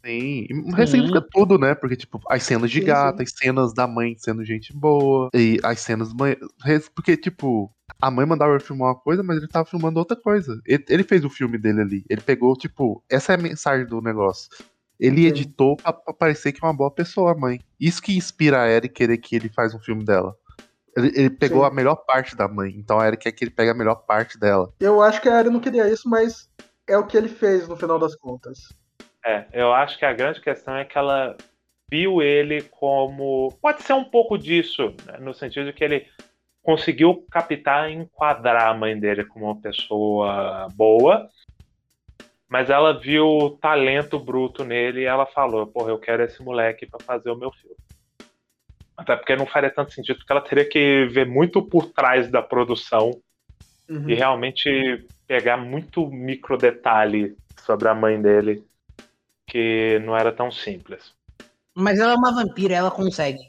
Sim, 0.05 0.47
e 0.49 0.71
ressignifica 0.75 1.25
tudo, 1.31 1.57
né? 1.57 1.73
Porque, 1.73 1.95
tipo, 1.95 2.19
as 2.27 2.43
cenas 2.43 2.69
de 2.69 2.79
Sim, 2.79 2.85
gata, 2.85 3.17
sim. 3.19 3.23
as 3.23 3.31
cenas 3.31 3.73
da 3.73 3.87
mãe 3.87 4.15
sendo 4.17 4.43
gente 4.43 4.73
boa, 4.73 5.29
e 5.33 5.59
as 5.63 5.79
cenas. 5.79 6.09
Porque, 6.93 7.15
tipo, 7.15 7.71
a 8.01 8.11
mãe 8.11 8.25
mandava 8.25 8.51
ele 8.51 8.59
filmar 8.59 8.89
uma 8.89 8.99
coisa, 8.99 9.23
mas 9.23 9.37
ele 9.37 9.47
tava 9.47 9.65
filmando 9.65 9.99
outra 9.99 10.17
coisa. 10.17 10.59
Ele, 10.65 10.83
ele 10.89 11.03
fez 11.03 11.23
o 11.23 11.29
filme 11.29 11.57
dele 11.57 11.81
ali. 11.81 12.05
Ele 12.09 12.19
pegou, 12.19 12.53
tipo, 12.57 13.01
essa 13.09 13.31
é 13.31 13.35
a 13.35 13.41
mensagem 13.41 13.85
do 13.85 14.01
negócio. 14.01 14.49
Ele 15.03 15.23
Sim. 15.23 15.27
editou 15.27 15.75
pra, 15.75 15.91
pra 15.91 16.13
parecer 16.13 16.53
que 16.53 16.63
é 16.63 16.67
uma 16.67 16.73
boa 16.73 16.89
pessoa, 16.89 17.33
a 17.33 17.35
mãe. 17.35 17.59
Isso 17.77 18.01
que 18.01 18.15
inspira 18.15 18.61
a 18.61 18.69
Eric 18.69 18.93
querer 18.93 19.17
que 19.17 19.35
ele 19.35 19.49
faz 19.49 19.75
um 19.75 19.79
filme 19.79 20.05
dela. 20.05 20.33
Ele, 20.95 21.11
ele 21.13 21.29
pegou 21.29 21.61
Sim. 21.61 21.67
a 21.67 21.73
melhor 21.73 21.97
parte 21.97 22.37
da 22.37 22.47
mãe, 22.47 22.73
então 22.77 22.99
a 22.99 23.07
Eric 23.07 23.23
quer 23.23 23.33
que 23.33 23.43
ele 23.43 23.51
pegue 23.51 23.71
a 23.71 23.73
melhor 23.73 23.95
parte 23.95 24.39
dela. 24.39 24.71
Eu 24.79 25.01
acho 25.01 25.21
que 25.21 25.27
a 25.27 25.35
Ari 25.35 25.49
não 25.49 25.59
queria 25.59 25.89
isso, 25.89 26.07
mas 26.07 26.49
é 26.87 26.97
o 26.97 27.05
que 27.05 27.17
ele 27.17 27.27
fez 27.27 27.67
no 27.67 27.75
final 27.75 27.99
das 27.99 28.15
contas. 28.15 28.69
É, 29.25 29.45
eu 29.51 29.73
acho 29.73 29.99
que 29.99 30.05
a 30.05 30.13
grande 30.13 30.39
questão 30.39 30.77
é 30.77 30.85
que 30.85 30.97
ela 30.97 31.35
viu 31.91 32.21
ele 32.21 32.61
como. 32.61 33.51
Pode 33.61 33.83
ser 33.83 33.93
um 33.93 34.05
pouco 34.05 34.37
disso, 34.37 34.95
né, 35.05 35.17
no 35.19 35.33
sentido 35.33 35.65
de 35.65 35.73
que 35.73 35.83
ele 35.83 36.07
conseguiu 36.61 37.25
captar 37.29 37.89
e 37.89 37.93
enquadrar 37.93 38.67
a 38.69 38.73
mãe 38.73 38.97
dele 38.97 39.25
como 39.25 39.45
uma 39.45 39.59
pessoa 39.59 40.69
boa, 40.75 41.29
mas 42.53 42.69
ela 42.69 42.93
viu 42.93 43.25
o 43.25 43.49
talento 43.49 44.19
bruto 44.19 44.63
nele 44.63 45.01
e 45.01 45.05
ela 45.05 45.25
falou: 45.25 45.65
Porra, 45.65 45.89
eu 45.89 45.97
quero 45.97 46.21
esse 46.21 46.39
moleque 46.43 46.85
pra 46.85 47.03
fazer 47.03 47.31
o 47.31 47.35
meu 47.35 47.51
filme. 47.51 47.75
Até 48.95 49.15
porque 49.15 49.35
não 49.35 49.47
faria 49.47 49.71
tanto 49.71 49.91
sentido, 49.91 50.17
porque 50.17 50.31
ela 50.31 50.39
teria 50.39 50.63
que 50.63 51.07
ver 51.07 51.25
muito 51.25 51.63
por 51.63 51.87
trás 51.87 52.29
da 52.29 52.43
produção 52.43 53.19
Uhum. 53.89 54.07
e 54.07 54.13
realmente 54.13 55.03
pegar 55.27 55.57
muito 55.57 56.07
micro 56.07 56.55
detalhe 56.55 57.35
sobre 57.59 57.89
a 57.89 57.93
mãe 57.95 58.21
dele 58.21 58.63
que 59.45 59.99
não 60.05 60.15
era 60.15 60.31
tão 60.31 60.51
simples. 60.51 61.11
Mas 61.75 61.99
ela 61.99 62.13
é 62.13 62.15
uma 62.15 62.33
vampira, 62.33 62.75
ela 62.75 62.91
consegue. 62.91 63.41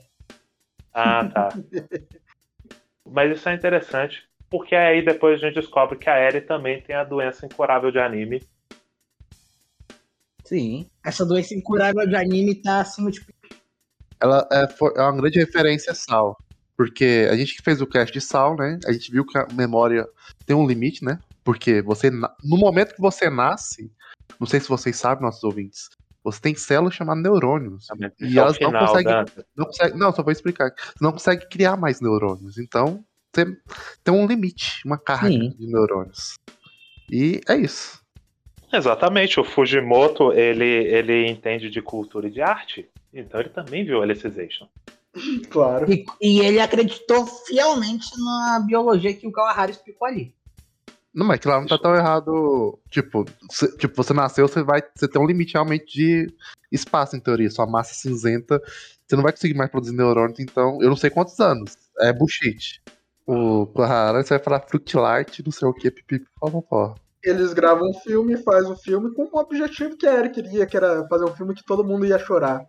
Ah, 0.94 1.24
tá. 1.26 1.48
Mas 3.06 3.36
isso 3.36 3.48
é 3.48 3.54
interessante, 3.54 4.26
porque 4.50 4.74
aí 4.74 5.04
depois 5.04 5.40
a 5.40 5.46
gente 5.46 5.54
descobre 5.54 5.98
que 5.98 6.08
a 6.08 6.18
Eri 6.18 6.40
também 6.40 6.80
tem 6.80 6.96
a 6.96 7.04
doença 7.04 7.44
incurável 7.44 7.92
de 7.92 7.98
anime. 7.98 8.42
Sim. 10.44 10.86
Essa 11.04 11.24
doença 11.24 11.54
incurável 11.54 12.06
de 12.06 12.14
anime 12.14 12.54
tá 12.54 12.80
acima 12.80 13.10
de. 13.10 13.24
Ela 14.20 14.46
é, 14.52 14.68
é 14.96 15.02
uma 15.02 15.16
grande 15.16 15.38
referência 15.38 15.92
a 15.92 15.94
Sal. 15.94 16.36
Porque 16.76 17.28
a 17.30 17.36
gente 17.36 17.56
que 17.56 17.62
fez 17.62 17.80
o 17.80 17.86
cast 17.86 18.12
de 18.12 18.20
Sal, 18.20 18.56
né? 18.56 18.78
A 18.86 18.92
gente 18.92 19.10
viu 19.10 19.24
que 19.24 19.38
a 19.38 19.46
memória 19.52 20.06
tem 20.44 20.56
um 20.56 20.66
limite, 20.66 21.04
né? 21.04 21.18
Porque 21.42 21.80
você. 21.82 22.10
No 22.10 22.56
momento 22.58 22.94
que 22.94 23.00
você 23.00 23.30
nasce, 23.30 23.92
não 24.40 24.46
sei 24.46 24.60
se 24.60 24.68
vocês 24.68 24.96
sabem, 24.96 25.22
nossos 25.22 25.44
ouvintes, 25.44 25.88
você 26.22 26.40
tem 26.40 26.54
células 26.54 26.94
chamadas 26.94 27.22
neurônios. 27.22 27.86
E 28.20 28.26
Isso 28.26 28.38
é 28.38 28.42
elas 28.42 28.58
não 28.58 28.72
conseguem. 28.72 29.12
Não, 29.56 29.66
consegue, 29.66 29.98
não, 29.98 30.12
só 30.12 30.22
vou 30.22 30.32
explicar. 30.32 30.70
Você 30.76 31.04
não 31.04 31.12
consegue 31.12 31.48
criar 31.48 31.76
mais 31.76 32.00
neurônios. 32.00 32.58
Então, 32.58 33.04
você 33.32 33.56
tem 34.02 34.14
um 34.14 34.26
limite, 34.26 34.80
uma 34.84 34.98
carga 34.98 35.28
Sim. 35.28 35.50
de 35.50 35.66
neurônios. 35.66 36.34
E 37.10 37.40
é 37.46 37.56
isso. 37.56 38.03
Exatamente, 38.76 39.38
o 39.38 39.44
Fujimoto 39.44 40.32
ele, 40.32 40.64
ele 40.64 41.28
entende 41.28 41.70
de 41.70 41.80
cultura 41.80 42.26
e 42.26 42.30
de 42.30 42.42
arte, 42.42 42.88
então 43.12 43.40
ele 43.40 43.50
também 43.50 43.84
viu 43.84 44.02
Alicization. 44.02 44.66
Claro. 45.48 45.92
E, 45.92 46.04
e 46.20 46.40
ele 46.40 46.60
acreditou 46.60 47.24
fielmente 47.26 48.10
na 48.18 48.64
biologia 48.66 49.14
que 49.14 49.26
o 49.26 49.32
Kawahara 49.32 49.70
explicou 49.70 50.08
ali. 50.08 50.34
Não, 51.14 51.24
mas 51.24 51.38
que 51.38 51.46
lá 51.46 51.60
não 51.60 51.68
tá 51.68 51.78
tão 51.78 51.94
errado. 51.94 52.76
Tipo, 52.90 53.24
cê- 53.48 53.76
tipo, 53.76 53.94
você 53.94 54.12
nasceu, 54.12 54.48
você 54.48 54.64
vai. 54.64 54.82
Você 54.94 55.06
tem 55.06 55.22
um 55.22 55.26
limite 55.26 55.52
realmente 55.52 55.86
de 55.86 56.34
espaço, 56.72 57.14
em 57.14 57.20
teoria. 57.20 57.48
Sua 57.48 57.66
massa 57.66 57.92
é 57.92 57.94
cinzenta, 57.94 58.60
você 59.06 59.14
não 59.14 59.22
vai 59.22 59.30
conseguir 59.30 59.54
mais 59.54 59.70
produzir 59.70 59.94
neurônios, 59.94 60.40
então. 60.40 60.82
Eu 60.82 60.88
não 60.88 60.96
sei 60.96 61.10
quantos 61.10 61.38
anos. 61.38 61.76
É 62.00 62.12
bullshit. 62.12 62.82
O 63.24 63.66
Clara, 63.68 64.24
você 64.24 64.34
vai 64.34 64.42
falar 64.42 64.60
Fructilight, 64.68 65.40
não 65.44 65.52
sei 65.52 65.68
o 65.68 65.72
que, 65.72 65.88
pipipi, 65.92 66.26
pó. 66.68 66.96
Eles 67.24 67.54
gravam 67.54 67.88
um 67.88 67.94
filme, 67.94 68.36
faz 68.42 68.68
o 68.68 68.76
filme 68.76 69.12
com 69.14 69.24
o 69.32 69.40
objetivo 69.40 69.96
que 69.96 70.06
a 70.06 70.18
Eric 70.18 70.34
queria, 70.42 70.66
que 70.66 70.76
era 70.76 71.06
fazer 71.08 71.24
um 71.24 71.34
filme 71.34 71.54
que 71.54 71.64
todo 71.64 71.82
mundo 71.82 72.04
ia 72.04 72.18
chorar. 72.18 72.62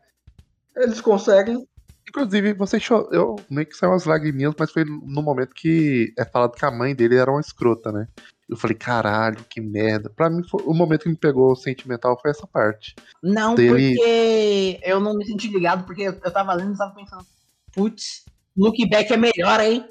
Eles 0.75 1.01
conseguem. 1.01 1.67
Inclusive, 2.07 2.53
você 2.53 2.79
chorou. 2.79 3.09
Eu 3.11 3.35
meio 3.49 3.67
que 3.67 3.75
saiu 3.75 3.91
umas 3.91 4.05
lagriminhas, 4.05 4.53
mas 4.57 4.71
foi 4.71 4.85
no 4.85 5.21
momento 5.21 5.53
que 5.53 6.13
é 6.17 6.23
falado 6.23 6.55
que 6.55 6.63
a 6.65 6.71
mãe 6.71 6.95
dele 6.95 7.17
era 7.17 7.29
uma 7.31 7.41
escrota, 7.41 7.91
né? 7.91 8.07
Eu 8.47 8.55
falei, 8.55 8.77
caralho, 8.77 9.43
que 9.49 9.59
merda. 9.59 10.09
Pra 10.09 10.29
mim, 10.29 10.43
foi- 10.47 10.63
o 10.65 10.73
momento 10.73 11.03
que 11.03 11.09
me 11.09 11.17
pegou 11.17 11.55
sentimental 11.55 12.17
foi 12.21 12.31
essa 12.31 12.45
parte. 12.47 12.95
Não, 13.21 13.55
Dele- 13.55 13.95
porque 13.95 14.79
eu 14.83 14.99
não 14.99 15.15
me 15.17 15.25
senti 15.25 15.47
ligado, 15.47 15.83
porque 15.85 16.03
eu 16.03 16.13
eu 16.23 16.31
tava 16.31 16.53
lendo 16.53 16.75
e 16.75 16.77
tava 16.77 16.93
pensando, 16.93 17.25
putz, 17.73 18.23
Look 18.55 18.77
Back 18.87 19.11
é 19.11 19.17
melhor, 19.17 19.59
hein? 19.59 19.85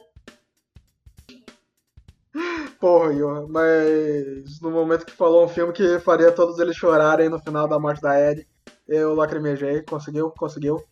Porra, 2.80 3.14
Johan, 3.14 3.46
mas 3.48 4.60
no 4.60 4.70
momento 4.70 5.06
que 5.06 5.12
falou 5.12 5.44
um 5.44 5.48
filme 5.48 5.72
que 5.72 5.98
faria 6.00 6.32
todos 6.32 6.58
eles 6.58 6.76
chorarem 6.76 7.28
no 7.28 7.38
final 7.38 7.68
da 7.68 7.78
morte 7.78 8.02
da 8.02 8.20
Ed, 8.20 8.46
eu 8.88 9.14
lacrimejei, 9.14 9.82
conseguiu, 9.82 10.30
conseguiu. 10.30 10.82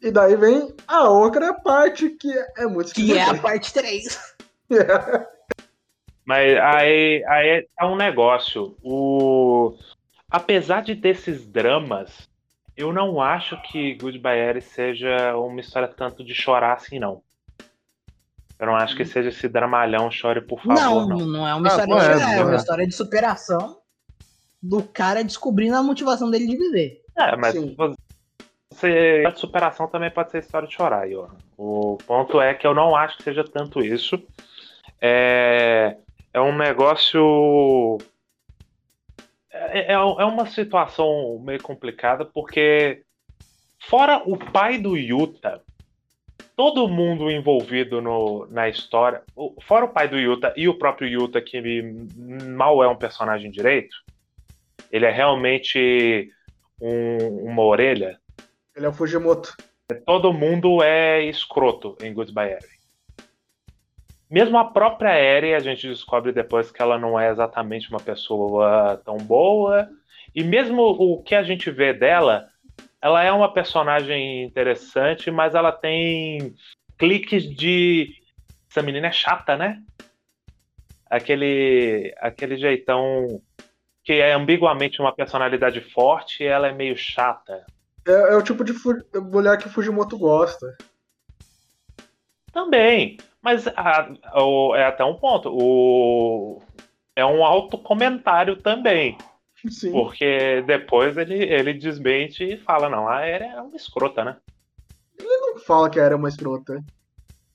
E 0.00 0.10
daí 0.10 0.36
vem 0.36 0.74
a 0.86 1.08
outra 1.08 1.54
parte 1.54 2.10
que 2.10 2.32
é 2.56 2.66
muito 2.66 2.94
Que 2.94 3.16
é 3.16 3.22
a 3.22 3.34
parte 3.34 3.72
3. 3.72 4.36
Mas 6.24 6.58
aí, 6.58 7.24
aí 7.26 7.68
é 7.78 7.84
um 7.84 7.96
negócio. 7.96 8.76
O... 8.82 9.76
Apesar 10.28 10.82
de 10.82 10.94
desses 10.94 11.46
dramas, 11.46 12.28
eu 12.76 12.92
não 12.92 13.20
acho 13.20 13.60
que 13.62 13.94
Goodbye 13.94 14.38
Eri 14.38 14.60
seja 14.60 15.36
uma 15.36 15.60
história 15.60 15.88
tanto 15.88 16.24
de 16.24 16.34
chorar 16.34 16.74
assim, 16.74 16.98
não. 16.98 17.22
Eu 18.58 18.66
não 18.66 18.76
acho 18.76 18.96
que 18.96 19.04
seja 19.04 19.28
esse 19.28 19.48
dramalhão 19.48 20.10
chore 20.10 20.40
por 20.40 20.60
favor, 20.62 20.74
Não, 20.74 21.06
não. 21.08 21.26
não, 21.26 21.46
é 21.48 21.54
uma 21.54 21.68
Ah, 21.68 21.70
história 21.70 21.86
não 21.86 21.98
de 21.98 22.04
é, 22.04 22.12
chorar, 22.12 22.36
é 22.36 22.42
uma 22.42 22.52
é. 22.52 22.56
história 22.56 22.86
de 22.86 22.94
superação 22.94 23.78
do 24.62 24.82
cara 24.82 25.22
descobrindo 25.22 25.76
a 25.76 25.82
motivação 25.82 26.30
dele 26.30 26.46
de 26.46 26.56
viver. 26.56 27.02
É, 27.16 27.36
mas 27.36 27.52
Sim. 27.52 27.74
você... 27.76 29.24
a 29.26 29.34
superação 29.34 29.86
também 29.88 30.10
pode 30.10 30.30
ser 30.30 30.38
história 30.38 30.66
de 30.66 30.74
chorar, 30.74 31.08
Johan. 31.08 31.34
O 31.56 31.98
ponto 32.06 32.40
é 32.40 32.54
que 32.54 32.66
eu 32.66 32.74
não 32.74 32.96
acho 32.96 33.18
que 33.18 33.22
seja 33.22 33.44
tanto 33.44 33.80
isso. 33.80 34.22
É, 35.00 35.96
é 36.32 36.40
um 36.40 36.56
negócio. 36.56 37.98
É, 39.50 39.92
é, 39.92 39.94
é 39.94 40.24
uma 40.24 40.46
situação 40.46 41.38
meio 41.42 41.62
complicada, 41.62 42.24
porque 42.24 43.02
fora 43.78 44.22
o 44.26 44.36
pai 44.36 44.78
do 44.78 44.96
Yuta, 44.96 45.62
todo 46.56 46.88
mundo 46.88 47.30
envolvido 47.30 48.00
no, 48.00 48.46
na 48.50 48.68
história, 48.68 49.22
fora 49.62 49.84
o 49.84 49.90
pai 49.90 50.08
do 50.08 50.18
Yuta 50.18 50.54
e 50.56 50.68
o 50.68 50.78
próprio 50.78 51.06
Yuta, 51.06 51.40
que 51.40 51.82
mal 52.56 52.82
é 52.82 52.88
um 52.88 52.96
personagem 52.96 53.50
direito, 53.50 53.94
ele 54.90 55.04
é 55.04 55.10
realmente 55.10 56.30
um- 56.80 57.44
uma 57.44 57.62
orelha. 57.62 58.18
Ele 58.74 58.86
é 58.86 58.88
o 58.88 58.92
Fujimoto. 58.92 59.54
Todo 60.04 60.32
mundo 60.32 60.82
é 60.82 61.22
escroto 61.24 61.96
em 62.02 62.12
Goodbye 62.12 62.52
Eri. 62.52 62.76
Mesmo 64.28 64.58
a 64.58 64.64
própria 64.64 65.16
Eri, 65.16 65.54
a 65.54 65.60
gente 65.60 65.86
descobre 65.86 66.32
depois 66.32 66.72
que 66.72 66.82
ela 66.82 66.98
não 66.98 67.18
é 67.18 67.30
exatamente 67.30 67.88
uma 67.90 68.00
pessoa 68.00 69.00
tão 69.04 69.18
boa. 69.18 69.88
E 70.34 70.42
mesmo 70.42 70.82
o 70.82 71.22
que 71.22 71.34
a 71.34 71.42
gente 71.44 71.70
vê 71.70 71.92
dela, 71.92 72.48
ela 73.06 73.22
é 73.22 73.30
uma 73.30 73.52
personagem 73.52 74.42
interessante, 74.42 75.30
mas 75.30 75.54
ela 75.54 75.70
tem 75.70 76.54
cliques 76.98 77.44
de. 77.44 78.12
Essa 78.68 78.82
menina 78.82 79.06
é 79.06 79.12
chata, 79.12 79.56
né? 79.56 79.80
Aquele, 81.08 82.12
aquele 82.18 82.56
jeitão 82.56 83.40
que 84.02 84.14
é 84.14 84.32
ambiguamente 84.32 85.00
uma 85.00 85.14
personalidade 85.14 85.80
forte 85.80 86.42
e 86.42 86.46
ela 86.46 86.66
é 86.66 86.72
meio 86.72 86.96
chata. 86.96 87.64
É, 88.06 88.32
é 88.32 88.36
o 88.36 88.42
tipo 88.42 88.64
de 88.64 88.72
mulher 89.20 89.56
que 89.56 89.68
o 89.68 89.70
Fujimoto 89.70 90.18
gosta. 90.18 90.76
Também, 92.52 93.18
mas 93.40 93.68
a- 93.68 94.12
o- 94.34 94.74
é 94.74 94.84
até 94.86 95.04
um 95.04 95.14
ponto. 95.14 95.48
O, 95.52 96.60
é 97.14 97.24
um 97.24 97.44
autocomentário 97.44 98.56
também, 98.56 99.16
Sim. 99.68 99.90
porque 99.90 100.62
depois 100.66 101.16
ele, 101.16 101.34
ele 101.42 101.74
desmente 101.74 102.44
e 102.44 102.56
fala: 102.58 102.88
não, 102.88 103.08
a 103.08 103.24
Eren 103.26 103.50
é 103.50 103.60
uma 103.60 103.76
escrota, 103.76 104.24
né? 104.24 104.36
Não 105.18 105.58
fala 105.58 105.88
que 105.90 105.98
era 105.98 106.14
uma 106.16 106.28
escrota. 106.28 106.82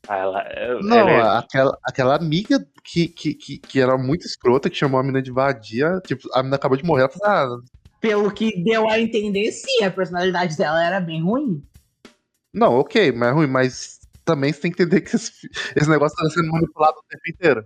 Ah, 0.08 0.18
Ela, 0.18 0.42
é- 0.48 0.82
Não, 0.82 1.10
ele- 1.10 1.38
aquela, 1.38 1.78
aquela 1.84 2.16
amiga 2.16 2.60
que, 2.84 3.08
que, 3.08 3.34
que, 3.36 3.60
que 3.60 3.80
era 3.80 3.98
muito 3.98 4.26
escrota, 4.26 4.70
que 4.70 4.76
chamou 4.76 5.00
a 5.00 5.04
mina 5.04 5.22
de 5.22 5.32
vadia, 5.32 6.02
tipo, 6.06 6.28
a 6.34 6.42
mina 6.42 6.56
acabou 6.56 6.76
de 6.78 6.84
morrer, 6.84 7.02
ela 7.04 7.10
falou, 7.10 7.28
ah, 7.28 7.60
Pelo 8.00 8.34
que 8.34 8.64
deu 8.64 8.90
a 8.90 9.00
entender, 9.00 9.52
sim, 9.52 9.84
a 9.84 9.92
personalidade 9.92 10.58
dela 10.58 10.84
era 10.84 11.00
bem 11.00 11.22
ruim. 11.22 11.64
não, 12.52 12.74
ok, 12.80 13.12
mas 13.12 13.30
é 13.30 13.32
ruim, 13.32 13.48
mas 13.48 14.00
também 14.26 14.52
você 14.52 14.62
tem 14.62 14.72
que 14.72 14.82
entender 14.82 15.02
que 15.02 15.16
esse, 15.16 15.32
esse 15.76 15.90
negócio 15.90 16.18
tá 16.18 16.28
sendo 16.32 16.50
manipulado 16.52 16.98
o 16.98 17.04
tempo 17.08 17.24
inteiro. 17.30 17.64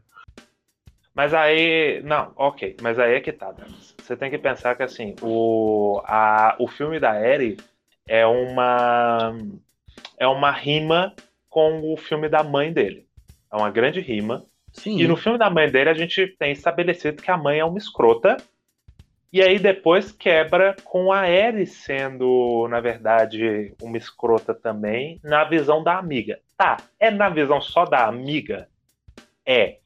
Mas 1.15 1.33
aí. 1.33 2.01
Não, 2.03 2.33
ok. 2.35 2.75
Mas 2.81 2.99
aí 2.99 3.15
é 3.15 3.21
que 3.21 3.31
tá, 3.31 3.51
Danis. 3.51 3.95
Você 3.97 4.17
tem 4.17 4.29
que 4.29 4.37
pensar 4.37 4.75
que 4.75 4.83
assim, 4.83 5.15
o, 5.21 6.01
a, 6.03 6.55
o 6.59 6.67
filme 6.67 6.99
da 6.99 7.19
Eri 7.19 7.57
é 8.05 8.27
uma. 8.27 9.33
É 10.17 10.27
uma 10.27 10.51
rima 10.51 11.15
com 11.49 11.93
o 11.93 11.95
filme 11.95 12.27
da 12.27 12.43
mãe 12.43 12.71
dele. 12.73 13.07
É 13.51 13.55
uma 13.55 13.71
grande 13.71 14.01
rima. 14.01 14.45
Sim. 14.73 14.99
E 14.99 15.07
no 15.07 15.15
filme 15.15 15.39
da 15.39 15.49
mãe 15.49 15.71
dele, 15.71 15.89
a 15.89 15.93
gente 15.93 16.27
tem 16.37 16.51
estabelecido 16.51 17.23
que 17.23 17.31
a 17.31 17.37
mãe 17.37 17.59
é 17.59 17.65
uma 17.65 17.77
escrota. 17.77 18.35
E 19.31 19.41
aí 19.41 19.57
depois 19.57 20.11
quebra 20.11 20.75
com 20.83 21.11
a 21.11 21.29
Ellie 21.29 21.65
sendo, 21.65 22.67
na 22.69 22.79
verdade, 22.79 23.73
uma 23.81 23.97
escrota 23.97 24.53
também, 24.53 25.19
na 25.23 25.43
visão 25.45 25.83
da 25.83 25.97
amiga. 25.97 26.39
Tá, 26.57 26.77
é 26.99 27.09
na 27.09 27.29
visão 27.29 27.61
só 27.61 27.85
da 27.85 28.05
amiga? 28.05 28.69
É. 29.45 29.79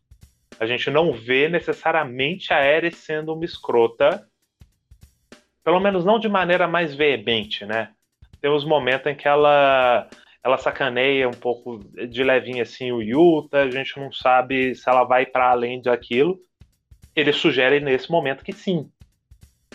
A 0.60 0.66
gente 0.66 0.91
não 0.91 1.14
vê 1.14 1.47
necessariamente 1.47 2.51
a 2.51 2.66
Ellie 2.66 2.91
sendo 2.91 3.34
uma 3.34 3.45
escrota. 3.45 4.28
Pelo 5.64 5.80
menos 5.80 6.03
não 6.03 6.20
de 6.20 6.28
maneira 6.28 6.68
mais 6.68 6.93
veemente, 6.93 7.66
né? 7.66 7.93
Tem 8.41 8.51
uns 8.51 8.66
momentos 8.66 9.07
em 9.07 9.16
que 9.16 9.28
ela 9.28 10.07
ela 10.43 10.57
sacaneia 10.57 11.28
um 11.28 11.34
pouco 11.34 11.80
de 12.07 12.24
levinho 12.24 12.62
assim 12.62 12.91
o 12.91 13.01
Yuta, 13.01 13.62
a 13.62 13.72
gente 13.72 13.97
não 13.99 14.12
sabe 14.12 14.74
se 14.74 14.89
ela 14.89 15.03
vai 15.03 15.26
para 15.26 15.49
além 15.49 15.82
daquilo. 15.82 16.39
Ele 17.16 17.34
sugere 17.34 17.80
nesse 17.80 18.10
momento 18.10 18.43
que 18.43 18.53
sim. 18.53 18.89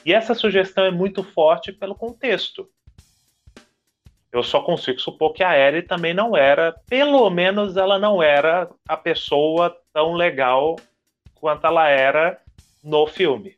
E 0.04 0.12
essa 0.12 0.34
sugestão 0.34 0.84
é 0.84 0.90
muito 0.90 1.22
forte 1.22 1.72
pelo 1.72 1.94
contexto. 1.94 2.68
Eu 4.32 4.42
só 4.42 4.60
consigo 4.62 5.00
supor 5.00 5.32
que 5.32 5.44
a 5.44 5.56
Ellie 5.56 5.82
também 5.82 6.12
não 6.12 6.36
era, 6.36 6.74
pelo 6.88 7.28
menos 7.30 7.76
ela 7.76 7.98
não 7.98 8.22
era 8.22 8.68
a 8.88 8.96
pessoa 8.96 9.74
tão 9.94 10.12
legal 10.12 10.76
quanto 11.36 11.66
ela 11.66 11.88
era 11.88 12.38
no 12.82 13.06
filme. 13.06 13.56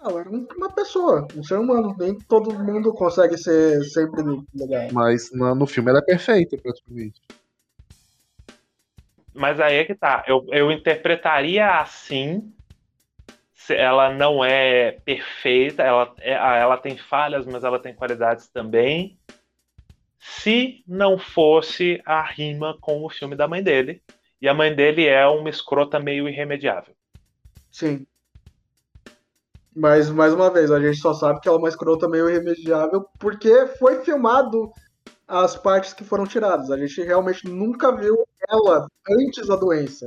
Ela 0.00 0.20
era 0.20 0.30
uma 0.30 0.72
pessoa, 0.72 1.26
um 1.34 1.42
ser 1.42 1.58
humano. 1.58 1.94
Nem 1.98 2.14
todo 2.20 2.56
mundo 2.56 2.94
consegue 2.94 3.36
ser 3.36 3.82
sempre 3.84 4.22
legal. 4.54 4.92
Mas 4.92 5.30
no, 5.32 5.54
no 5.54 5.66
filme 5.66 5.90
ela 5.90 5.98
é 5.98 6.04
perfeita, 6.04 6.56
praticamente. 6.56 7.20
Mas 9.34 9.60
aí 9.60 9.76
é 9.76 9.84
que 9.84 9.94
tá. 9.94 10.24
Eu, 10.26 10.46
eu 10.50 10.70
interpretaria 10.70 11.80
assim. 11.80 12.52
se 13.52 13.74
Ela 13.74 14.14
não 14.14 14.44
é 14.44 14.92
perfeita, 14.92 15.82
ela, 15.82 16.14
é- 16.18 16.32
ela 16.32 16.78
tem 16.78 16.96
falhas, 16.96 17.44
mas 17.44 17.64
ela 17.64 17.78
tem 17.78 17.94
qualidades 17.94 18.48
também. 18.48 19.18
Se 20.18 20.84
não 20.86 21.18
fosse 21.18 22.00
a 22.06 22.22
rima 22.22 22.78
com 22.80 23.04
o 23.04 23.10
filme 23.10 23.34
da 23.34 23.48
mãe 23.48 23.62
dele. 23.62 24.02
E 24.40 24.48
a 24.48 24.54
mãe 24.54 24.74
dele 24.74 25.06
é 25.06 25.26
uma 25.26 25.48
escrota 25.48 25.98
meio 25.98 26.28
irremediável. 26.28 26.94
Sim. 27.70 28.06
Mas, 29.74 30.08
mais 30.08 30.32
uma 30.32 30.50
vez, 30.50 30.70
a 30.70 30.80
gente 30.80 30.98
só 30.98 31.12
sabe 31.12 31.40
que 31.40 31.48
ela 31.48 31.58
é 31.58 31.60
uma 31.60 31.68
escrota 31.68 32.08
meio 32.08 32.30
irremediável 32.30 33.06
porque 33.18 33.66
foi 33.78 34.02
filmado 34.02 34.70
as 35.28 35.56
partes 35.56 35.92
que 35.92 36.04
foram 36.04 36.26
tiradas. 36.26 36.70
A 36.70 36.78
gente 36.78 37.02
realmente 37.02 37.46
nunca 37.46 37.94
viu 37.94 38.26
ela 38.48 38.86
antes 39.10 39.46
da 39.46 39.56
doença. 39.56 40.06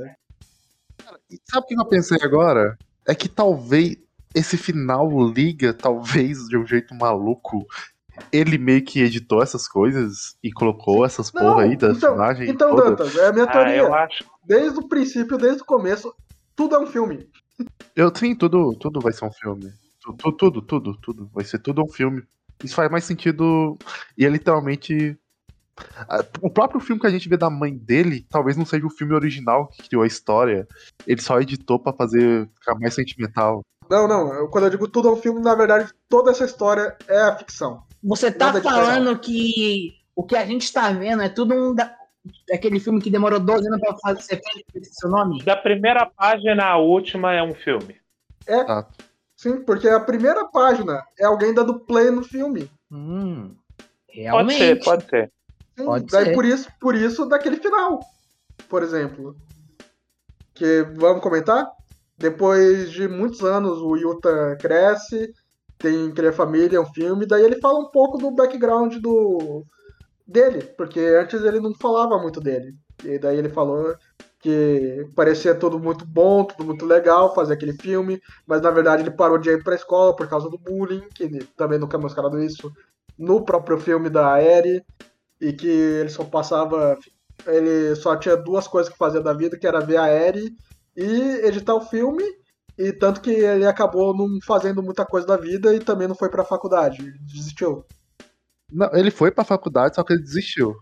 E 1.30 1.38
sabe 1.44 1.64
o 1.64 1.68
que 1.68 1.80
eu 1.80 1.86
pensei 1.86 2.18
agora? 2.22 2.76
É 3.06 3.14
que 3.14 3.28
talvez 3.28 3.96
esse 4.34 4.56
final 4.56 5.08
liga, 5.28 5.74
talvez 5.74 6.46
de 6.48 6.56
um 6.56 6.66
jeito 6.66 6.94
maluco, 6.94 7.66
ele 8.32 8.58
meio 8.58 8.84
que 8.84 9.00
editou 9.02 9.42
essas 9.42 9.66
coisas 9.68 10.36
e 10.42 10.50
colocou 10.52 11.04
essas 11.04 11.32
Não, 11.32 11.42
porra 11.42 11.62
aí 11.64 11.76
da 11.76 11.88
então, 11.88 12.10
filmagem 12.10 12.48
então 12.50 12.70
toda. 12.76 12.90
Dantas, 12.90 13.16
é 13.16 13.26
a 13.28 13.32
minha 13.32 13.44
Ah, 13.44 13.52
teoria. 13.52 13.76
eu 13.78 13.94
acho. 13.94 14.24
Desde 14.44 14.78
o 14.78 14.88
princípio, 14.88 15.36
desde 15.38 15.62
o 15.62 15.66
começo, 15.66 16.14
tudo 16.56 16.74
é 16.74 16.78
um 16.78 16.86
filme. 16.86 17.28
Eu 17.94 18.10
sim, 18.14 18.34
tudo, 18.34 18.74
tudo 18.74 19.00
vai 19.00 19.12
ser 19.12 19.24
um 19.24 19.32
filme. 19.32 19.72
Tu- 20.02 20.12
tu- 20.14 20.32
Tudo, 20.32 20.62
tudo, 20.62 20.96
tudo. 20.96 21.30
Vai 21.34 21.44
ser 21.44 21.58
tudo 21.58 21.82
um 21.82 21.88
filme. 21.88 22.22
Isso 22.64 22.74
faz 22.74 22.90
mais 22.90 23.04
sentido. 23.04 23.76
E 24.16 24.24
é 24.24 24.28
literalmente. 24.28 25.18
O 26.42 26.50
próprio 26.50 26.80
filme 26.80 27.00
que 27.00 27.06
a 27.06 27.10
gente 27.10 27.28
vê 27.28 27.36
da 27.36 27.48
mãe 27.48 27.74
dele, 27.76 28.26
talvez 28.30 28.56
não 28.56 28.64
seja 28.66 28.86
o 28.86 28.90
filme 28.90 29.14
original 29.14 29.68
que 29.68 29.88
criou 29.88 30.02
a 30.02 30.06
história. 30.06 30.66
Ele 31.06 31.20
só 31.22 31.40
editou 31.40 31.78
pra 31.78 31.92
fazer 31.92 32.48
ficar 32.58 32.74
mais 32.78 32.94
sentimental. 32.94 33.62
Não, 33.88 34.06
não. 34.06 34.46
Quando 34.48 34.64
eu 34.64 34.70
digo 34.70 34.86
tudo 34.88 35.08
é 35.08 35.12
um 35.12 35.16
filme, 35.16 35.40
na 35.40 35.54
verdade, 35.54 35.90
toda 36.08 36.30
essa 36.30 36.44
história 36.44 36.96
é 37.08 37.20
a 37.22 37.36
ficção. 37.36 37.82
Você 38.02 38.30
tá 38.30 38.46
Nada 38.46 38.62
falando 38.62 39.18
que 39.18 39.96
o 40.14 40.22
que 40.22 40.36
a 40.36 40.44
gente 40.44 40.72
tá 40.72 40.90
vendo 40.90 41.22
é 41.22 41.28
tudo 41.28 41.54
um. 41.54 41.74
Da... 41.74 41.94
Aquele 42.52 42.78
filme 42.78 43.00
que 43.00 43.10
demorou 43.10 43.40
12 43.40 43.66
anos 43.66 43.80
pra 43.80 43.96
fazer 43.98 44.22
ser 44.22 44.42
feito, 44.42 44.66
esqueci 44.68 44.94
seu 44.94 45.08
nome? 45.08 45.42
Da 45.42 45.56
primeira 45.56 46.04
página 46.06 46.64
à 46.66 46.76
última 46.76 47.32
é 47.32 47.42
um 47.42 47.54
filme. 47.54 47.96
Tá? 48.44 48.86
Sim, 49.36 49.62
porque 49.62 49.88
a 49.88 50.00
primeira 50.00 50.44
página 50.46 51.02
é 51.18 51.24
alguém 51.24 51.54
dando 51.54 51.80
play 51.80 52.10
no 52.10 52.22
filme. 52.22 52.70
Hum, 52.92 53.54
Pode 54.06 54.20
realmente. 54.20 54.58
ser, 54.58 54.84
pode 54.84 55.08
ser. 55.08 55.32
Sim, 55.78 55.84
Pode 55.86 56.06
daí 56.06 56.26
ser. 56.26 56.34
por 56.34 56.44
isso, 56.44 56.68
por 56.78 56.94
isso 56.94 57.26
daquele 57.26 57.56
final, 57.56 58.00
por 58.68 58.82
exemplo. 58.82 59.34
Que 60.52 60.82
vamos 60.96 61.22
comentar? 61.22 61.66
Depois 62.18 62.90
de 62.90 63.08
muitos 63.08 63.42
anos 63.42 63.78
o 63.80 63.96
Yuta 63.96 64.56
cresce, 64.60 65.32
tem 65.80 66.12
cria 66.12 66.32
família, 66.32 66.80
um 66.80 66.86
filme, 66.86 67.26
daí 67.26 67.42
ele 67.42 67.58
fala 67.60 67.80
um 67.80 67.90
pouco 67.90 68.18
do 68.18 68.30
background 68.30 68.96
do 68.96 69.64
dele, 70.26 70.62
porque 70.76 71.00
antes 71.00 71.42
ele 71.42 71.58
não 71.58 71.74
falava 71.74 72.18
muito 72.18 72.40
dele. 72.40 72.74
E 73.04 73.18
daí 73.18 73.38
ele 73.38 73.48
falou 73.48 73.94
que 74.40 75.08
parecia 75.16 75.54
tudo 75.54 75.78
muito 75.78 76.04
bom, 76.06 76.44
tudo 76.44 76.64
muito 76.64 76.84
legal, 76.84 77.34
fazer 77.34 77.54
aquele 77.54 77.72
filme, 77.72 78.20
mas 78.46 78.60
na 78.60 78.70
verdade 78.70 79.02
ele 79.02 79.10
parou 79.10 79.38
de 79.38 79.50
ir 79.50 79.64
pra 79.64 79.74
escola 79.74 80.14
por 80.14 80.28
causa 80.28 80.48
do 80.48 80.58
bullying, 80.58 81.02
que 81.14 81.24
ele 81.24 81.44
também 81.56 81.78
nunca 81.78 81.96
é 81.96 82.00
mostrado 82.00 82.40
isso 82.42 82.72
no 83.18 83.42
próprio 83.44 83.78
filme 83.78 84.08
da 84.08 84.34
Aerie 84.34 84.84
e 85.40 85.52
que 85.52 85.68
ele 85.68 86.10
só 86.10 86.24
passava. 86.24 86.98
Ele 87.46 87.94
só 87.96 88.16
tinha 88.16 88.36
duas 88.36 88.68
coisas 88.68 88.92
que 88.92 88.98
fazia 88.98 89.20
da 89.20 89.32
vida, 89.32 89.58
que 89.58 89.66
era 89.66 89.80
ver 89.80 89.96
a 89.96 90.08
Eri 90.08 90.54
e 90.94 91.46
editar 91.46 91.74
o 91.74 91.80
filme. 91.80 92.22
E 92.78 92.92
tanto 92.92 93.20
que 93.20 93.30
ele 93.30 93.66
acabou 93.66 94.16
não 94.16 94.38
fazendo 94.46 94.82
muita 94.82 95.04
coisa 95.04 95.26
da 95.26 95.36
vida 95.36 95.74
e 95.74 95.78
também 95.80 96.08
não 96.08 96.14
foi 96.14 96.28
pra 96.30 96.44
faculdade. 96.44 97.12
Desistiu. 97.20 97.84
Não, 98.70 98.88
ele 98.94 99.10
foi 99.10 99.30
pra 99.30 99.44
faculdade, 99.44 99.96
só 99.96 100.02
que 100.04 100.12
ele 100.12 100.22
desistiu. 100.22 100.74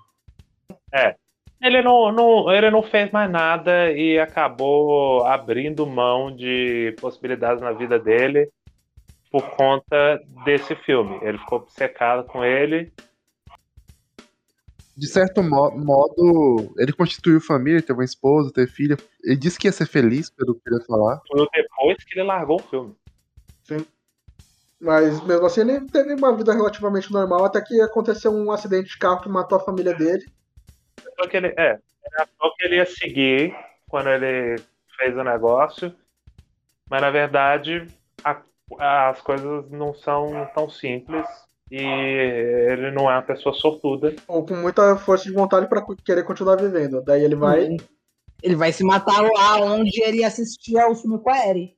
Ele 1.60 1.82
não, 1.82 2.12
não- 2.12 2.50
ele 2.52 2.70
não 2.70 2.82
fez 2.82 3.10
mais 3.10 3.28
nada 3.30 3.90
e 3.90 4.18
acabou 4.18 5.24
abrindo 5.26 5.86
mão 5.86 6.34
de 6.34 6.94
possibilidades 7.00 7.60
na 7.60 7.72
vida 7.72 7.98
dele 7.98 8.48
por 9.30 9.42
conta 9.50 10.20
desse 10.44 10.76
filme. 10.76 11.18
Ele 11.22 11.38
ficou 11.38 11.58
obcecado 11.58 12.24
com 12.24 12.44
ele. 12.44 12.92
De 14.98 15.06
certo 15.06 15.44
mo- 15.44 15.70
modo, 15.78 16.74
ele 16.76 16.92
constituiu 16.92 17.40
família, 17.40 17.80
teve 17.80 17.92
uma 17.92 18.04
esposa, 18.04 18.52
teve 18.52 18.66
filha. 18.68 18.98
Ele 19.22 19.36
disse 19.36 19.56
que 19.56 19.68
ia 19.68 19.72
ser 19.72 19.86
feliz, 19.86 20.28
pelo 20.28 20.56
que 20.56 20.62
ele 20.66 20.76
ia 20.80 20.84
falar. 20.86 21.20
Tudo 21.26 21.48
depois 21.54 21.96
que 22.04 22.18
ele 22.18 22.26
largou 22.26 22.58
o 22.58 22.68
filme. 22.68 22.96
Mas 24.80 25.24
mesmo 25.24 25.46
assim 25.46 25.60
ele 25.60 25.88
teve 25.88 26.14
uma 26.14 26.36
vida 26.36 26.52
relativamente 26.52 27.12
normal 27.12 27.44
até 27.44 27.60
que 27.60 27.80
aconteceu 27.80 28.32
um 28.32 28.50
acidente 28.50 28.88
de 28.88 28.98
carro 28.98 29.20
que 29.20 29.28
matou 29.28 29.58
a 29.58 29.64
família 29.64 29.94
dele. 29.94 30.24
Só 31.16 31.28
que 31.28 31.36
ele, 31.36 31.48
é, 31.56 31.78
era 32.12 32.28
só 32.36 32.54
que 32.56 32.64
ele 32.64 32.76
ia 32.76 32.86
seguir 32.86 33.54
quando 33.86 34.08
ele 34.08 34.60
fez 34.96 35.16
o 35.16 35.22
negócio, 35.22 35.94
mas 36.90 37.00
na 37.00 37.10
verdade 37.10 37.88
a- 38.24 38.42
as 39.10 39.20
coisas 39.20 39.70
não 39.70 39.94
são 39.94 40.48
tão 40.54 40.68
simples 40.68 41.26
e 41.70 41.76
ele 41.76 42.90
não 42.90 43.10
é 43.10 43.14
uma 43.14 43.22
pessoa 43.22 43.54
sortuda. 43.54 44.14
Ou 44.26 44.44
com 44.44 44.56
muita 44.56 44.96
força 44.96 45.24
de 45.24 45.32
vontade 45.32 45.68
pra 45.68 45.84
querer 46.04 46.24
continuar 46.24 46.56
vivendo. 46.56 47.02
Daí 47.02 47.22
ele 47.22 47.36
vai. 47.36 47.76
Ele 48.42 48.54
vai 48.54 48.72
se 48.72 48.84
matar 48.84 49.20
lá 49.20 49.60
onde 49.60 50.00
ele 50.02 50.22
assistia 50.22 50.88
o 50.88 50.94
filme 50.94 51.18
com 51.18 51.30
a 51.30 51.46
Eri. 51.46 51.76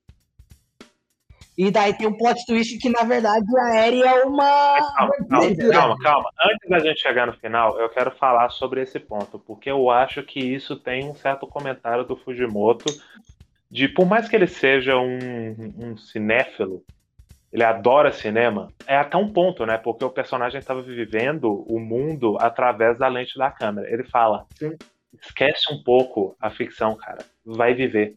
E 1.56 1.70
daí 1.70 1.92
tem 1.94 2.06
um 2.06 2.16
plot 2.16 2.44
twist 2.46 2.78
que, 2.78 2.88
na 2.88 3.02
verdade, 3.02 3.44
a 3.58 3.86
Eri 3.86 4.02
é 4.02 4.24
uma. 4.24 4.78
Calma, 4.96 5.12
calma, 5.28 5.72
calma, 5.72 5.98
calma. 5.98 6.30
Antes 6.42 6.68
da 6.68 6.78
gente 6.78 7.00
chegar 7.00 7.26
no 7.26 7.32
final, 7.34 7.78
eu 7.80 7.88
quero 7.88 8.10
falar 8.12 8.50
sobre 8.50 8.82
esse 8.82 8.98
ponto, 8.98 9.38
porque 9.38 9.70
eu 9.70 9.90
acho 9.90 10.22
que 10.22 10.38
isso 10.38 10.76
tem 10.76 11.08
um 11.08 11.14
certo 11.14 11.46
comentário 11.46 12.04
do 12.04 12.16
Fujimoto 12.16 12.86
de, 13.70 13.88
por 13.88 14.06
mais 14.06 14.28
que 14.28 14.36
ele 14.36 14.46
seja 14.46 14.96
um, 14.96 15.72
um 15.78 15.96
cinéfilo, 15.96 16.82
ele 17.52 17.64
adora 17.64 18.12
cinema, 18.12 18.72
é 18.86 18.96
até 18.96 19.16
um 19.16 19.32
ponto, 19.32 19.66
né? 19.66 19.76
Porque 19.76 20.04
o 20.04 20.10
personagem 20.10 20.58
estava 20.58 20.82
vivendo 20.82 21.64
o 21.68 21.80
mundo 21.80 22.36
através 22.38 22.96
da 22.98 23.08
lente 23.08 23.36
da 23.36 23.50
câmera. 23.50 23.92
Ele 23.92 24.04
fala: 24.04 24.46
Sim. 24.54 24.76
esquece 25.20 25.72
um 25.72 25.82
pouco 25.82 26.36
a 26.40 26.50
ficção, 26.50 26.94
cara. 26.94 27.24
Vai 27.44 27.74
viver. 27.74 28.14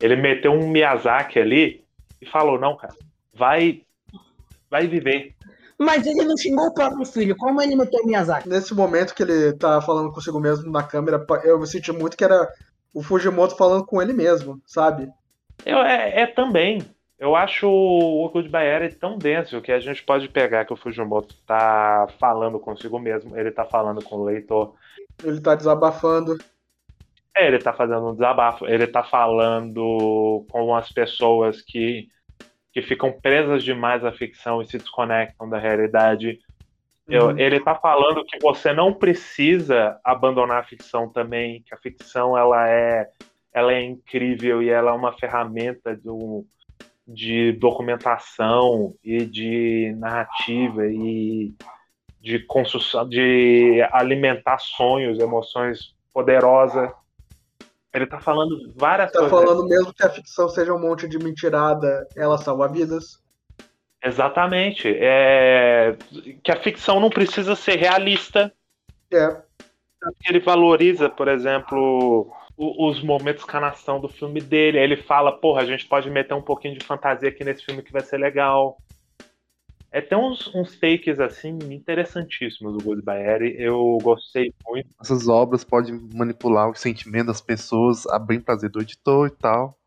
Ele 0.00 0.16
meteu 0.16 0.52
um 0.52 0.68
Miyazaki 0.68 1.40
ali 1.40 1.84
e 2.20 2.26
falou: 2.26 2.60
não, 2.60 2.76
cara, 2.76 2.94
vai, 3.34 3.82
vai 4.70 4.86
viver. 4.86 5.34
Mas 5.76 6.06
ele 6.06 6.24
não 6.24 6.36
xingou 6.36 6.66
o 6.66 6.74
próprio 6.74 7.04
filho. 7.04 7.34
Como 7.36 7.60
ele 7.60 7.74
meteu 7.74 8.02
o 8.02 8.06
Miyazaki? 8.06 8.48
Nesse 8.48 8.72
momento 8.72 9.14
que 9.14 9.22
ele 9.22 9.54
tá 9.54 9.80
falando 9.80 10.12
consigo 10.12 10.38
mesmo 10.38 10.70
na 10.70 10.82
câmera, 10.82 11.24
eu 11.42 11.64
senti 11.66 11.90
muito 11.90 12.16
que 12.16 12.24
era 12.24 12.48
o 12.94 13.02
Fujimoto 13.02 13.56
falando 13.56 13.84
com 13.84 14.00
ele 14.00 14.12
mesmo, 14.12 14.60
sabe? 14.64 15.10
Eu, 15.64 15.78
é, 15.78 16.22
é 16.22 16.26
também. 16.26 16.82
Eu 17.20 17.36
acho 17.36 17.68
o 17.68 18.30
Goodbye 18.30 18.66
Era 18.66 18.90
tão 18.94 19.18
denso 19.18 19.60
que 19.60 19.70
a 19.70 19.78
gente 19.78 20.02
pode 20.02 20.26
pegar 20.30 20.64
que 20.64 20.72
o 20.72 20.76
Fujimoto 20.76 21.36
tá 21.46 22.08
falando 22.18 22.58
consigo 22.58 22.98
mesmo, 22.98 23.36
ele 23.36 23.50
tá 23.50 23.62
falando 23.62 24.02
com 24.02 24.16
o 24.16 24.24
leitor. 24.24 24.74
Ele 25.22 25.38
tá 25.38 25.54
desabafando. 25.54 26.38
É, 27.36 27.46
ele 27.46 27.58
tá 27.58 27.74
fazendo 27.74 28.08
um 28.08 28.14
desabafo, 28.14 28.66
ele 28.66 28.86
tá 28.86 29.04
falando 29.04 30.46
com 30.50 30.74
as 30.74 30.90
pessoas 30.90 31.60
que, 31.60 32.08
que 32.72 32.80
ficam 32.80 33.12
presas 33.12 33.62
demais 33.62 34.02
à 34.02 34.10
ficção 34.10 34.62
e 34.62 34.66
se 34.66 34.78
desconectam 34.78 35.48
da 35.48 35.58
realidade. 35.58 36.40
Eu, 37.06 37.26
Uhum. 37.26 37.38
ele 37.38 37.60
tá 37.60 37.74
falando 37.74 38.24
que 38.24 38.38
você 38.40 38.72
não 38.72 38.94
precisa 38.94 40.00
abandonar 40.02 40.60
a 40.60 40.64
ficção 40.64 41.08
também, 41.08 41.62
que 41.66 41.74
a 41.74 41.78
ficção 41.78 42.38
ela 42.38 42.68
é, 42.68 43.10
ela 43.52 43.74
é 43.74 43.82
incrível 43.82 44.62
e 44.62 44.70
ela 44.70 44.92
é 44.92 44.94
uma 44.94 45.12
ferramenta 45.12 45.94
do, 45.96 46.46
de 47.12 47.52
documentação 47.52 48.94
e 49.02 49.24
de 49.24 49.94
narrativa 49.98 50.86
e 50.86 51.52
de 52.20 52.38
construção, 52.40 53.08
de 53.08 53.82
alimentar 53.90 54.58
sonhos, 54.58 55.18
emoções 55.18 55.94
poderosas. 56.12 56.90
Ele 57.92 58.06
tá 58.06 58.20
falando 58.20 58.72
várias 58.76 59.10
Tá 59.10 59.18
coisas. 59.18 59.38
falando 59.40 59.66
mesmo 59.68 59.92
que 59.92 60.04
a 60.04 60.10
ficção 60.10 60.48
seja 60.48 60.72
um 60.72 60.78
monte 60.78 61.08
de 61.08 61.18
mentirada, 61.18 62.06
ela 62.16 62.38
salva 62.38 62.68
vidas. 62.68 63.20
Exatamente. 64.02 64.88
É... 64.88 65.96
Que 66.44 66.52
a 66.52 66.60
ficção 66.60 67.00
não 67.00 67.10
precisa 67.10 67.56
ser 67.56 67.76
realista. 67.76 68.52
É, 69.12 69.42
Ele 70.28 70.38
valoriza, 70.38 71.10
por 71.10 71.26
exemplo, 71.26 72.32
os 72.60 73.02
momentos 73.02 73.42
canação 73.44 73.98
do 73.98 74.08
filme 74.08 74.38
dele. 74.38 74.78
Aí 74.78 74.84
ele 74.84 74.96
fala, 74.98 75.32
porra, 75.32 75.62
a 75.62 75.64
gente 75.64 75.86
pode 75.86 76.10
meter 76.10 76.34
um 76.34 76.42
pouquinho 76.42 76.76
de 76.76 76.84
fantasia 76.84 77.30
aqui 77.30 77.42
nesse 77.42 77.64
filme 77.64 77.82
que 77.82 77.92
vai 77.92 78.02
ser 78.02 78.18
legal. 78.18 78.76
É, 79.90 80.00
tem 80.00 80.16
uns, 80.16 80.54
uns 80.54 80.78
takes 80.78 81.18
assim 81.18 81.58
interessantíssimos 81.70 82.76
do 82.76 82.84
Goodbye. 82.84 83.56
Eu 83.58 83.98
gostei 84.02 84.52
muito. 84.68 84.88
Essas 85.00 85.26
obras 85.26 85.64
podem 85.64 85.98
manipular 86.14 86.68
o 86.68 86.74
sentimento 86.74 87.28
das 87.28 87.40
pessoas, 87.40 88.06
abrir 88.06 88.40
prazer 88.40 88.70
do 88.70 88.82
editor 88.82 89.28
e 89.28 89.30
tal. 89.30 89.78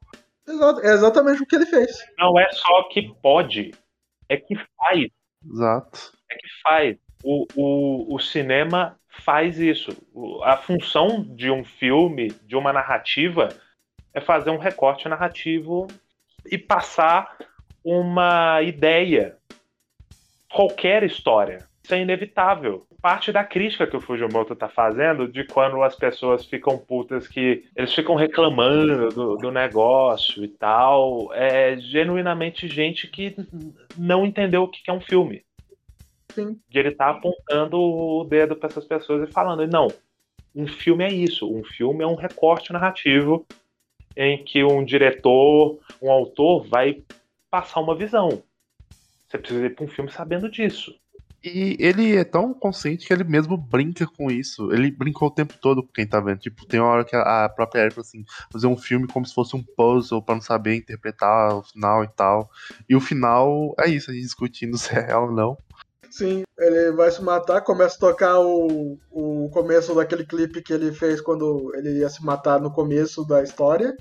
exato, 0.47 0.81
é 0.81 0.93
exatamente 0.93 1.43
o 1.43 1.45
que 1.45 1.55
ele 1.55 1.67
fez. 1.67 2.03
Não 2.17 2.37
é 2.39 2.49
só 2.51 2.89
que 2.89 3.13
pode, 3.21 3.71
é 4.27 4.35
que 4.35 4.55
faz. 4.55 5.07
Exato. 5.45 6.11
é 6.31 6.35
que 6.35 6.47
faz. 6.63 6.97
O, 7.23 7.45
o, 7.55 8.15
o 8.15 8.19
cinema 8.19 8.99
faz 9.21 9.59
isso. 9.59 9.91
A 10.43 10.57
função 10.57 11.23
de 11.23 11.51
um 11.51 11.63
filme, 11.63 12.33
de 12.45 12.55
uma 12.55 12.73
narrativa, 12.73 13.49
é 14.13 14.19
fazer 14.19 14.49
um 14.49 14.57
recorte 14.57 15.07
narrativo 15.07 15.87
e 16.49 16.57
passar 16.57 17.37
uma 17.83 18.61
ideia. 18.61 19.37
Qualquer 20.51 21.03
história. 21.03 21.59
Isso 21.83 21.93
é 21.93 22.01
inevitável. 22.01 22.85
Parte 23.01 23.31
da 23.31 23.43
crítica 23.43 23.85
que 23.85 23.97
o 23.97 24.01
Fujimoto 24.01 24.55
tá 24.55 24.69
fazendo 24.69 25.27
de 25.27 25.43
quando 25.43 25.81
as 25.83 25.95
pessoas 25.95 26.45
ficam 26.45 26.77
putas 26.77 27.27
que 27.27 27.65
eles 27.75 27.93
ficam 27.93 28.15
reclamando 28.15 29.09
do, 29.09 29.35
do 29.35 29.51
negócio 29.51 30.43
e 30.43 30.47
tal, 30.47 31.33
é 31.33 31.75
genuinamente 31.77 32.67
gente 32.67 33.07
que 33.07 33.35
não 33.97 34.25
entendeu 34.25 34.63
o 34.63 34.67
que 34.69 34.89
é 34.89 34.93
um 34.93 35.01
filme 35.01 35.43
Sim. 36.33 36.59
de 36.69 36.79
ele 36.79 36.91
tá 36.91 37.09
apontando 37.09 37.79
o 37.79 38.23
dedo 38.23 38.55
para 38.55 38.69
essas 38.69 38.85
pessoas 38.85 39.27
e 39.27 39.31
falando, 39.31 39.67
não, 39.67 39.87
um 40.55 40.67
filme 40.67 41.03
é 41.03 41.11
isso, 41.11 41.51
um 41.51 41.63
filme 41.63 42.03
é 42.03 42.07
um 42.07 42.15
recorte 42.15 42.71
narrativo 42.71 43.45
em 44.15 44.43
que 44.43 44.63
um 44.63 44.83
diretor, 44.83 45.79
um 46.01 46.11
autor 46.11 46.67
vai 46.67 47.03
passar 47.49 47.79
uma 47.79 47.95
visão. 47.95 48.43
Você 49.27 49.37
precisa 49.37 49.65
ir 49.65 49.75
para 49.75 49.85
um 49.85 49.87
filme 49.87 50.11
sabendo 50.11 50.49
disso. 50.49 50.93
E 51.43 51.75
ele 51.77 52.15
é 52.15 52.23
tão 52.23 52.53
consciente 52.53 53.05
que 53.05 53.11
ele 53.11 53.25
mesmo 53.25 53.57
brinca 53.57 54.07
com 54.07 54.31
isso. 54.31 54.71
Ele 54.71 54.89
brincou 54.89 55.27
o 55.27 55.31
tempo 55.31 55.55
todo 55.59 55.83
com 55.83 55.91
quem 55.91 56.07
tá 56.07 56.21
vendo. 56.21 56.39
Tipo, 56.39 56.65
tem 56.65 56.79
uma 56.79 56.89
hora 56.89 57.03
que 57.03 57.15
a 57.15 57.43
a 57.43 57.49
própria 57.49 57.81
Eric 57.81 57.95
falou 57.95 58.05
assim: 58.07 58.23
fazer 58.49 58.67
um 58.67 58.77
filme 58.77 59.07
como 59.07 59.25
se 59.25 59.33
fosse 59.33 59.53
um 59.53 59.61
puzzle 59.61 60.21
pra 60.21 60.35
não 60.35 60.41
saber 60.41 60.75
interpretar 60.75 61.53
o 61.53 61.63
final 61.63 62.01
e 62.03 62.07
tal. 62.07 62.49
E 62.87 62.95
o 62.95 63.01
final 63.01 63.75
é 63.77 63.89
isso, 63.89 64.09
a 64.09 64.13
gente 64.13 64.23
discutindo 64.23 64.77
se 64.79 64.95
é 64.95 65.01
real 65.01 65.25
ou 65.25 65.33
não. 65.33 65.57
Sim, 66.15 66.43
ele 66.59 66.91
vai 66.91 67.09
se 67.09 67.23
matar, 67.23 67.61
começa 67.61 67.95
a 67.95 67.99
tocar 67.99 68.39
o, 68.39 68.99
o 69.09 69.49
começo 69.51 69.95
daquele 69.95 70.23
clipe 70.23 70.61
que 70.61 70.71
ele 70.71 70.91
fez 70.93 71.19
quando 71.19 71.71
ele 71.75 71.97
ia 72.01 72.09
se 72.09 72.23
matar 72.23 72.61
no 72.61 72.71
começo 72.71 73.25
da 73.25 73.41
história. 73.41 73.91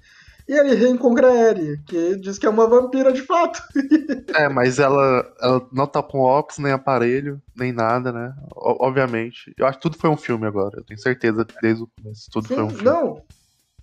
E 0.46 0.52
ele 0.52 0.74
reencontra 0.74 1.28
a 1.30 1.34
Eri, 1.34 1.82
que 1.86 2.16
diz 2.16 2.38
que 2.38 2.44
é 2.44 2.50
uma 2.50 2.68
vampira 2.68 3.12
de 3.12 3.22
fato. 3.22 3.58
É, 4.34 4.48
mas 4.48 4.78
ela, 4.78 5.30
ela 5.42 5.68
não 5.72 5.86
tá 5.86 6.02
com 6.02 6.20
óculos, 6.20 6.58
nem 6.58 6.72
aparelho, 6.72 7.38
nem 7.54 7.70
nada, 7.70 8.10
né? 8.10 8.34
O- 8.56 8.86
obviamente. 8.86 9.52
Eu 9.58 9.66
acho 9.66 9.76
que 9.78 9.82
tudo 9.82 9.98
foi 9.98 10.08
um 10.08 10.16
filme 10.16 10.46
agora. 10.46 10.78
Eu 10.78 10.84
tenho 10.84 10.98
certeza 10.98 11.44
que 11.44 11.54
desde 11.60 11.82
o 11.82 11.88
começo 11.98 12.28
tudo 12.32 12.48
Sim, 12.48 12.54
foi 12.54 12.64
um 12.64 12.70
filme. 12.70 12.84
não, 12.84 13.22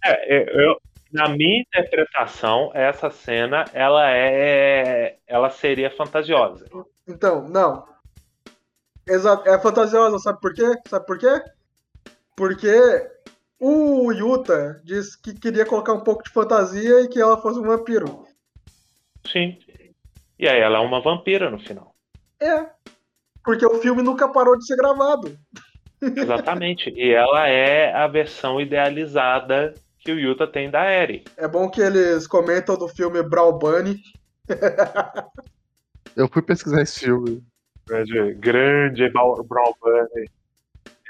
É, 0.04 0.38
é, 0.38 0.66
eu- 0.68 0.78
na 1.12 1.30
minha 1.30 1.62
interpretação, 1.62 2.72
essa 2.74 3.12
cena 3.12 3.66
ela 3.74 4.10
é, 4.12 5.18
ela 5.28 5.50
seria 5.52 5.92
fantasiosa. 5.92 6.68
então, 7.08 7.48
não. 7.48 7.86
Exato, 9.10 9.49
é 9.49 9.57
fantasiosa, 9.60 10.20
sabe 10.20 10.39
por 10.39 10.53
quê? 10.53 10.76
Sabe 10.88 11.05
por 11.05 11.18
quê? 11.18 11.43
Porque 12.36 12.72
o 13.60 14.12
Yuta 14.12 14.82
disse 14.86 15.20
que 15.20 15.34
queria 15.34 15.66
colocar 15.66 15.93
um 15.93 16.03
pouco 16.03 16.24
de 16.24 16.30
fantasia 16.30 17.01
e 17.01 17.07
que 17.07 17.20
ela 17.20 17.41
fosse 17.41 17.60
um 17.60 17.64
vampiro. 17.64 18.26
Sim. 19.28 19.57
E 20.38 20.47
aí 20.47 20.60
ela 20.60 20.78
é 20.78 20.82
uma 20.82 21.01
vampira 21.01 21.49
no 21.49 21.60
final. 21.60 21.93
É. 22.39 22.68
Porque 23.43 23.66
o 23.66 23.82
filme 23.82 24.03
nunca 24.03 24.30
parou 24.30 24.57
de 24.57 24.66
ser 24.66 24.78
gravado. 24.78 25.38
Exatamente. 26.01 26.89
e 26.91 27.12
ela 27.12 27.47
é 27.47 27.91
a 27.93 28.07
versão 28.07 28.62
idealizada 28.62 29.74
que 29.99 30.12
o 30.12 30.20
Yuta 30.20 30.47
tem 30.47 30.70
da 30.70 30.89
Eri. 30.89 31.26
É 31.36 31.47
bom 31.47 31.70
que 31.70 31.82
eles 31.82 32.26
comentam 32.28 32.78
do 32.78 32.88
filme 32.88 33.22
Brawl 33.22 33.57
Bunny. 33.57 34.01
Eu 36.16 36.28
fui 36.30 36.41
pesquisar 36.41 36.82
esse 36.82 37.01
filme. 37.01 37.43
Grande, 37.90 38.34
grande 38.36 39.10
Brown 39.10 39.74
Bunny. 39.82 40.30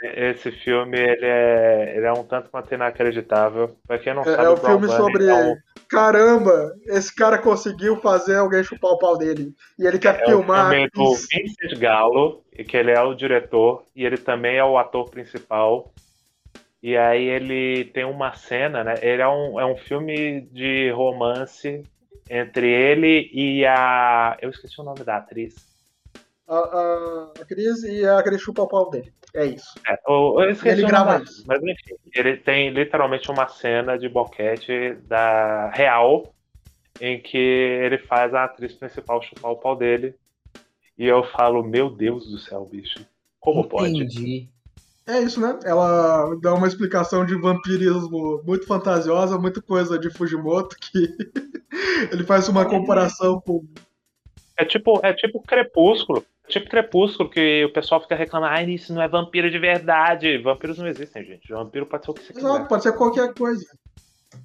Esse 0.02 0.50
filme 0.52 0.98
ele 0.98 1.26
é, 1.26 1.94
ele 1.98 2.06
é 2.06 2.14
um 2.14 2.24
tanto 2.24 2.50
quanto 2.50 2.74
inacreditável. 2.74 3.76
Pra 3.86 4.00
quem 4.00 4.14
não 4.14 4.22
É, 4.22 4.26
sabe, 4.26 4.44
é 4.46 4.50
o 4.50 4.56
Brown 4.56 4.80
filme 4.80 4.88
Bunny 4.88 4.98
sobre. 4.98 5.28
é 5.28 5.34
um, 5.34 5.56
Caramba, 5.90 6.74
esse 6.86 7.14
cara 7.14 7.38
conseguiu 7.38 7.98
fazer 7.98 8.38
alguém 8.38 8.64
chupar 8.64 8.92
o 8.92 8.98
pau 8.98 9.18
dele. 9.18 9.54
E 9.78 9.86
ele 9.86 10.00
quer 10.00 10.20
é 10.20 10.24
um 10.24 10.28
filmar. 10.28 10.72
do 10.94 11.14
isso. 11.14 11.28
Vincent 11.32 11.78
Gallo, 11.80 12.44
que 12.68 12.78
ele 12.78 12.92
é 12.92 13.02
o 13.02 13.14
diretor 13.14 13.84
e 13.96 14.06
ele 14.06 14.18
também 14.18 14.58
é 14.58 14.64
o 14.64 14.78
ator 14.78 15.10
principal. 15.10 15.92
E 16.82 16.96
aí 16.96 17.26
ele 17.26 17.86
tem 17.86 18.06
uma 18.06 18.34
cena, 18.34 18.84
né? 18.86 18.96
Ele 19.02 19.22
é 19.22 19.28
um, 19.28 19.60
é 19.60 19.66
um 19.66 19.76
filme 19.76 20.42
de 20.52 20.92
romance 20.92 21.84
entre 22.30 22.70
ele 22.72 23.30
e 23.34 23.66
a. 23.66 24.38
Eu 24.42 24.50
esqueci 24.50 24.80
o 24.80 24.84
nome 24.84 25.04
da 25.04 25.18
atriz. 25.18 25.69
A, 26.50 26.56
a, 26.56 27.32
a 27.42 27.46
Cris 27.46 27.84
e 27.84 28.06
a 28.06 28.24
Cris 28.24 28.42
chupa 28.42 28.64
o 28.64 28.68
pau 28.68 28.90
dele. 28.90 29.14
É 29.36 29.46
isso. 29.46 29.80
É, 29.88 29.94
eu, 30.08 30.36
eu 30.40 30.50
esqueci 30.50 30.80
Ele 30.80 30.88
grava 30.88 31.22
isso. 31.24 31.44
Mas 31.48 31.62
enfim, 31.62 31.96
ele 32.14 32.38
tem 32.38 32.72
literalmente 32.72 33.30
uma 33.30 33.48
cena 33.48 33.98
de 33.98 34.10
boquete 34.10 34.96
da 35.08 35.70
real 35.70 36.34
em 37.00 37.22
que 37.22 37.38
ele 37.38 38.00
faz 38.00 38.34
a 38.34 38.46
atriz 38.46 38.74
principal 38.74 39.22
chupar 39.22 39.52
o 39.52 39.58
pau 39.58 39.76
dele. 39.76 40.16
E 40.98 41.06
eu 41.06 41.24
falo, 41.24 41.64
meu 41.64 41.90
Deus 41.90 42.30
do 42.30 42.40
céu, 42.40 42.66
bicho. 42.66 43.06
Como 43.40 43.70
pode? 43.70 43.92
Entendi. 43.92 44.50
É 45.08 45.20
isso, 45.22 45.40
né? 45.40 45.58
Ela 45.64 46.36
dá 46.42 46.54
uma 46.54 46.68
explicação 46.68 47.26
de 47.26 47.36
vampirismo 47.36 48.44
muito 48.46 48.68
fantasiosa, 48.68 49.40
muito 49.40 49.62
coisa 49.62 49.98
de 49.98 50.10
Fujimoto, 50.10 50.76
que 50.80 51.08
ele 52.12 52.24
faz 52.24 52.48
uma 52.50 52.66
comparação 52.66 53.42
com. 53.42 53.66
É 54.58 54.66
tipo, 54.66 55.00
é 55.04 55.14
tipo 55.14 55.42
crepúsculo. 55.42 56.24
Tipo 56.50 56.70
crepúsculo 56.70 57.30
que 57.30 57.64
o 57.66 57.72
pessoal 57.72 58.02
fica 58.02 58.16
reclamando, 58.16 58.54
ah, 58.56 58.64
isso 58.64 58.94
não 58.94 59.02
é 59.02 59.08
vampiro 59.08 59.50
de 59.50 59.60
verdade. 59.60 60.38
Vampiros 60.40 60.78
não 60.78 60.88
existem, 60.88 61.24
gente. 61.24 61.48
Vampiro 61.52 61.86
pode 61.86 62.04
ser 62.06 62.12
o 62.12 62.14
que 62.14 62.24
você 62.24 62.34
Exato, 62.34 62.54
quiser. 62.54 62.68
pode 62.68 62.84
ser 62.84 62.94
qualquer 62.94 63.34
coisa. 63.34 63.66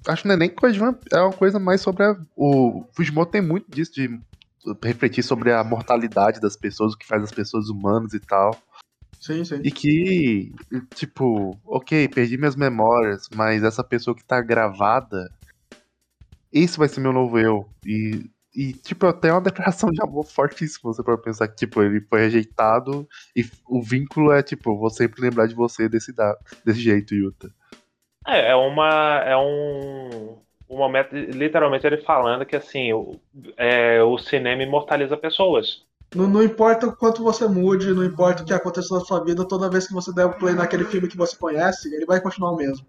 Acho 0.07 0.21
que 0.21 0.27
não 0.27 0.35
é 0.35 0.37
nem 0.37 0.49
coisa 0.49 0.73
de 0.73 0.79
vamp- 0.79 1.01
É 1.11 1.19
uma 1.19 1.33
coisa 1.33 1.59
mais 1.59 1.81
sobre 1.81 2.03
a. 2.03 2.15
O 2.35 2.85
Fujimoto 2.95 3.31
tem 3.31 3.41
muito 3.41 3.71
disso, 3.71 3.91
de 3.93 4.09
refletir 4.83 5.23
sobre 5.23 5.51
a 5.51 5.63
mortalidade 5.63 6.39
das 6.39 6.55
pessoas, 6.55 6.93
o 6.93 6.97
que 6.97 7.05
faz 7.07 7.23
as 7.23 7.31
pessoas 7.31 7.69
humanas 7.69 8.13
e 8.13 8.19
tal. 8.19 8.61
Sim, 9.19 9.43
sim. 9.43 9.61
E 9.63 9.71
que, 9.71 10.51
tipo, 10.93 11.59
ok, 11.65 12.07
perdi 12.09 12.37
minhas 12.37 12.55
memórias, 12.55 13.27
mas 13.33 13.63
essa 13.63 13.83
pessoa 13.83 14.15
que 14.15 14.23
tá 14.23 14.39
gravada, 14.41 15.31
esse 16.51 16.77
vai 16.77 16.87
ser 16.87 16.99
meu 16.99 17.11
novo 17.13 17.39
eu. 17.39 17.67
E, 17.83 18.29
e 18.55 18.73
tipo, 18.73 19.05
até 19.05 19.31
uma 19.31 19.41
declaração 19.41 19.89
de 19.89 20.01
amor 20.01 20.25
fortíssima, 20.25 20.93
você 20.93 21.03
pode 21.03 21.21
pensar 21.21 21.47
que, 21.47 21.55
tipo, 21.55 21.81
ele 21.81 22.01
foi 22.01 22.21
rejeitado 22.21 23.07
e 23.35 23.43
o 23.67 23.81
vínculo 23.81 24.31
é, 24.31 24.41
tipo, 24.41 24.77
vou 24.77 24.89
sempre 24.89 25.21
lembrar 25.21 25.47
de 25.47 25.55
você 25.55 25.89
desse, 25.89 26.13
da- 26.13 26.37
desse 26.63 26.79
jeito, 26.79 27.13
Yuta. 27.13 27.51
É, 28.27 28.51
é 28.51 28.55
uma. 28.55 29.21
É 29.25 29.37
um. 29.37 30.43
Um 30.67 30.77
momento, 30.77 31.15
literalmente, 31.15 31.85
ele 31.85 31.97
falando 31.97 32.43
que 32.43 32.55
assim, 32.55 32.91
o, 32.91 33.19
é, 33.55 34.01
o 34.01 34.17
cinema 34.17 34.63
imortaliza 34.63 35.15
pessoas. 35.15 35.83
Não, 36.15 36.27
não 36.27 36.41
importa 36.41 36.87
o 36.87 36.95
quanto 36.95 37.23
você 37.23 37.47
mude, 37.47 37.93
não 37.93 38.03
importa 38.03 38.41
o 38.41 38.45
que 38.45 38.53
aconteceu 38.53 38.97
na 38.97 39.05
sua 39.05 39.23
vida, 39.23 39.47
toda 39.47 39.69
vez 39.69 39.85
que 39.87 39.93
você 39.93 40.11
der 40.11 40.25
o 40.25 40.33
play 40.33 40.55
naquele 40.55 40.85
filme 40.85 41.07
que 41.07 41.15
você 41.15 41.37
conhece, 41.37 41.93
ele 41.93 42.05
vai 42.07 42.19
continuar 42.19 42.51
o 42.51 42.55
mesmo. 42.55 42.83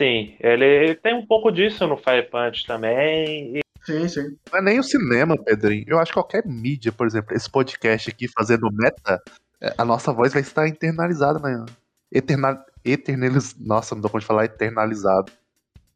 Sim, 0.00 0.34
ele, 0.40 0.64
ele 0.64 0.94
tem 0.94 1.14
um 1.14 1.26
pouco 1.26 1.52
disso 1.52 1.86
no 1.86 1.94
Fire 1.98 2.26
Punch 2.30 2.66
também. 2.66 3.58
e- 3.58 3.60
Sim, 3.84 4.08
sim. 4.08 4.36
Não 4.50 4.58
é 4.58 4.62
nem 4.62 4.78
o 4.78 4.82
cinema, 4.82 5.36
Pedrinho. 5.36 5.84
Eu 5.86 5.98
acho 5.98 6.10
que 6.10 6.14
qualquer 6.14 6.46
mídia, 6.46 6.90
por 6.90 7.06
exemplo, 7.06 7.36
esse 7.36 7.50
podcast 7.50 8.08
aqui 8.08 8.26
fazendo 8.26 8.70
meta, 8.72 9.20
é, 9.60 9.74
a 9.76 9.84
nossa 9.84 10.10
voz 10.10 10.32
vai 10.32 10.40
estar 10.40 10.66
internalizada 10.66 11.38
na. 11.38 11.66
Eterna, 12.10 12.64
eternaliz, 12.82 13.54
nossa, 13.58 13.94
não 13.94 14.00
dá 14.00 14.08
pra 14.08 14.22
falar 14.22 14.46
eternalizado. 14.46 15.30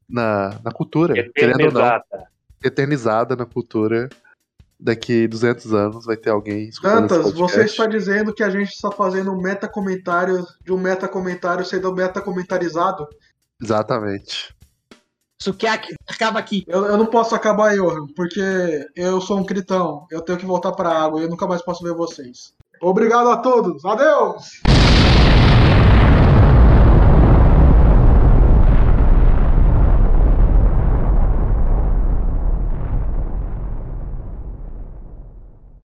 Na, 0.07 0.51
na 0.63 0.71
cultura. 0.71 1.15
Querendo 1.35 1.65
ou 1.65 1.73
não. 1.73 1.81
Eternizada. 1.81 2.29
Eternizada 2.63 3.37
na 3.37 3.47
cultura. 3.47 4.11
Daqui 4.79 5.27
200 5.27 5.73
anos 5.73 6.05
vai 6.05 6.17
ter 6.17 6.29
alguém 6.29 6.69
escutando 6.69 7.09
Dantas, 7.09 7.29
esse 7.29 7.37
você 7.39 7.65
está 7.65 7.87
dizendo 7.87 8.35
que 8.35 8.43
a 8.43 8.51
gente 8.51 8.69
está 8.69 8.91
fazendo 8.91 9.33
um 9.33 9.41
meta 9.41 9.67
comentário 9.67 10.45
de 10.63 10.73
um 10.73 10.79
meta 10.79 11.09
comentário 11.09 11.65
sendo 11.65 11.95
meta 11.95 12.21
comentarizado? 12.21 13.09
Exatamente. 13.65 14.55
Sukiaki, 15.41 15.95
acaba 16.07 16.39
aqui. 16.39 16.65
Eu, 16.67 16.85
eu 16.85 16.97
não 16.97 17.07
posso 17.07 17.35
acabar, 17.35 17.75
Johan, 17.75 18.07
porque 18.15 18.87
eu 18.95 19.21
sou 19.21 19.39
um 19.39 19.45
critão. 19.45 20.07
Eu 20.11 20.21
tenho 20.21 20.39
que 20.39 20.47
voltar 20.47 20.73
para 20.73 20.91
a 20.91 21.03
água 21.05 21.21
e 21.21 21.25
eu 21.25 21.31
nunca 21.31 21.47
mais 21.47 21.63
posso 21.63 21.83
ver 21.83 21.95
vocês. 21.95 22.53
Obrigado 22.81 23.31
a 23.31 23.39
todos. 23.39 23.85
Adeus! 23.85 24.84